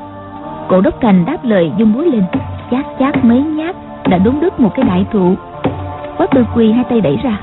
Cổ 0.68 0.80
đốc 0.80 1.00
thành 1.00 1.24
đáp 1.24 1.38
lời 1.42 1.72
dung 1.76 1.92
búa 1.94 2.02
lên, 2.02 2.22
chát 2.70 2.86
chát 2.98 3.24
mấy 3.24 3.42
nhát 3.42 3.76
đã 4.08 4.18
đúng 4.18 4.40
đứt 4.40 4.60
một 4.60 4.70
cái 4.74 4.84
đại 4.84 5.06
thụ 5.12 5.34
quá 6.20 6.26
tư 6.34 6.44
quy 6.54 6.72
hai 6.72 6.84
tay 6.84 7.00
đẩy 7.00 7.16
ra, 7.22 7.36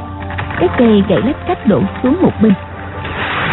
cái 0.60 0.70
cây 0.78 1.04
gãy 1.08 1.22
lách 1.26 1.48
cách 1.48 1.68
đổ 1.68 1.82
xuống 2.04 2.18
một 2.22 2.32
bên. 2.42 2.54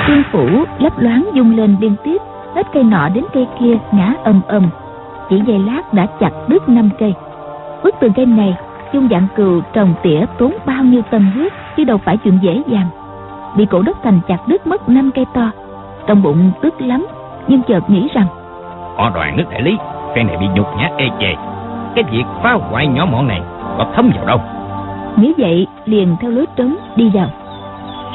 Tiên 0.07 0.23
phủ 0.33 0.49
lấp 0.79 0.99
loáng 0.99 1.29
dung 1.35 1.57
lên 1.57 1.77
liên 1.81 1.95
tiếp, 2.05 2.23
hết 2.55 2.67
cây 2.73 2.83
nọ 2.83 3.09
đến 3.09 3.25
cây 3.33 3.47
kia 3.61 3.77
ngã 3.93 4.13
ầm 4.25 4.41
ầm. 4.49 4.69
Chỉ 5.31 5.43
giây 5.47 5.59
lát 5.59 5.93
đã 5.93 6.07
chặt 6.21 6.31
đứt 6.49 6.69
năm 6.69 6.91
cây. 6.99 7.15
Bức 7.85 7.95
tường 8.01 8.13
cây 8.13 8.27
này, 8.27 8.57
dung 8.93 9.09
dạng 9.11 9.27
cừu 9.37 9.61
trồng 9.73 9.95
tỉa 10.03 10.25
tốn 10.39 10.53
bao 10.67 10.85
nhiêu 10.85 11.03
tâm 11.11 11.31
huyết 11.35 11.53
chứ 11.77 11.85
đâu 11.85 11.99
phải 11.99 12.17
chuyện 12.17 12.39
dễ 12.43 12.63
dàng. 12.67 12.87
Bị 13.57 13.67
cổ 13.67 13.83
đất 13.83 13.97
thành 14.05 14.21
chặt 14.29 14.39
đứt 14.47 14.67
mất 14.67 14.89
năm 14.89 15.11
cây 15.15 15.25
to, 15.35 15.51
trong 16.07 16.23
bụng 16.23 16.51
tức 16.63 16.75
lắm, 16.81 17.07
nhưng 17.49 17.63
chợt 17.63 17.91
nghĩ 17.91 18.09
rằng 18.15 18.27
Họ 18.97 19.11
đoàn 19.15 19.37
nước 19.37 19.45
đại 19.51 19.63
lý, 19.63 19.77
cây 20.15 20.25
này 20.25 20.37
bị 20.37 20.47
nhục 20.55 20.67
nhã 20.77 20.91
ê 20.97 21.09
chề. 21.21 21.35
Cái 21.95 22.05
việc 22.11 22.25
phá 22.43 22.53
hoại 22.53 22.87
nhỏ 22.87 23.07
mọn 23.13 23.29
này 23.29 23.43
có 23.79 23.87
thấm 23.95 24.11
vào 24.17 24.27
đâu 24.27 24.41
nghĩ 25.17 25.33
vậy 25.39 25.67
liền 25.85 26.17
theo 26.21 26.31
lối 26.31 26.47
trống 26.57 26.77
đi 26.97 27.11
vào. 27.15 27.29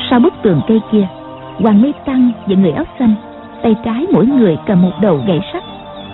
Sau 0.09 0.19
bức 0.19 0.33
tường 0.41 0.61
cây 0.67 0.81
kia, 0.91 1.07
Hoàng 1.59 1.81
Mi 1.81 1.91
Tăng 2.05 2.31
và 2.47 2.55
người 2.55 2.71
áo 2.71 2.85
xanh, 2.99 3.13
tay 3.63 3.75
trái 3.85 4.05
mỗi 4.13 4.25
người 4.25 4.57
cầm 4.65 4.81
một 4.81 4.91
đầu 5.01 5.19
gậy 5.27 5.39
sắt, 5.53 5.63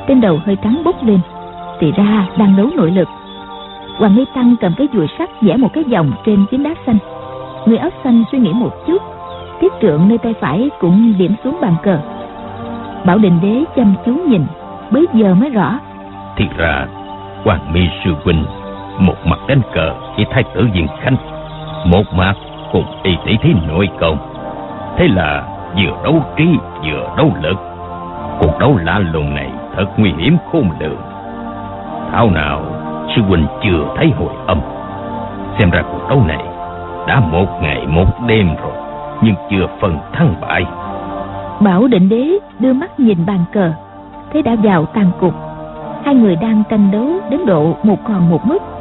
trên 0.07 0.21
đầu 0.21 0.39
hơi 0.45 0.57
trắng 0.63 0.81
bốc 0.85 1.03
lên, 1.03 1.19
thì 1.79 1.91
ra 1.91 2.27
đang 2.37 2.57
đấu 2.57 2.69
nội 2.75 2.91
lực. 2.91 3.07
Hoàng 3.97 4.15
Mi 4.15 4.25
Tăng 4.35 4.55
cầm 4.61 4.73
cái 4.77 4.87
dùi 4.93 5.07
sắt 5.19 5.41
vẽ 5.41 5.57
một 5.57 5.73
cái 5.73 5.83
vòng 5.83 6.11
trên 6.25 6.45
phiến 6.51 6.63
đá 6.63 6.75
xanh. 6.85 6.97
Người 7.65 7.77
áo 7.77 7.89
xanh 8.03 8.23
suy 8.31 8.39
nghĩ 8.39 8.53
một 8.53 8.71
chút, 8.87 9.01
thiết 9.61 9.73
trượng 9.81 10.07
nơi 10.07 10.17
tay 10.17 10.33
phải 10.39 10.69
cũng 10.79 11.13
điểm 11.17 11.35
xuống 11.43 11.57
bàn 11.61 11.75
cờ. 11.83 11.99
Bảo 13.05 13.17
định 13.17 13.39
đế 13.41 13.63
chăm 13.75 13.95
chú 14.05 14.11
nhìn, 14.11 14.45
bấy 14.91 15.05
giờ 15.13 15.35
mới 15.35 15.49
rõ 15.49 15.79
Thì 16.37 16.45
ra, 16.57 16.87
Hoàng 17.43 17.73
Mi 17.73 17.81
Sư 18.03 18.11
Huynh, 18.23 18.45
một 18.99 19.15
mặt 19.25 19.39
đánh 19.47 19.61
cờ 19.73 19.93
với 20.15 20.25
thái 20.31 20.43
tử 20.53 20.69
Diên 20.73 20.87
Khanh, 21.01 21.15
một 21.85 22.03
mặt 22.13 22.33
cùng 22.71 22.85
y 23.03 23.17
tỷ 23.25 23.37
thí 23.37 23.53
nội 23.67 23.89
công. 23.99 24.17
Thế 24.97 25.07
là 25.07 25.43
vừa 25.77 26.03
đấu 26.03 26.23
trí 26.37 26.57
vừa 26.83 27.13
đấu 27.17 27.31
lực. 27.41 27.57
Cuộc 28.39 28.59
đấu 28.59 28.77
lạ 28.77 28.99
lùng 28.99 29.35
này 29.35 29.51
thật 29.75 29.85
nguy 29.97 30.13
hiểm 30.17 30.37
khôn 30.51 30.69
lường. 30.79 31.01
Thảo 32.11 32.29
nào 32.31 32.61
sư 33.15 33.21
huynh 33.21 33.47
chưa 33.63 33.93
thấy 33.97 34.11
hồi 34.17 34.33
âm. 34.47 34.61
Xem 35.59 35.69
ra 35.69 35.81
cuộc 35.81 36.09
đấu 36.09 36.23
này 36.27 36.45
đã 37.07 37.19
một 37.19 37.45
ngày 37.61 37.87
một 37.87 38.07
đêm 38.27 38.55
rồi, 38.55 38.73
nhưng 39.21 39.35
chưa 39.49 39.67
phân 39.81 39.97
thắng 40.13 40.35
bại. 40.41 40.65
Bảo 41.59 41.87
định 41.87 42.09
đế 42.09 42.39
đưa 42.59 42.73
mắt 42.73 42.99
nhìn 42.99 43.25
bàn 43.25 43.39
cờ 43.53 43.71
Thấy 44.33 44.41
đã 44.41 44.55
vào 44.63 44.85
tàn 44.85 45.11
cục 45.19 45.33
Hai 46.05 46.15
người 46.15 46.35
đang 46.35 46.63
tranh 46.69 46.91
đấu 46.91 47.07
đến 47.29 47.45
độ 47.45 47.75
một 47.83 47.97
còn 48.07 48.29
một 48.29 48.45
mất 48.45 48.74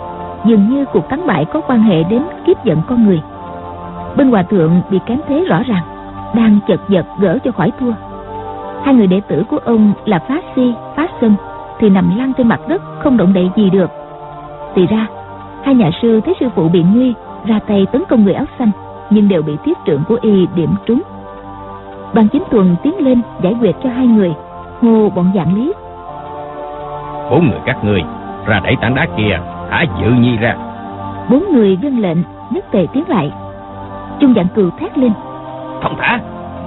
Dường 0.44 0.68
như 0.68 0.84
cuộc 0.92 1.08
thắng 1.08 1.26
bại 1.26 1.44
có 1.44 1.60
quan 1.60 1.82
hệ 1.82 2.02
đến 2.02 2.22
kiếp 2.46 2.64
giận 2.64 2.78
con 2.86 3.06
người. 3.06 3.20
Bên 4.16 4.30
hòa 4.30 4.42
thượng 4.42 4.80
bị 4.90 4.98
kém 5.06 5.20
thế 5.28 5.44
rõ 5.48 5.62
ràng 5.66 5.82
Đang 6.34 6.58
chật 6.68 6.80
vật 6.88 7.06
gỡ 7.18 7.38
cho 7.44 7.52
khỏi 7.52 7.72
thua. 7.80 7.92
Hai 8.82 8.94
người 8.94 9.06
đệ 9.06 9.20
tử 9.20 9.44
của 9.50 9.58
ông 9.64 9.92
là 10.04 10.18
Phá 10.18 10.40
Si, 10.56 10.74
Phá 10.96 11.06
Sân 11.20 11.34
Thì 11.78 11.88
nằm 11.88 12.18
lăn 12.18 12.32
trên 12.32 12.48
mặt 12.48 12.60
đất 12.68 12.82
không 12.98 13.16
động 13.16 13.32
đậy 13.32 13.50
gì 13.56 13.70
được. 13.70 13.90
Thì 14.74 14.86
ra 14.86 15.06
Hai 15.64 15.74
nhà 15.74 15.90
sư 16.02 16.20
thấy 16.20 16.34
sư 16.40 16.48
phụ 16.54 16.68
bị 16.68 16.82
nguy 16.94 17.14
Ra 17.46 17.60
tay 17.66 17.86
tấn 17.92 18.02
công 18.08 18.24
người 18.24 18.34
áo 18.34 18.44
xanh 18.58 18.70
Nhưng 19.10 19.28
đều 19.28 19.42
bị 19.42 19.56
thiết 19.64 19.78
trưởng 19.84 20.04
của 20.08 20.18
y 20.22 20.46
điểm 20.54 20.70
trúng. 20.86 21.02
Đoàn 22.14 22.28
chính 22.28 22.42
tuần 22.50 22.76
tiến 22.82 22.94
lên 22.98 23.20
giải 23.42 23.56
quyết 23.60 23.72
cho 23.82 23.90
hai 23.90 24.06
người 24.06 24.34
hô 24.82 25.10
bọn 25.10 25.32
dạng 25.34 25.54
lý. 25.54 25.72
Bốn 27.30 27.46
người 27.46 27.60
các 27.66 27.84
ngươi 27.84 28.02
ra 28.46 28.60
đẩy 28.64 28.76
tảng 28.80 28.94
đá 28.94 29.06
kia, 29.16 29.40
thả 29.70 29.84
dự 30.00 30.10
nhi 30.10 30.36
ra. 30.36 30.56
bốn 31.30 31.44
người 31.52 31.78
vâng 31.82 31.98
lệnh 31.98 32.18
nhất 32.50 32.64
tề 32.70 32.86
tiến 32.92 33.04
lại 33.08 33.32
trung 34.20 34.34
dạng 34.36 34.48
cừu 34.54 34.70
thét 34.70 34.98
lên 34.98 35.12
Thông 35.82 35.96
thả, 35.98 36.18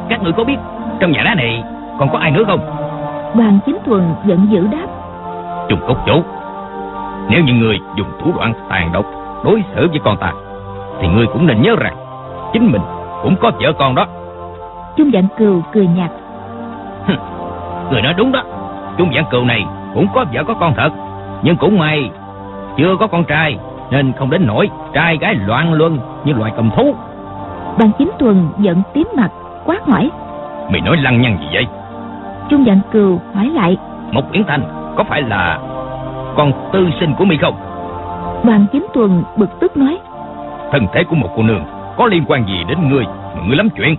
các 0.09 0.23
người 0.23 0.31
có 0.31 0.43
biết 0.43 0.57
trong 0.99 1.11
nhà 1.11 1.21
đá 1.23 1.35
này 1.35 1.63
còn 1.99 2.09
có 2.09 2.19
ai 2.19 2.31
nữa 2.31 2.43
không? 2.47 2.59
đoàn 3.37 3.59
chính 3.65 3.77
tuần 3.85 4.15
giận 4.25 4.47
dữ 4.51 4.67
đáp 4.67 4.87
Trung 5.69 5.79
cốc 5.87 5.97
chủ, 6.05 6.21
nếu 7.29 7.43
như 7.43 7.53
người 7.53 7.79
dùng 7.97 8.07
thủ 8.21 8.31
đoạn 8.37 8.53
tàn 8.69 8.91
độc 8.93 9.05
đối 9.43 9.63
xử 9.75 9.87
với 9.87 9.99
con 10.03 10.17
ta, 10.17 10.31
thì 11.01 11.07
ngươi 11.07 11.25
cũng 11.27 11.47
nên 11.47 11.61
nhớ 11.61 11.75
rằng 11.79 11.95
chính 12.53 12.71
mình 12.71 12.81
cũng 13.23 13.35
có 13.41 13.51
vợ 13.61 13.73
con 13.79 13.95
đó. 13.95 14.05
trung 14.97 15.11
dạng 15.13 15.27
cừu 15.37 15.61
cười 15.73 15.87
nhạt 15.87 16.11
Người 17.91 18.01
nói 18.01 18.13
đúng 18.17 18.31
đó, 18.31 18.43
Trung 18.97 19.11
dạng 19.15 19.25
cừu 19.31 19.45
này 19.45 19.65
cũng 19.93 20.07
có 20.15 20.25
vợ 20.33 20.43
có 20.47 20.53
con 20.53 20.73
thật. 20.77 20.89
Nhưng 21.43 21.57
cũng 21.57 21.77
may, 21.77 22.11
chưa 22.77 22.95
có 22.99 23.07
con 23.07 23.23
trai 23.23 23.57
nên 23.91 24.13
không 24.13 24.29
đến 24.29 24.47
nỗi 24.47 24.69
trai 24.93 25.17
gái 25.17 25.35
loạn 25.35 25.73
luân 25.73 25.99
như 26.25 26.33
loài 26.33 26.51
cầm 26.55 26.69
thú. 26.77 26.95
Đoàn 27.79 27.91
chính 27.97 28.11
tuần 28.19 28.49
giận 28.59 28.81
tím 28.93 29.07
mặt 29.17 29.29
quát 29.65 29.85
hỏi. 29.87 30.09
Mày 30.71 30.81
nói 30.81 30.97
lăng 30.97 31.21
nhăng 31.21 31.37
gì 31.39 31.45
vậy? 31.53 31.65
Trung 32.49 32.65
dạng 32.67 32.79
cừu 32.91 33.19
hỏi 33.33 33.45
lại. 33.45 33.77
Một 34.11 34.31
yến 34.31 34.43
thành 34.47 34.93
có 34.97 35.03
phải 35.03 35.21
là 35.21 35.59
con 36.35 36.51
tư 36.73 36.89
sinh 36.99 37.13
của 37.17 37.25
mi 37.25 37.37
không? 37.37 37.55
Đoàn 38.43 38.65
chính 38.71 38.85
tuần 38.93 39.23
bực 39.37 39.59
tức 39.59 39.77
nói. 39.77 39.99
Thân 40.71 40.87
thế 40.93 41.03
của 41.03 41.15
một 41.15 41.29
cô 41.35 41.43
nương 41.43 41.63
Có 41.97 42.05
liên 42.05 42.23
quan 42.27 42.45
gì 42.47 42.63
đến 42.67 42.89
ngươi 42.89 43.05
Mà 43.35 43.43
ngươi 43.47 43.57
lắm 43.57 43.69
chuyện? 43.77 43.95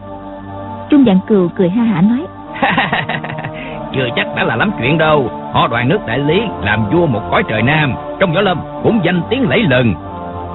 Trung 0.90 1.04
dạng 1.06 1.20
cừu 1.26 1.48
cười 1.56 1.70
ha 1.70 1.82
hả 1.82 2.00
nói 2.00 2.26
chưa 3.95 4.09
chắc 4.16 4.26
đã 4.36 4.45
là 4.45 4.57
lắm 4.57 4.70
chuyện 4.78 4.99
đâu. 4.99 5.30
Họ 5.53 5.68
đoàn 5.68 5.89
nước 5.89 5.99
đại 6.07 6.18
lý 6.18 6.43
làm 6.62 6.91
vua 6.91 7.07
một 7.07 7.20
cõi 7.30 7.43
trời 7.49 7.62
nam. 7.62 7.95
Trong 8.20 8.32
võ 8.32 8.41
lâm 8.41 8.59
cũng 8.82 9.01
danh 9.03 9.20
tiếng 9.30 9.49
lẫy 9.49 9.61
lừng. 9.61 9.95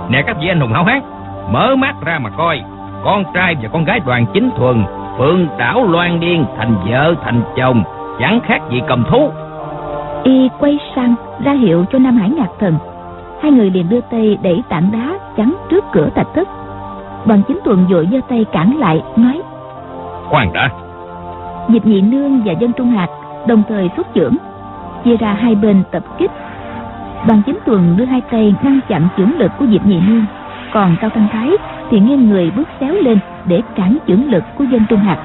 Nè 0.10 0.22
các 0.22 0.38
vị 0.42 0.48
anh 0.48 0.60
hùng 0.60 0.74
hảo 0.74 0.84
hán 0.84 1.02
mở 1.52 1.76
mắt 1.76 1.96
ra 2.06 2.20
mà 2.20 2.30
coi. 2.30 2.62
Con 3.04 3.24
trai 3.34 3.56
và 3.62 3.70
con 3.74 3.86
gái 3.86 4.00
đoàn 4.06 4.26
chính 4.34 4.50
thuần 4.58 4.84
phượng 5.18 5.48
đảo 5.58 5.88
loan 5.92 6.20
điên 6.20 6.46
thành 6.58 6.76
vợ 6.90 7.14
thành 7.24 7.42
chồng 7.56 7.84
chẳng 8.20 8.40
khác 8.46 8.62
gì 8.70 8.82
cầm 8.88 9.04
thú. 9.12 9.32
Y 10.24 10.50
quay 10.60 10.80
sang 10.96 11.16
ra 11.44 11.52
hiệu 11.52 11.86
cho 11.92 12.00
nam 12.00 12.18
hải 12.18 12.30
ngạc 12.30 12.50
thần. 12.60 12.78
Hai 13.42 13.52
người 13.52 13.70
liền 13.70 13.90
đưa 13.90 14.02
tay 14.02 14.38
đẩy 14.42 14.64
tảng 14.70 14.92
đá 14.92 15.20
chắn 15.38 15.56
trước 15.70 15.84
cửa 15.92 16.10
thạch 16.16 16.28
thất. 16.36 16.48
Đoàn 17.26 17.42
chính 17.48 17.60
tuần 17.66 17.86
vội 17.90 18.08
giơ 18.12 18.18
tay 18.30 18.46
cản 18.52 18.78
lại 18.80 19.02
nói 19.16 19.42
Khoan 20.30 20.54
đã. 20.54 20.70
Diệp 21.70 21.86
Nhị 21.86 22.02
Nương 22.02 22.42
và 22.46 22.54
Dân 22.54 22.74
Trung 22.74 22.92
Hạt 22.92 23.08
đồng 23.48 23.64
thời 23.70 23.90
xuất 23.96 24.08
chưởng, 24.16 24.36
chia 25.06 25.18
ra 25.18 25.34
hai 25.34 25.56
bên 25.56 25.84
tập 25.92 26.04
kích. 26.20 26.32
bằng 27.28 27.42
chính 27.46 27.58
tuần 27.66 27.98
đưa 27.98 28.06
hai 28.06 28.22
tay 28.22 28.56
ngăn 28.64 28.80
chặn 28.90 29.08
chưởng 29.18 29.38
lực 29.38 29.52
của 29.60 29.66
Diệp 29.66 29.86
Nhị 29.86 30.00
Nương, 30.00 30.26
còn 30.74 30.96
Cao 31.02 31.10
Thanh 31.10 31.28
Thái 31.32 31.52
thì 31.90 32.00
nghiêng 32.00 32.30
người 32.30 32.52
bước 32.52 32.68
xéo 32.80 32.94
lên 32.94 33.20
để 33.46 33.62
cản 33.76 33.98
chưởng 34.08 34.32
lực 34.32 34.44
của 34.58 34.64
Dân 34.64 34.86
Trung 34.90 35.00
Hạt. 35.00 35.18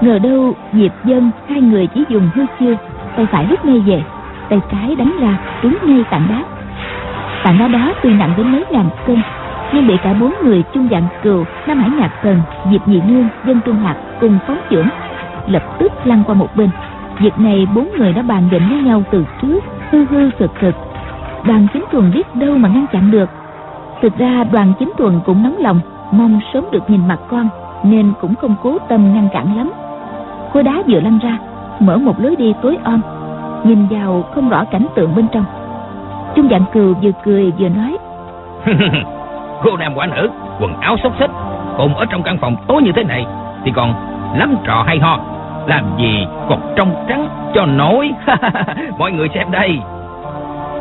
Ngờ 0.00 0.18
đâu 0.18 0.54
Diệp 0.72 0.92
Dân 1.04 1.30
hai 1.48 1.60
người 1.60 1.86
chỉ 1.86 2.04
dùng 2.08 2.30
hư 2.34 2.44
chiêu, 2.58 2.74
tay 3.16 3.26
phải 3.26 3.46
rút 3.46 3.64
ngay 3.64 3.80
về, 3.80 4.02
tay 4.48 4.60
trái 4.72 4.96
đánh 4.96 5.12
ra 5.20 5.38
trúng 5.62 5.76
ngay 5.82 6.04
tảng 6.10 6.26
đá. 6.28 6.42
Tảng 7.44 7.58
đá 7.58 7.68
đó 7.68 7.92
tuy 8.02 8.10
nặng 8.10 8.34
đến 8.36 8.52
mấy 8.52 8.64
ngàn 8.70 8.88
cân, 9.06 9.22
nhưng 9.72 9.86
bị 9.86 9.96
cả 10.02 10.12
bốn 10.12 10.34
người 10.44 10.62
chung 10.74 10.88
dạng 10.90 11.06
cừu, 11.22 11.44
Nam 11.66 11.78
Hải 11.78 11.90
nhạc 11.90 12.10
cần 12.22 12.40
Diệp 12.70 12.88
Nhị 12.88 13.00
Nương, 13.00 13.28
Dân 13.46 13.60
Trung 13.64 13.76
Hạt 13.76 13.96
cùng 14.20 14.38
phóng 14.46 14.58
chưởng 14.70 14.88
lập 15.46 15.62
tức 15.78 15.92
lăn 16.04 16.22
qua 16.26 16.34
một 16.34 16.56
bên 16.56 16.70
việc 17.20 17.38
này, 17.38 17.66
bốn 17.74 17.88
người 17.98 18.12
đã 18.12 18.22
bàn 18.22 18.48
định 18.50 18.68
với 18.70 18.78
nhau 18.78 19.02
từ 19.10 19.24
trước, 19.42 19.60
hư 19.90 20.04
hư 20.04 20.30
thực 20.38 20.50
thực. 20.60 20.74
Đoàn 21.44 21.66
chính 21.72 21.84
tuần 21.90 22.10
biết 22.14 22.34
đâu 22.34 22.56
mà 22.58 22.68
ngăn 22.68 22.86
chặn 22.92 23.10
được. 23.10 23.30
Thực 24.02 24.18
ra, 24.18 24.44
đoàn 24.52 24.72
chính 24.78 24.92
tuần 24.96 25.20
cũng 25.26 25.42
nóng 25.42 25.56
lòng, 25.58 25.80
mong 26.12 26.40
sớm 26.52 26.64
được 26.70 26.90
nhìn 26.90 27.08
mặt 27.08 27.18
con, 27.30 27.48
nên 27.84 28.12
cũng 28.20 28.34
không 28.34 28.54
cố 28.62 28.78
tâm 28.88 29.14
ngăn 29.14 29.28
cản 29.32 29.56
lắm. 29.56 29.70
Khối 30.52 30.62
đá 30.62 30.82
vừa 30.88 31.00
lăn 31.00 31.18
ra, 31.18 31.38
mở 31.80 31.98
một 31.98 32.20
lối 32.20 32.36
đi 32.36 32.54
tối 32.62 32.78
om, 32.84 33.00
nhìn 33.64 33.86
vào 33.86 34.24
không 34.34 34.48
rõ 34.48 34.64
cảnh 34.64 34.86
tượng 34.94 35.14
bên 35.14 35.26
trong. 35.32 35.44
Trung 36.36 36.48
dạng 36.50 36.64
cừu 36.72 36.94
vừa 37.02 37.10
cười 37.24 37.52
vừa 37.58 37.68
nói, 37.68 37.96
cô 39.64 39.76
nam 39.76 39.92
quả 39.94 40.06
nữ, 40.06 40.30
quần 40.60 40.80
áo 40.80 40.96
xốc 41.02 41.12
xích 41.18 41.30
cùng 41.76 41.94
ở 41.94 42.04
trong 42.04 42.22
căn 42.22 42.38
phòng 42.38 42.56
tối 42.68 42.82
như 42.82 42.92
thế 42.92 43.04
này, 43.04 43.26
thì 43.64 43.72
còn 43.76 43.94
lắm 44.38 44.56
trò 44.64 44.84
hay 44.86 44.98
ho 44.98 45.33
làm 45.66 45.84
gì 45.98 46.26
còn 46.48 46.60
trong 46.76 46.94
trắng 47.08 47.28
cho 47.54 47.66
nổi? 47.66 48.10
Mọi 48.98 49.12
người 49.12 49.28
xem 49.34 49.50
đây. 49.50 49.78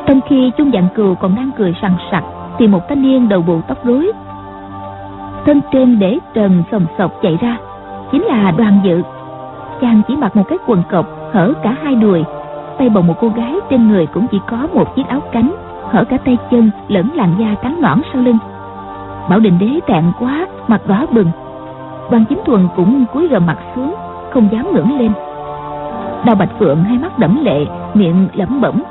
Trong 0.08 0.20
khi 0.30 0.52
Chung 0.58 0.72
dạng 0.74 0.88
cừu 0.96 1.16
còn 1.16 1.36
đang 1.36 1.52
cười 1.58 1.76
sằng 1.82 1.96
sặc, 2.12 2.24
thì 2.60 2.68
một 2.68 2.90
thanh 2.90 3.02
niên 3.02 3.30
đầu 3.30 3.42
bù 3.42 3.62
tóc 3.68 3.78
rối. 3.86 4.12
Thân 5.46 5.62
trên 5.72 6.00
để 6.00 6.18
trần 6.34 6.64
sồng 6.72 6.86
sọc 6.98 7.12
chạy 7.22 7.38
ra, 7.42 7.58
chính 8.12 8.24
là 8.24 8.52
đoàn 8.52 8.80
dự. 8.84 9.02
Chàng 9.82 10.02
chỉ 10.08 10.16
mặc 10.16 10.36
một 10.36 10.44
cái 10.50 10.58
quần 10.68 10.84
cộc, 10.92 11.06
hở 11.34 11.54
cả 11.64 11.76
hai 11.84 11.96
đùi. 11.96 12.24
Tay 12.78 12.90
bồng 12.90 13.08
một 13.08 13.16
cô 13.22 13.28
gái 13.28 13.56
trên 13.70 13.90
người 13.90 14.06
cũng 14.06 14.28
chỉ 14.32 14.40
có 14.50 14.68
một 14.74 14.96
chiếc 14.96 15.08
áo 15.08 15.20
cánh, 15.32 15.56
hở 15.90 16.04
cả 16.04 16.18
tay 16.26 16.38
chân 16.52 16.72
lẫn 16.88 17.10
làn 17.14 17.36
da 17.40 17.56
trắng 17.64 17.82
nõn 17.82 18.02
sau 18.14 18.22
lưng. 18.22 18.38
Bảo 19.30 19.40
định 19.40 19.60
đế 19.60 19.80
tẹn 19.88 20.04
quá, 20.20 20.48
mặt 20.68 20.82
đỏ 20.88 21.06
bừng. 21.12 21.32
Đoàn 22.12 22.26
chính 22.30 22.40
thuần 22.46 22.68
cũng 22.76 23.06
cúi 23.14 23.28
gầm 23.28 23.46
mặt 23.46 23.58
xuống 23.76 23.96
không 24.34 24.50
dám 24.52 24.74
ngẩng 24.74 25.00
lên. 25.00 25.12
Đào 26.26 26.36
bạch 26.36 26.50
phượng 26.60 26.84
hai 26.84 26.98
mắt 26.98 27.20
đẫm 27.20 27.44
lệ 27.46 27.66
miệng 27.94 28.28
lẩm 28.34 28.62
bẩm. 28.62 28.84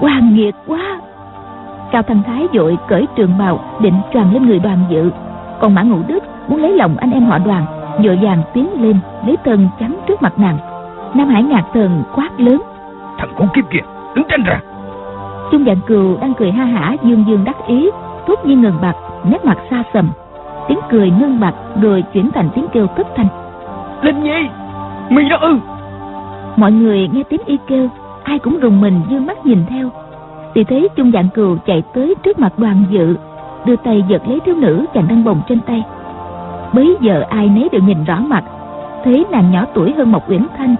Hoàng 0.00 0.34
nghiệt 0.34 0.54
quá. 0.66 1.00
Cao 1.92 2.02
thanh 2.02 2.22
thái 2.22 2.46
vội 2.52 2.78
cởi 2.88 3.06
trường 3.16 3.38
bào 3.38 3.60
định 3.80 4.00
tràn 4.12 4.32
lên 4.32 4.46
người 4.46 4.58
đoàn 4.58 4.78
dự. 4.88 5.10
Còn 5.60 5.74
mã 5.74 5.82
ngũ 5.82 5.98
đức 6.08 6.24
muốn 6.48 6.62
lấy 6.62 6.72
lòng 6.72 6.96
anh 6.96 7.10
em 7.10 7.24
họ 7.24 7.38
đoàn 7.38 7.66
vội 8.04 8.18
vàng 8.22 8.42
tiến 8.54 8.82
lên 8.82 8.98
lấy 9.26 9.36
thân 9.44 9.68
chắn 9.80 9.96
trước 10.06 10.22
mặt 10.22 10.38
nàng. 10.38 10.58
Nam 11.14 11.28
hải 11.28 11.42
ngạc 11.42 11.64
thần 11.74 12.02
quát 12.14 12.30
lớn. 12.40 12.62
Thằng 13.18 13.32
con 13.38 13.48
kiếp 13.54 13.70
kia 13.70 13.80
Đứng 14.14 14.24
tranh 14.28 14.42
ra 14.42 14.60
trung 15.52 15.64
dạng 15.66 15.80
cừu 15.86 16.16
đang 16.20 16.34
cười 16.34 16.52
ha 16.52 16.64
hả 16.64 16.96
dương 17.02 17.24
dương 17.28 17.44
đắc 17.44 17.56
ý 17.66 17.90
thốt 18.26 18.46
nhiên 18.46 18.60
ngừng 18.60 18.78
bặt 18.82 18.96
nét 19.24 19.44
mặt 19.44 19.58
xa 19.70 19.82
sầm. 19.94 20.10
Tiếng 20.68 20.78
cười 20.90 21.10
ngưng 21.10 21.40
bặt 21.40 21.54
rồi 21.82 22.04
chuyển 22.12 22.30
thành 22.34 22.48
tiếng 22.54 22.66
kêu 22.72 22.86
thất 22.86 23.06
thanh 23.16 23.43
linh 24.04 24.22
nhi, 24.22 24.48
mi 25.10 25.28
đó 25.28 25.36
ư. 25.40 25.58
Mọi 26.56 26.72
người 26.72 27.08
nghe 27.12 27.22
tiếng 27.22 27.40
y 27.46 27.58
kêu, 27.66 27.88
ai 28.24 28.38
cũng 28.38 28.60
rùng 28.60 28.80
mình 28.80 29.00
dương 29.08 29.26
mắt 29.26 29.46
nhìn 29.46 29.58
theo. 29.68 29.90
Thì 30.54 30.64
thấy 30.64 30.88
chung 30.96 31.10
dạng 31.12 31.28
cừu 31.28 31.56
chạy 31.66 31.82
tới 31.94 32.14
trước 32.22 32.38
mặt 32.38 32.58
đoàn 32.58 32.84
dự, 32.90 33.16
đưa 33.66 33.76
tay 33.76 34.04
giật 34.08 34.22
lấy 34.28 34.40
thiếu 34.40 34.56
nữ 34.56 34.84
chàng 34.94 35.08
đang 35.08 35.24
bồng 35.24 35.40
trên 35.48 35.60
tay. 35.60 35.82
Bấy 36.72 36.96
giờ 37.00 37.24
ai 37.28 37.48
nấy 37.48 37.68
đều 37.72 37.82
nhìn 37.82 38.04
rõ 38.04 38.20
mặt, 38.20 38.44
thấy 39.04 39.24
nàng 39.30 39.50
nhỏ 39.50 39.64
tuổi 39.74 39.94
hơn 39.96 40.12
một 40.12 40.30
uyển 40.30 40.46
thanh, 40.58 40.76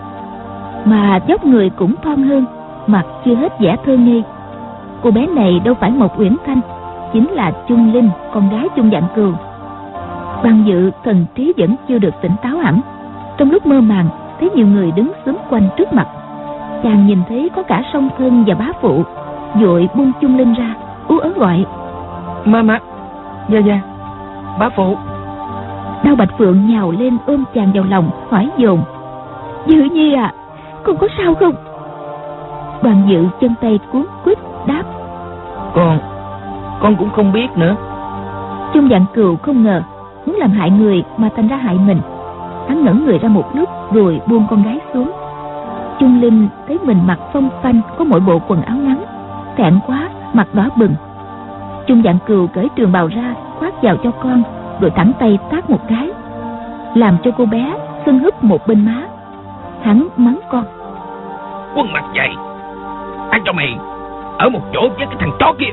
mà 0.85 1.20
dốc 1.27 1.45
người 1.45 1.70
cũng 1.70 1.95
thon 2.03 2.22
hơn, 2.22 2.45
mặt 2.87 3.05
chưa 3.25 3.35
hết 3.35 3.61
vẻ 3.61 3.77
thơ 3.87 3.97
ngây. 3.97 4.22
Cô 5.03 5.11
bé 5.11 5.27
này 5.27 5.61
đâu 5.64 5.75
phải 5.75 5.91
một 5.91 6.20
uyển 6.20 6.37
thanh, 6.47 6.61
chính 7.12 7.31
là 7.31 7.53
trung 7.68 7.93
linh, 7.93 8.11
con 8.33 8.51
gái 8.51 8.68
trung 8.77 8.91
dạng 8.93 9.07
cừu. 9.16 9.33
Đoàn 10.43 10.64
dự 10.66 10.91
thần 11.05 11.27
trí 11.35 11.53
vẫn 11.57 11.75
chưa 11.89 11.99
được 11.99 12.14
tỉnh 12.22 12.33
táo 12.43 12.57
hẳn 12.59 12.81
trong 13.37 13.51
lúc 13.51 13.66
mơ 13.66 13.80
màng 13.80 14.09
thấy 14.41 14.51
nhiều 14.55 14.66
người 14.66 14.91
đứng 14.91 15.12
xúm 15.26 15.37
quanh 15.51 15.68
trước 15.76 15.93
mặt. 15.93 16.07
Chàng 16.82 17.07
nhìn 17.07 17.22
thấy 17.28 17.51
có 17.57 17.62
cả 17.62 17.82
song 17.93 18.09
thân 18.18 18.45
và 18.47 18.55
bá 18.55 18.66
phụ 18.80 19.03
vội 19.55 19.89
buông 19.95 20.12
chung 20.20 20.39
linh 20.39 20.55
ra 20.55 20.74
ú 21.09 21.18
ớ 21.18 21.30
gọi. 21.37 21.64
Mama 22.45 22.78
dạ 23.49 23.59
dạ. 23.59 23.80
Bá 24.59 24.68
phụ. 24.68 24.97
Đao 26.05 26.16
bạch 26.16 26.39
phượng 26.39 26.68
nhào 26.68 26.91
lên 26.91 27.16
ôm 27.26 27.45
chàng 27.55 27.72
vào 27.74 27.85
lòng 27.89 28.11
hỏi 28.30 28.51
dồn. 28.57 28.80
Dự 29.66 29.82
nhi 29.82 30.14
à 30.14 30.32
con 30.85 30.97
có 30.97 31.09
sao 31.18 31.35
không? 31.35 31.55
Đoàn 32.82 33.03
dự 33.09 33.26
chân 33.41 33.55
tay 33.61 33.78
cuốn 33.93 34.05
quýt 34.24 34.39
đáp. 34.66 34.82
Con 35.74 35.99
con 36.80 36.97
cũng 36.97 37.11
không 37.11 37.32
biết 37.32 37.49
nữa. 37.57 37.76
Chung 38.74 38.89
dạng 38.91 39.05
cừu 39.14 39.37
không 39.37 39.62
ngờ 39.62 39.82
muốn 40.26 40.37
làm 40.37 40.51
hại 40.51 40.70
người 40.70 41.05
mà 41.16 41.28
thành 41.37 41.49
ra 41.49 41.57
hại 41.57 41.78
mình 41.87 42.01
hắn 42.69 42.85
ngẩn 42.85 43.05
người 43.05 43.19
ra 43.19 43.29
một 43.29 43.57
lúc 43.57 43.69
rồi 43.93 44.21
buông 44.27 44.47
con 44.51 44.62
gái 44.62 44.79
xuống. 44.95 45.11
Trung 46.01 46.21
linh 46.21 46.49
thấy 46.69 46.79
mình 46.83 46.99
mặc 47.07 47.19
phong 47.33 47.49
phanh 47.62 47.81
có 47.99 48.05
mỗi 48.05 48.21
bộ 48.21 48.39
quần 48.49 48.62
áo 48.62 48.77
ngắn 48.77 49.05
thẹn 49.57 49.79
quá 49.87 50.09
mặt 50.33 50.49
đỏ 50.53 50.69
bừng. 50.77 50.95
Trung 51.87 52.03
dạng 52.05 52.19
cừu 52.27 52.47
cởi 52.47 52.69
trường 52.77 52.93
bào 52.93 53.07
ra 53.07 53.35
khoác 53.59 53.83
vào 53.83 53.97
cho 54.05 54.11
con 54.11 54.43
rồi 54.81 54.91
thẳng 54.91 55.12
tay 55.19 55.39
tát 55.51 55.71
một 55.71 55.81
cái 55.89 56.11
làm 56.95 57.17
cho 57.23 57.31
cô 57.39 57.47
bé 57.47 57.75
sưng 58.07 58.19
húp 58.19 58.45
một 58.45 58.67
bên 58.67 58.85
má. 58.85 59.03
Hắn 59.83 60.09
mắng 60.17 60.41
con. 60.49 60.65
Quân 61.75 61.93
mặt 61.93 62.05
dày 62.17 62.37
ai 63.31 63.41
cho 63.45 63.53
mày 63.53 63.79
ở 64.39 64.49
một 64.49 64.61
chỗ 64.73 64.81
với 64.81 65.07
cái 65.07 65.17
thằng 65.19 65.33
chó 65.39 65.53
kia. 65.59 65.73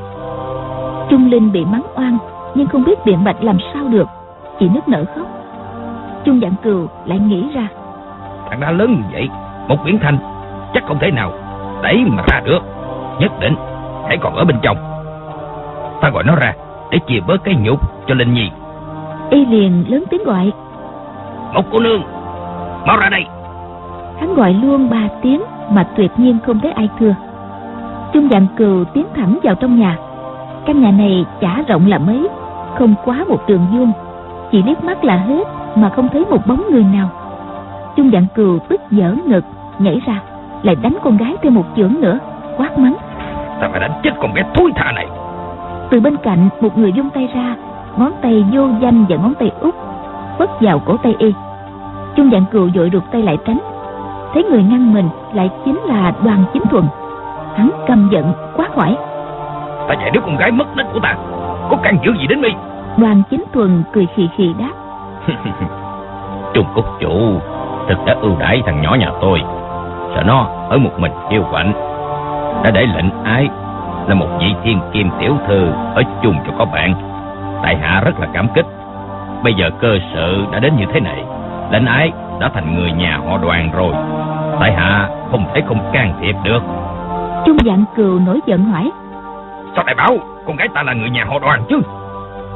Trung 1.09 1.31
linh 1.31 1.51
bị 1.51 1.65
mắng 1.65 1.83
oan 1.95 2.17
nhưng 2.55 2.67
không 2.67 2.83
biết 2.83 3.05
biện 3.05 3.23
bạch 3.23 3.43
làm 3.43 3.57
sao 3.73 3.83
được 3.87 4.07
chỉ 4.59 4.69
nức 4.69 4.87
nở 4.87 5.05
khóc 5.15 5.27
trung 6.25 6.39
dạng 6.41 6.55
cừu 6.63 6.87
lại 7.05 7.19
nghĩ 7.19 7.43
ra. 7.53 7.67
Thằng 8.49 8.59
đã 8.59 8.71
lớn 8.71 8.91
như 8.91 9.03
vậy 9.11 9.29
một 9.67 9.77
biển 9.85 9.99
thanh 9.99 10.17
chắc 10.73 10.83
không 10.87 10.99
thể 10.99 11.11
nào 11.11 11.31
đẩy 11.83 12.03
mà 12.07 12.23
ra 12.31 12.41
được. 12.45 12.59
Nhất 13.19 13.31
định 13.39 13.55
hãy 14.07 14.17
còn 14.17 14.35
ở 14.35 14.45
bên 14.45 14.57
trong. 14.61 14.77
Ta 16.01 16.09
gọi 16.09 16.23
nó 16.23 16.35
ra 16.35 16.53
để 16.91 16.99
chia 17.07 17.19
bớt 17.27 17.43
cái 17.43 17.55
nhục 17.55 18.07
cho 18.07 18.15
linh 18.15 18.33
nhi. 18.33 18.49
Y 19.29 19.45
liền 19.45 19.85
lớn 19.87 20.03
tiếng 20.09 20.23
gọi. 20.23 20.51
Một 21.53 21.63
cô 21.71 21.79
nương 21.79 22.01
mau 22.85 22.97
ra 22.97 23.09
đây. 23.09 23.25
Hắn 24.19 24.35
gọi 24.35 24.53
luôn 24.53 24.89
ba 24.89 25.07
tiếng 25.21 25.41
mà 25.69 25.83
tuyệt 25.95 26.11
nhiên 26.17 26.37
không 26.45 26.59
thấy 26.59 26.71
ai 26.71 26.89
thưa. 26.99 27.15
Trung 28.13 28.27
dạng 28.31 28.47
cừu 28.57 28.83
tiến 28.83 29.05
thẳng 29.15 29.39
vào 29.43 29.55
trong 29.55 29.79
nhà. 29.79 29.97
Căn 30.65 30.81
nhà 30.81 30.91
này 30.91 31.25
chả 31.41 31.63
rộng 31.67 31.87
là 31.87 31.97
mấy 31.97 32.27
không 32.77 32.95
quá 33.05 33.25
một 33.27 33.47
trường 33.47 33.65
vuông. 33.71 33.91
Chỉ 34.51 34.63
liếc 34.63 34.83
mắt 34.83 35.03
là 35.03 35.17
hết 35.17 35.47
mà 35.75 35.89
không 35.89 36.09
thấy 36.13 36.25
một 36.29 36.47
bóng 36.47 36.63
người 36.71 36.83
nào. 36.83 37.09
Trung 37.95 38.09
dạng 38.13 38.25
cừu 38.35 38.59
tức 38.59 38.81
dở 38.91 39.15
ngực 39.25 39.43
nhảy 39.79 40.01
ra 40.05 40.21
lại 40.63 40.75
đánh 40.75 40.97
con 41.03 41.17
gái 41.17 41.35
thêm 41.41 41.53
một 41.55 41.65
chưởng 41.75 41.95
nữa 42.01 42.19
quát 42.57 42.77
mắng. 42.77 42.95
Ta 43.61 43.69
phải 43.71 43.79
đánh 43.79 43.91
chết 44.03 44.11
con 44.21 44.33
bé 44.33 44.43
thối 44.53 44.71
tha 44.75 44.91
này. 44.91 45.07
Từ 45.89 45.99
bên 45.99 46.17
cạnh 46.17 46.49
một 46.61 46.77
người 46.77 46.93
dung 46.93 47.09
tay 47.09 47.29
ra 47.35 47.55
Ngón 47.97 48.11
tay 48.21 48.45
vô 48.51 48.67
danh 48.81 49.05
và 49.09 49.15
ngón 49.15 49.33
tay 49.33 49.51
út 49.59 49.75
Vất 50.37 50.61
vào 50.61 50.79
cổ 50.79 50.97
tay 50.97 51.15
y. 51.19 51.33
Trung 52.15 52.29
dạng 52.31 52.45
cừu 52.51 52.69
dội 52.75 52.89
rụt 52.93 53.03
tay 53.11 53.21
lại 53.21 53.37
tránh. 53.45 53.59
Thấy 54.33 54.43
người 54.43 54.63
ngăn 54.63 54.93
mình 54.93 55.09
lại 55.33 55.49
chính 55.65 55.79
là 55.85 56.13
đoàn 56.23 56.43
chính 56.53 56.63
thuần. 56.71 56.83
Hắn 57.55 57.69
căm 57.87 58.09
giận 58.11 58.33
quá 58.55 58.67
hỏi. 58.75 58.97
Ta 59.87 59.95
dạy 59.99 60.11
đứa 60.13 60.21
con 60.21 60.37
gái 60.37 60.51
mất 60.51 60.65
nết 60.75 60.85
của 60.93 60.99
ta 60.99 61.15
Có 61.69 61.77
can 61.83 61.97
dự 62.03 62.11
gì 62.19 62.27
đến 62.27 62.41
mi? 62.41 62.49
Đoàn 62.97 63.21
chính 63.29 63.43
thuần 63.53 63.83
cười 63.93 64.07
khì 64.15 64.29
khì 64.37 64.53
đáp 64.59 64.80
Trung 66.53 66.65
Cúc 66.75 66.85
chủ 66.99 67.39
Thực 67.89 68.05
đã 68.05 68.15
ưu 68.21 68.35
đãi 68.39 68.61
thằng 68.65 68.81
nhỏ 68.81 68.95
nhà 68.99 69.09
tôi. 69.21 69.41
Sợ 70.15 70.23
nó 70.25 70.47
ở 70.69 70.77
một 70.77 70.91
mình 70.97 71.11
yêu 71.29 71.43
quạnh 71.51 71.73
Đã 72.63 72.71
để 72.71 72.85
lệnh 72.95 73.23
ái 73.23 73.49
Là 74.07 74.15
một 74.15 74.27
vị 74.39 74.55
thiên 74.63 74.79
kim 74.93 75.09
tiểu 75.19 75.37
thư 75.47 75.71
Ở 75.95 76.03
chung 76.23 76.35
cho 76.45 76.53
có 76.57 76.65
bạn. 76.65 76.93
Tại 77.63 77.75
hạ 77.75 78.01
rất 78.05 78.19
là 78.19 78.27
cảm 78.33 78.47
kích. 78.55 78.65
Bây 79.43 79.53
giờ 79.53 79.69
cơ 79.79 79.97
sự 80.13 80.45
đã 80.51 80.59
đến 80.59 80.75
như 80.77 80.85
thế 80.93 80.99
này. 80.99 81.23
Lệnh 81.71 81.85
ái 81.85 82.11
đã 82.39 82.49
thành 82.53 82.75
người 82.75 82.91
nhà 82.91 83.19
họ 83.27 83.37
đoàn 83.37 83.69
rồi. 83.73 83.93
Tại 84.59 84.73
hạ 84.73 85.09
không 85.31 85.45
thể 85.53 85.61
không 85.67 85.89
can 85.93 86.13
thiệp 86.21 86.35
được. 86.43 86.59
Trung 87.45 87.57
dạng 87.65 87.83
cừu 87.95 88.19
nổi 88.19 88.39
giận 88.45 88.65
hỏi. 88.65 88.91
Sao 89.75 89.83
đại 89.83 89.95
bảo 89.95 90.17
Con 90.47 90.55
gái 90.55 90.67
ta 90.73 90.83
là 90.83 90.93
người 90.93 91.09
nhà 91.09 91.25
họ 91.25 91.39
đoàn 91.39 91.63
chứ? 91.69 91.81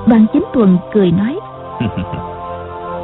Đoàn 0.08 0.26
chính 0.34 0.44
thuần 0.54 0.78
cười 0.94 1.12
nói 1.12 1.40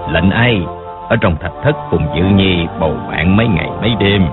Lệnh 0.09 0.31
ai, 0.31 0.65
Ở 1.09 1.15
trong 1.21 1.35
thạch 1.35 1.51
thất 1.63 1.75
cùng 1.91 2.07
Dự 2.15 2.23
Nhi 2.23 2.67
bầu 2.79 2.93
bạn 3.11 3.37
mấy 3.37 3.47
ngày 3.47 3.69
mấy 3.81 3.95
đêm. 3.99 4.27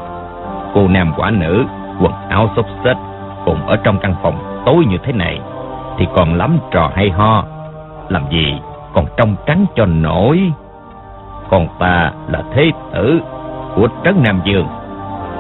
Cô 0.75 0.89
nam 0.89 1.13
quả 1.17 1.31
nữ, 1.31 1.65
Quần 2.01 2.13
áo 2.29 2.51
xốc 2.57 2.67
xếch, 2.85 2.97
Cùng 3.45 3.67
ở 3.67 3.77
trong 3.77 3.99
căn 3.99 4.15
phòng 4.23 4.63
tối 4.67 4.85
như 4.89 4.97
thế 5.05 5.13
này, 5.13 5.41
Thì 5.99 6.07
còn 6.17 6.35
lắm 6.35 6.59
trò 6.71 6.91
hay 6.95 7.11
ho. 7.11 7.45
Làm 8.09 8.23
gì 8.31 8.61
còn 8.95 9.07
trong 9.17 9.35
trắng 9.47 9.67
cho 9.75 9.87
nổi? 9.87 10.53
Còn 11.51 11.69
ta 11.79 12.13
là 12.29 12.43
thế 12.55 12.71
tử 12.93 13.21
Của 13.75 13.89
Trấn 14.05 14.23
Nam 14.25 14.41
Dương. 14.45 14.67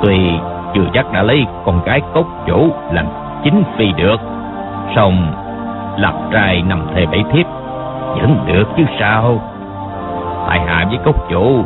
Tuy 0.02 0.18
chưa 0.74 0.84
chắc 0.94 1.12
đã 1.12 1.22
lấy 1.22 1.46
con 1.64 1.84
gái 1.84 2.00
cốt 2.14 2.24
chủ 2.46 2.68
làm 2.92 3.06
chính 3.44 3.62
phi 3.76 3.92
được, 3.92 4.20
song 4.96 5.32
lập 5.98 6.14
trai 6.32 6.62
nằm 6.62 6.86
thề 6.94 7.06
bảy 7.06 7.24
thiếp 7.32 7.46
vẫn 8.14 8.44
được 8.46 8.64
chứ 8.76 8.84
sao? 9.00 9.40
Tại 10.48 10.60
hạ 10.66 10.86
với 10.88 10.98
cốc 11.04 11.28
chủ. 11.30 11.64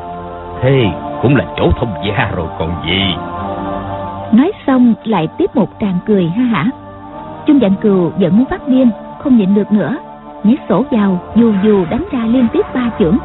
Thế 0.62 0.86
cũng 1.22 1.36
là 1.36 1.44
chỗ 1.56 1.70
thông 1.80 1.94
gia 2.04 2.30
rồi 2.36 2.46
còn 2.58 2.70
gì? 2.86 3.14
Nói 4.32 4.52
xong 4.66 4.94
lại 5.04 5.28
tiếp 5.38 5.56
một 5.56 5.68
tràng 5.80 5.98
cười 6.06 6.28
ha 6.36 6.42
hả. 6.44 6.66
Trung 7.46 7.58
dạng 7.62 7.74
cừu 7.74 8.10
vẫn 8.18 8.36
muốn 8.36 8.44
phát 8.50 8.68
điên 8.68 8.90
Không 9.18 9.36
nhịn 9.36 9.54
được 9.54 9.72
nữa. 9.72 9.96
Nhét 10.44 10.58
sổ 10.68 10.84
vào 10.90 11.18
dù 11.34 11.52
dù 11.62 11.84
đánh 11.90 12.04
ra 12.12 12.20
liên 12.24 12.46
tiếp 12.52 12.66
ba 12.74 12.90
chưởng. 12.98 13.18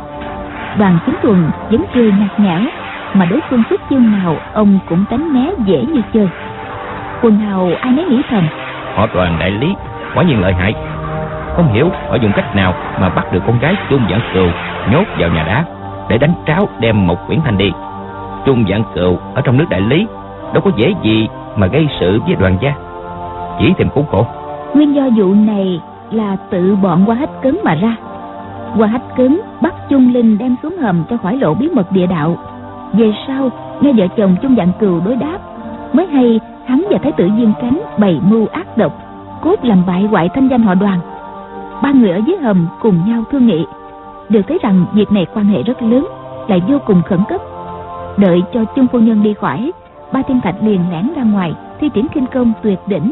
Đoàn 0.77 0.97
chính 1.05 1.15
tuần 1.23 1.49
vẫn 1.71 1.83
cười 1.93 2.11
nhạt 2.11 2.39
nhẽo 2.39 2.61
Mà 3.13 3.25
đối 3.25 3.39
phương 3.49 3.63
xuất 3.69 3.81
chương 3.89 4.11
nào 4.11 4.35
Ông 4.53 4.79
cũng 4.89 5.05
tránh 5.09 5.33
né 5.33 5.51
dễ 5.65 5.85
như 5.93 6.01
chơi. 6.13 6.27
Quần 7.21 7.37
hào 7.37 7.69
ai 7.81 7.91
nấy 7.91 8.05
nghĩ 8.05 8.21
thầm. 8.29 8.47
Họ 8.95 9.07
đoàn 9.13 9.37
đại 9.39 9.51
lý 9.51 9.75
quả 10.15 10.23
nhiên 10.23 10.41
lợi 10.41 10.53
hại 10.53 10.73
không 11.57 11.73
hiểu 11.73 11.89
họ 12.09 12.15
dùng 12.15 12.31
cách 12.35 12.55
nào 12.55 12.73
mà 12.99 13.09
bắt 13.09 13.33
được 13.33 13.39
con 13.47 13.59
gái 13.59 13.75
trung 13.89 14.01
giảng 14.09 14.21
cừu 14.33 14.47
nhốt 14.91 15.03
vào 15.19 15.29
nhà 15.29 15.43
đá 15.43 15.65
để 16.09 16.17
đánh 16.17 16.33
tráo 16.47 16.67
đem 16.79 17.07
một 17.07 17.27
quyển 17.27 17.39
thanh 17.45 17.57
đi. 17.57 17.71
Trung 18.45 18.65
giảng 18.69 18.83
cừu 18.95 19.17
ở 19.33 19.41
trong 19.41 19.57
nước 19.57 19.65
đại 19.69 19.81
lý, 19.81 20.07
đâu 20.53 20.61
có 20.61 20.71
dễ 20.75 20.93
gì 21.01 21.27
mà 21.55 21.67
gây 21.67 21.87
sự 21.99 22.21
với 22.25 22.35
đoàn 22.35 22.57
gia. 22.61 22.73
Chỉ 23.59 23.73
tìm 23.77 23.89
khốn 23.89 24.05
khổ. 24.11 24.25
Nguyên 24.73 24.95
do 24.95 25.03
vụ 25.17 25.33
này 25.33 25.81
là 26.11 26.37
tự 26.49 26.75
bọn 26.75 27.03
qua 27.05 27.15
hết 27.15 27.29
cứng 27.41 27.59
mà 27.63 27.75
ra. 27.75 27.95
Qua 28.77 28.87
hết 28.87 29.01
cứng 29.15 29.41
bắt 29.61 29.73
Trung 29.89 30.13
Linh 30.13 30.37
đem 30.37 30.55
xuống 30.63 30.77
hầm 30.77 31.03
cho 31.09 31.17
khỏi 31.17 31.37
lộ 31.37 31.53
bí 31.53 31.69
mật 31.69 31.91
địa 31.91 32.07
đạo. 32.07 32.37
Về 32.93 33.13
sau, 33.27 33.49
nghe 33.81 33.91
vợ 33.93 34.07
chồng 34.17 34.35
Trung 34.41 34.55
Dạng 34.57 34.71
Cừu 34.79 34.99
đối 35.05 35.15
đáp, 35.15 35.37
Mới 35.93 36.07
hay 36.07 36.39
hắn 36.67 36.85
và 36.89 36.97
Thái 37.03 37.11
tử 37.11 37.29
Diên 37.37 37.53
Cánh 37.61 37.81
bày 37.97 38.19
mưu 38.29 38.47
ác 38.47 38.77
độc, 38.77 38.91
Cốt 39.41 39.55
làm 39.65 39.85
bại 39.87 40.03
hoại 40.03 40.29
thanh 40.29 40.47
danh 40.47 40.63
họ 40.63 40.73
đoàn. 40.73 40.99
Ba 41.83 41.91
người 41.91 42.11
ở 42.11 42.21
dưới 42.25 42.37
hầm 42.37 42.67
cùng 42.81 43.01
nhau 43.07 43.23
thương 43.31 43.47
nghị. 43.47 43.65
Đều 44.29 44.41
thấy 44.43 44.59
rằng 44.61 44.85
việc 44.93 45.11
này 45.11 45.25
quan 45.33 45.45
hệ 45.45 45.63
rất 45.63 45.81
lớn, 45.81 46.07
Lại 46.47 46.61
vô 46.67 46.79
cùng 46.85 47.01
khẩn 47.05 47.19
cấp. 47.29 47.41
Đợi 48.17 48.41
cho 48.53 48.65
Chung 48.75 48.87
Phu 48.87 48.99
Nhân 48.99 49.23
đi 49.23 49.33
khỏi, 49.33 49.71
Ba 50.11 50.21
Thiên 50.21 50.41
Thạch 50.41 50.55
liền 50.63 50.81
lẻn 50.91 51.13
ra 51.15 51.23
ngoài 51.23 51.53
Thi 51.79 51.89
triển 51.93 52.07
kinh 52.13 52.25
công 52.33 52.53
tuyệt 52.63 52.79
đỉnh 52.87 53.11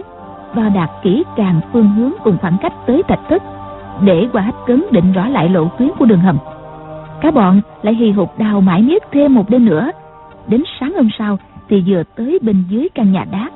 đo 0.55 0.69
đạt 0.69 0.89
kỹ 1.03 1.23
càng 1.35 1.61
phương 1.73 1.89
hướng 1.89 2.11
cùng 2.23 2.37
khoảng 2.41 2.57
cách 2.61 2.73
tới 2.85 3.03
thạch 3.07 3.19
thất 3.29 3.43
để 4.01 4.27
qua 4.33 4.41
hách 4.41 4.65
cấn 4.67 4.83
định 4.91 5.13
rõ 5.13 5.27
lại 5.27 5.49
lộ 5.49 5.67
tuyến 5.77 5.89
của 5.99 6.05
đường 6.05 6.19
hầm. 6.19 6.37
Cả 7.21 7.31
bọn 7.31 7.61
lại 7.81 7.93
hì 7.93 8.11
hục 8.11 8.39
đào 8.39 8.61
mãi 8.61 8.81
miết 8.81 9.03
thêm 9.11 9.35
một 9.35 9.49
đêm 9.49 9.65
nữa. 9.65 9.91
Đến 10.47 10.63
sáng 10.79 10.93
hôm 10.95 11.09
sau 11.17 11.37
thì 11.69 11.83
vừa 11.87 12.03
tới 12.15 12.39
bên 12.41 12.63
dưới 12.69 12.89
căn 12.95 13.11
nhà 13.11 13.25
đá. 13.31 13.49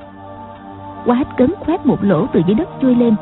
Qua 1.05 1.16
hách 1.16 1.38
cấn 1.38 1.53
khoét 1.60 1.86
một 1.86 2.03
lỗ 2.03 2.26
từ 2.34 2.41
dưới 2.47 2.55
đất 2.55 2.70
chui 2.82 2.95
lên 2.95 3.16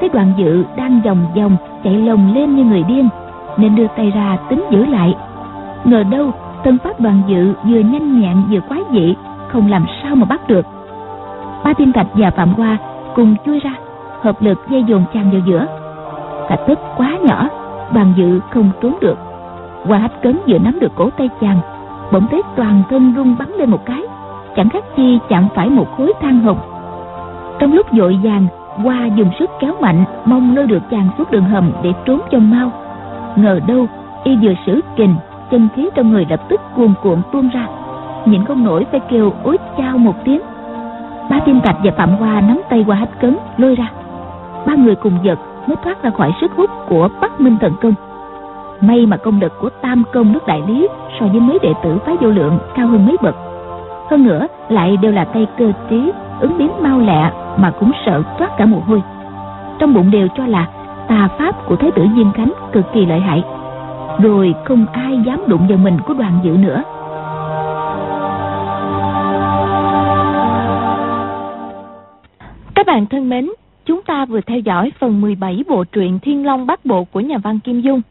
thấy 0.00 0.08
đoàn 0.08 0.32
dự 0.36 0.64
đang 0.76 1.00
vòng 1.04 1.26
vòng 1.36 1.56
chạy 1.84 1.94
lồng 1.94 2.34
lên 2.34 2.56
như 2.56 2.64
người 2.64 2.82
điên, 2.82 3.08
nên 3.56 3.74
đưa 3.74 3.86
tay 3.96 4.10
ra 4.10 4.36
tính 4.48 4.64
giữ 4.70 4.86
lại. 4.86 5.14
Ngờ 5.84 6.04
đâu, 6.10 6.30
thân 6.64 6.78
pháp 6.84 7.00
đoàn 7.00 7.22
dự 7.26 7.54
vừa 7.64 7.78
nhanh 7.78 8.20
nhẹn 8.20 8.36
vừa 8.50 8.60
quái 8.60 8.80
dị, 8.92 9.14
không 9.48 9.70
làm 9.70 9.86
sao 10.02 10.16
mà 10.16 10.24
bắt 10.24 10.48
được. 10.48 10.66
Ba 11.64 11.72
tiên 11.72 11.92
thạch 11.92 12.06
và 12.14 12.30
phạm 12.30 12.54
hoa 12.54 12.76
cùng 13.14 13.34
chui 13.46 13.60
ra, 13.60 13.72
hợp 14.20 14.42
lực 14.42 14.58
dây 14.70 14.84
dồn 14.84 15.04
chàng 15.14 15.30
vào 15.30 15.40
giữa. 15.46 15.66
Thạch 16.48 16.60
tức 16.66 16.78
quá 16.96 17.18
nhỏ 17.22 17.48
đoàn 17.94 18.12
dự 18.16 18.40
không 18.50 18.70
trốn 18.82 18.94
được. 19.00 19.18
Qua 19.88 19.98
hách 19.98 20.22
cấn 20.22 20.38
vừa 20.46 20.58
nắm 20.58 20.80
được 20.80 20.92
cổ 20.96 21.10
tay 21.10 21.28
chàng, 21.40 21.60
bỗng 22.12 22.26
thấy 22.30 22.42
toàn 22.56 22.82
thân 22.90 23.14
rung 23.16 23.36
bắn 23.38 23.48
lên 23.48 23.70
một 23.70 23.84
cái, 23.84 24.02
chẳng 24.56 24.68
khác 24.68 24.84
chi 24.96 25.18
chạm 25.28 25.48
phải 25.54 25.68
một 25.68 25.86
khối 25.96 26.12
than 26.20 26.40
hồng. 26.40 26.58
Trong 27.58 27.72
lúc 27.72 27.86
vội 27.92 28.18
vàng 28.22 28.46
qua 28.84 29.06
dùng 29.16 29.30
sức 29.38 29.50
kéo 29.60 29.74
mạnh, 29.80 30.04
mong 30.24 30.56
lôi 30.56 30.66
được 30.66 30.82
chàng 30.90 31.08
xuống 31.18 31.26
đường 31.30 31.44
hầm 31.44 31.72
để 31.82 31.92
trốn 32.04 32.20
cho 32.30 32.38
mau. 32.38 32.70
Ngờ 33.36 33.60
đâu, 33.66 33.86
y 34.24 34.36
vừa 34.36 34.54
sử 34.66 34.80
kình, 34.96 35.14
chân 35.50 35.68
khí 35.76 35.88
trong 35.94 36.10
người 36.10 36.26
lập 36.30 36.40
tức 36.48 36.60
cuồn 36.76 36.94
cuộn 37.02 37.18
tuôn 37.32 37.48
ra. 37.48 37.66
Nhịn 38.24 38.44
không 38.44 38.64
nổi 38.64 38.86
phải 38.90 39.00
kêu 39.00 39.32
ối 39.42 39.56
chao 39.78 39.98
một 39.98 40.14
tiếng. 40.24 40.40
Ba 41.30 41.40
tiên 41.44 41.60
tạch 41.64 41.76
và 41.84 41.92
phạm 41.96 42.16
hoa 42.16 42.40
nắm 42.40 42.60
tay 42.70 42.84
qua 42.86 42.96
hách 42.96 43.20
cấn, 43.20 43.36
lôi 43.56 43.74
ra. 43.74 43.86
Ba 44.66 44.74
người 44.74 44.94
cùng 44.94 45.18
giật 45.22 45.38
mới 45.66 45.76
thoát 45.84 46.02
ra 46.02 46.10
khỏi 46.10 46.32
sức 46.40 46.52
hút 46.56 46.70
của 46.88 47.08
bắc 47.20 47.40
minh 47.40 47.56
thần 47.60 47.72
công. 47.82 47.94
May 48.80 49.06
mà 49.06 49.16
công 49.16 49.40
lực 49.40 49.52
của 49.60 49.70
tam 49.82 50.02
công 50.12 50.32
nước 50.32 50.46
đại 50.46 50.62
lý 50.66 50.88
so 51.20 51.26
với 51.26 51.40
mấy 51.40 51.58
đệ 51.62 51.72
tử 51.82 51.98
phái 52.06 52.16
vô 52.16 52.28
lượng 52.28 52.58
cao 52.74 52.86
hơn 52.86 53.06
mấy 53.06 53.16
bậc. 53.22 53.34
Hơn 54.10 54.24
nữa, 54.24 54.46
lại 54.68 54.96
đều 54.96 55.12
là 55.12 55.24
tay 55.24 55.46
cơ 55.58 55.72
trí, 55.90 56.12
ứng 56.40 56.58
biến 56.58 56.70
mau 56.82 57.00
lẹ 57.00 57.30
mà 57.56 57.72
cũng 57.80 57.92
sợ 58.06 58.22
toát 58.38 58.50
cả 58.58 58.66
mồ 58.66 58.80
hôi. 58.80 59.02
Trong 59.78 59.94
bụng 59.94 60.10
đều 60.10 60.28
cho 60.36 60.46
là 60.46 60.66
tà 61.08 61.28
pháp 61.38 61.66
của 61.66 61.76
thế 61.76 61.90
tử 61.96 62.06
diên 62.16 62.32
khánh 62.32 62.52
cực 62.72 62.84
kỳ 62.94 63.06
lợi 63.06 63.20
hại. 63.20 63.42
Rồi 64.22 64.54
không 64.64 64.86
ai 64.92 65.18
dám 65.26 65.40
đụng 65.46 65.66
vào 65.68 65.78
mình 65.78 65.98
của 66.06 66.14
đoàn 66.14 66.40
dự 66.42 66.50
nữa. 66.50 66.82
Các 72.74 72.86
bạn 72.86 73.06
thân 73.06 73.28
mến, 73.28 73.50
chúng 73.86 74.02
ta 74.02 74.24
vừa 74.24 74.40
theo 74.40 74.58
dõi 74.58 74.92
phần 74.98 75.20
17 75.20 75.64
bộ 75.68 75.84
truyện 75.84 76.18
Thiên 76.22 76.46
Long 76.46 76.66
Bát 76.66 76.84
Bộ 76.84 77.04
của 77.04 77.20
nhà 77.20 77.38
văn 77.38 77.60
Kim 77.60 77.80
Dung. 77.80 78.02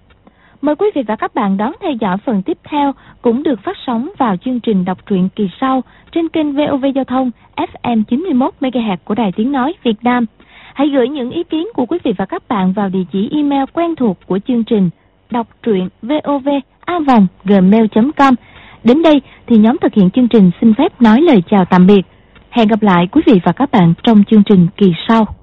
Mời 0.62 0.76
quý 0.76 0.88
vị 0.96 1.02
và 1.08 1.16
các 1.16 1.36
bạn 1.36 1.58
đón 1.58 1.72
theo 1.82 1.92
dõi 1.92 2.18
phần 2.26 2.42
tiếp 2.42 2.58
theo 2.70 2.94
cũng 3.22 3.44
được 3.44 3.60
phát 3.64 3.78
sóng 3.88 4.10
vào 4.18 4.38
chương 4.38 4.60
trình 4.60 4.86
đọc 4.86 4.98
truyện 5.06 5.30
kỳ 5.36 5.50
sau 5.62 5.84
trên 6.12 6.30
kênh 6.30 6.54
VOV 6.54 6.86
Giao 6.96 7.04
thông 7.04 7.32
FM 7.56 8.04
91 8.04 8.54
MHz 8.60 8.98
của 9.06 9.16
Đài 9.16 9.32
Tiếng 9.32 9.52
nói 9.52 9.74
Việt 9.84 10.04
Nam. 10.04 10.26
Hãy 10.74 10.90
gửi 10.90 11.08
những 11.08 11.32
ý 11.32 11.44
kiến 11.44 11.68
của 11.74 11.86
quý 11.86 11.98
vị 12.04 12.14
và 12.18 12.26
các 12.26 12.44
bạn 12.50 12.74
vào 12.74 12.90
địa 12.90 13.04
chỉ 13.12 13.30
email 13.32 13.64
quen 13.74 13.96
thuộc 13.96 14.18
của 14.28 14.40
chương 14.48 14.64
trình 14.64 14.90
đọc 15.30 15.48
truyện 15.64 15.90
vovavonggmail.com. 16.02 18.36
Đến 18.84 19.02
đây 19.02 19.22
thì 19.48 19.58
nhóm 19.58 19.78
thực 19.82 19.94
hiện 19.94 20.10
chương 20.10 20.28
trình 20.28 20.52
xin 20.62 20.74
phép 20.74 21.02
nói 21.02 21.22
lời 21.22 21.44
chào 21.50 21.66
tạm 21.66 21.88
biệt. 21.88 22.02
Hẹn 22.50 22.68
gặp 22.68 22.82
lại 22.82 23.08
quý 23.12 23.22
vị 23.26 23.40
và 23.44 23.52
các 23.52 23.72
bạn 23.72 23.94
trong 24.04 24.24
chương 24.24 24.44
trình 24.44 24.68
kỳ 24.78 24.94
sau. 25.08 25.36